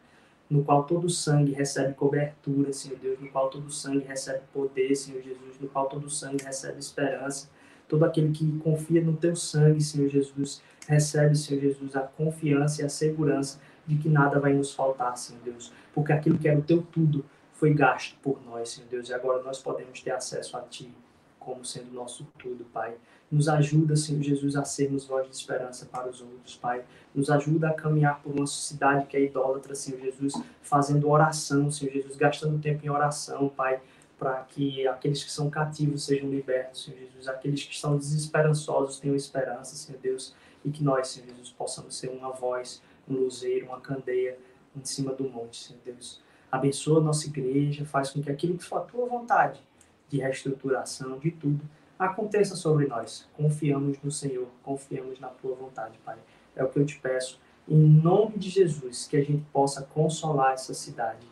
no 0.50 0.64
qual 0.64 0.84
todo 0.84 1.10
sangue 1.10 1.52
recebe 1.52 1.93
cobertura, 1.93 2.74
Senhor 2.74 2.97
Deus, 2.97 3.20
no 3.20 3.30
qual 3.30 3.50
todo 3.50 3.70
sangue 3.72 4.06
recebe 4.06 4.41
poder, 4.52 4.95
Senhor 4.95 5.22
Jesus, 5.22 5.60
no 5.60 5.68
qual 5.68 5.88
todo 5.88 6.10
sangue 6.10 6.43
recebe 6.43 6.80
esperança. 6.80 7.50
Todo 7.88 8.06
aquele 8.06 8.32
que 8.32 8.60
confia 8.60 9.02
no 9.02 9.16
teu 9.16 9.36
sangue, 9.36 9.82
Senhor 9.82 10.10
Jesus, 10.10 10.62
recebe, 10.88 11.36
Senhor 11.36 11.62
Jesus, 11.62 11.95
a 11.95 12.02
confiança 12.02 12.82
e 12.82 12.86
a 12.86 12.89
segurança 12.89 13.60
de 13.86 13.97
que 13.97 14.10
nada 14.10 14.39
vai 14.39 14.54
nos 14.54 14.74
faltar, 14.74 15.18
Senhor 15.18 15.41
Deus, 15.43 15.72
porque 15.93 16.12
aquilo 16.12 16.38
que 16.38 16.47
era 16.47 16.60
o 16.60 16.64
teu 16.64 16.82
tudo 16.82 17.26
foi 17.54 17.74
gasto 17.74 18.16
por 18.22 18.39
nós, 18.45 18.70
Senhor 18.70 18.88
Deus, 18.89 19.10
e 19.10 19.14
agora 19.14 19.43
nós 19.43 19.60
podemos 19.60 20.02
ter 20.02 20.12
acesso 20.12 20.56
a 20.58 20.62
ti 20.62 20.91
como 21.40 21.66
sendo 21.66 21.92
nosso 21.92 22.28
tudo, 22.38 22.66
Pai. 22.66 22.96
Nos 23.32 23.48
ajuda, 23.48 23.96
Senhor 23.96 24.22
Jesus, 24.22 24.56
a 24.56 24.66
sermos 24.66 25.06
voz 25.06 25.28
de 25.28 25.36
esperança 25.36 25.86
para 25.86 26.10
os 26.10 26.22
outros, 26.22 26.56
Pai. 26.56 26.84
Nos 27.14 27.30
ajuda 27.30 27.70
a 27.70 27.74
caminhar 27.74 28.22
por 28.22 28.36
uma 28.36 28.46
sociedade 28.46 29.06
que 29.06 29.16
é 29.16 29.24
idólatra, 29.24 29.74
Senhor 29.74 30.02
Jesus, 30.02 30.34
fazendo 30.62 31.10
oração, 31.10 31.72
Senhor 31.72 31.92
Jesus, 31.92 32.16
gastando 32.16 32.60
tempo 32.60 32.86
em 32.86 32.90
oração, 32.90 33.50
Pai, 33.50 33.82
para 34.18 34.42
que 34.44 34.88
aqueles 34.88 35.24
que 35.24 35.32
são 35.32 35.50
cativos 35.50 36.06
sejam 36.06 36.30
libertos, 36.30 36.84
Senhor 36.84 37.00
Jesus, 37.00 37.28
aqueles 37.28 37.64
que 37.64 37.74
estão 37.74 37.98
desesperançosos 37.98 39.00
tenham 39.00 39.16
esperança, 39.16 39.76
Senhor 39.76 40.00
Deus, 40.02 40.36
e 40.66 40.70
que 40.70 40.84
nós, 40.84 41.08
Senhor 41.08 41.28
Jesus, 41.30 41.52
possamos 41.52 41.96
ser 41.98 42.10
uma 42.10 42.32
voz, 42.32 42.82
um 43.08 43.14
luzeiro, 43.14 43.68
uma 43.68 43.80
candeia 43.80 44.38
em 44.76 44.84
cima 44.84 45.14
do 45.14 45.30
monte, 45.30 45.58
Senhor 45.58 45.80
Deus. 45.86 46.22
Abençoa 46.52 47.00
a 47.00 47.04
nossa 47.04 47.28
igreja, 47.28 47.86
faz 47.86 48.10
com 48.10 48.22
que 48.22 48.32
aquilo 48.32 48.58
que 48.58 48.64
for 48.66 48.78
a 48.78 48.82
tua 48.82 49.06
vontade 49.06 49.62
de 50.10 50.18
reestruturação, 50.20 51.20
de 51.20 51.32
tudo, 51.32 51.62
aconteça 51.97 52.55
sobre 52.55 52.88
nós. 52.88 53.28
Confiamos 53.36 53.97
no 54.03 54.12
Senhor, 54.12 54.47
confiamos 54.64 55.20
na 55.20 55.28
tua 55.28 55.55
vontade, 55.55 55.97
Pai. 56.03 56.18
É 56.55 56.64
o 56.64 56.70
que 56.70 56.80
eu 56.80 56.86
te 56.86 56.97
peço, 56.99 57.39
em 57.68 57.78
nome 57.78 58.38
de 58.38 58.49
Jesus, 58.49 59.07
que 59.07 59.16
a 59.16 59.24
gente 59.24 59.43
possa 59.53 59.84
consolar 59.84 60.53
essa 60.53 60.74
cidade. 60.74 61.28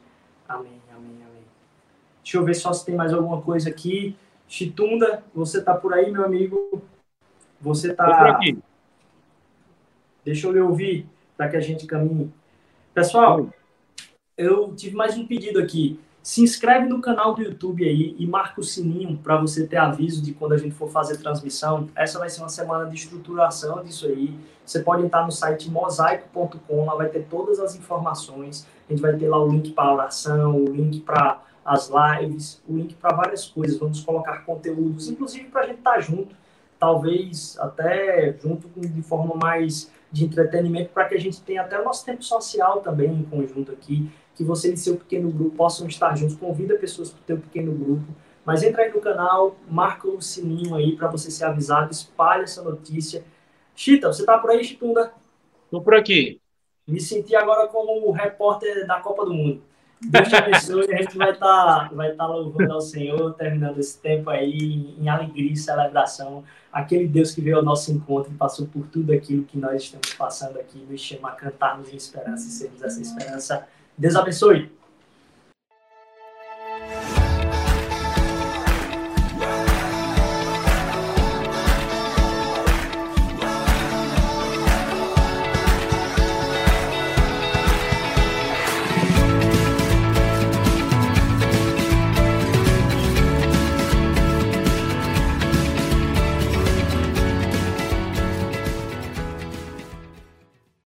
Amém, 0.47 0.79
amém, 0.95 1.15
amém. 1.23 1.43
Deixa 2.23 2.37
eu 2.37 2.45
ver 2.45 2.53
só 2.53 2.71
se 2.71 2.85
tem 2.85 2.95
mais 2.95 3.13
alguma 3.13 3.41
coisa 3.41 3.69
aqui. 3.69 4.15
Chitunda, 4.47 5.23
você 5.33 5.61
tá 5.61 5.73
por 5.73 5.93
aí, 5.93 6.11
meu 6.11 6.23
amigo? 6.23 6.81
Você 7.59 7.93
tá. 7.93 8.39
Deixa 10.23 10.47
eu 10.47 10.51
lhe 10.51 10.59
ouvir 10.59 11.07
para 11.35 11.49
que 11.49 11.57
a 11.57 11.61
gente 11.61 11.87
caminhe. 11.87 12.31
Pessoal, 12.93 13.49
eu 14.37 14.75
tive 14.75 14.95
mais 14.95 15.17
um 15.17 15.25
pedido 15.25 15.59
aqui. 15.59 15.99
Se 16.27 16.41
inscreve 16.41 16.89
no 16.89 16.99
canal 16.99 17.33
do 17.33 17.41
YouTube 17.41 17.87
aí 17.87 18.13
e 18.19 18.27
marca 18.27 18.59
o 18.59 18.63
sininho 18.63 19.17
para 19.17 19.37
você 19.37 19.65
ter 19.65 19.77
aviso 19.77 20.21
de 20.21 20.33
quando 20.33 20.51
a 20.51 20.57
gente 20.57 20.75
for 20.75 20.89
fazer 20.89 21.15
transmissão. 21.15 21.87
Essa 21.95 22.19
vai 22.19 22.29
ser 22.29 22.41
uma 22.41 22.49
semana 22.49 22.89
de 22.89 22.97
estruturação 22.97 23.81
disso 23.81 24.07
aí. 24.07 24.37
Você 24.65 24.81
pode 24.81 25.05
entrar 25.05 25.23
no 25.23 25.31
site 25.31 25.71
mosaico.com, 25.71 26.85
lá 26.85 26.95
vai 26.95 27.07
ter 27.07 27.23
todas 27.29 27.61
as 27.61 27.77
informações. 27.77 28.67
A 28.89 28.91
gente 28.91 29.01
vai 29.01 29.15
ter 29.15 29.29
lá 29.29 29.41
o 29.41 29.47
link 29.47 29.71
para 29.71 29.93
oração, 29.93 30.57
o 30.57 30.65
link 30.65 30.99
para 30.99 31.41
as 31.63 31.89
lives, 31.89 32.61
o 32.67 32.75
link 32.75 32.93
para 32.95 33.15
várias 33.15 33.45
coisas. 33.45 33.79
Vamos 33.79 34.01
colocar 34.01 34.43
conteúdos, 34.43 35.07
inclusive 35.07 35.45
para 35.45 35.61
a 35.61 35.67
gente 35.67 35.77
estar 35.77 35.93
tá 35.93 35.99
junto, 36.01 36.35
talvez 36.77 37.57
até 37.57 38.35
junto 38.37 38.67
de 38.77 39.01
forma 39.01 39.33
mais 39.33 39.89
de 40.11 40.25
entretenimento, 40.25 40.89
para 40.89 41.05
que 41.05 41.15
a 41.15 41.19
gente 41.19 41.41
tenha 41.41 41.61
até 41.61 41.79
o 41.79 41.85
nosso 41.85 42.05
tempo 42.05 42.21
social 42.21 42.81
também 42.81 43.13
em 43.13 43.23
conjunto 43.23 43.71
aqui 43.71 44.11
que 44.37 44.43
você 44.43 44.71
e 44.71 44.77
seu 44.77 44.95
pequeno 44.95 45.31
grupo 45.31 45.57
possam 45.57 45.87
estar 45.87 46.15
juntos. 46.15 46.35
Convida 46.35 46.75
pessoas 46.75 47.09
para 47.09 47.19
o 47.19 47.23
teu 47.23 47.37
pequeno 47.39 47.73
grupo. 47.73 48.05
Mas 48.45 48.61
entra 48.61 48.83
aí 48.83 48.93
no 48.93 49.01
canal, 49.01 49.57
marca 49.67 50.07
o 50.07 50.21
sininho 50.21 50.75
aí 50.75 50.95
para 50.95 51.09
você 51.09 51.29
ser 51.31 51.45
avisado, 51.45 51.91
espalha 51.91 52.43
essa 52.43 52.61
notícia. 52.61 53.25
Chita, 53.75 54.07
você 54.07 54.23
tá 54.23 54.37
por 54.37 54.51
aí, 54.51 54.63
Chitunda? 54.63 55.11
Tô 55.69 55.81
por 55.81 55.95
aqui. 55.95 56.39
Me 56.87 57.01
senti 57.01 57.35
agora 57.35 57.67
como 57.67 58.07
o 58.07 58.11
repórter 58.11 58.87
da 58.87 59.01
Copa 59.01 59.25
do 59.25 59.33
Mundo. 59.33 59.61
Deus 59.99 60.29
te 60.29 60.35
abençoe, 60.35 60.93
a 60.93 60.97
gente 60.97 61.17
vai 61.17 61.31
estar 61.31 61.89
tá, 61.89 61.89
vai 61.91 62.13
tá 62.13 62.27
louvando 62.27 62.71
ao 62.71 62.79
Senhor, 62.79 63.33
terminando 63.33 63.79
esse 63.79 63.99
tempo 63.99 64.29
aí 64.29 64.95
em 64.97 65.09
alegria 65.09 65.51
e 65.51 65.57
celebração. 65.57 66.43
Aquele 66.71 67.07
Deus 67.07 67.31
que 67.31 67.41
veio 67.41 67.57
ao 67.57 67.63
nosso 67.63 67.91
encontro 67.91 68.31
e 68.31 68.35
passou 68.35 68.67
por 68.67 68.85
tudo 68.87 69.11
aquilo 69.11 69.43
que 69.43 69.57
nós 69.57 69.81
estamos 69.81 70.13
passando 70.13 70.59
aqui, 70.59 70.85
nos 70.87 71.01
chama 71.01 71.29
a 71.29 71.31
cantarmos 71.31 71.91
em 71.91 71.95
esperança 71.95 72.47
e 72.47 72.51
sermos 72.51 72.83
essa 72.83 73.01
esperança 73.01 73.67
Deus 73.97 74.15
abençoe. 74.15 74.71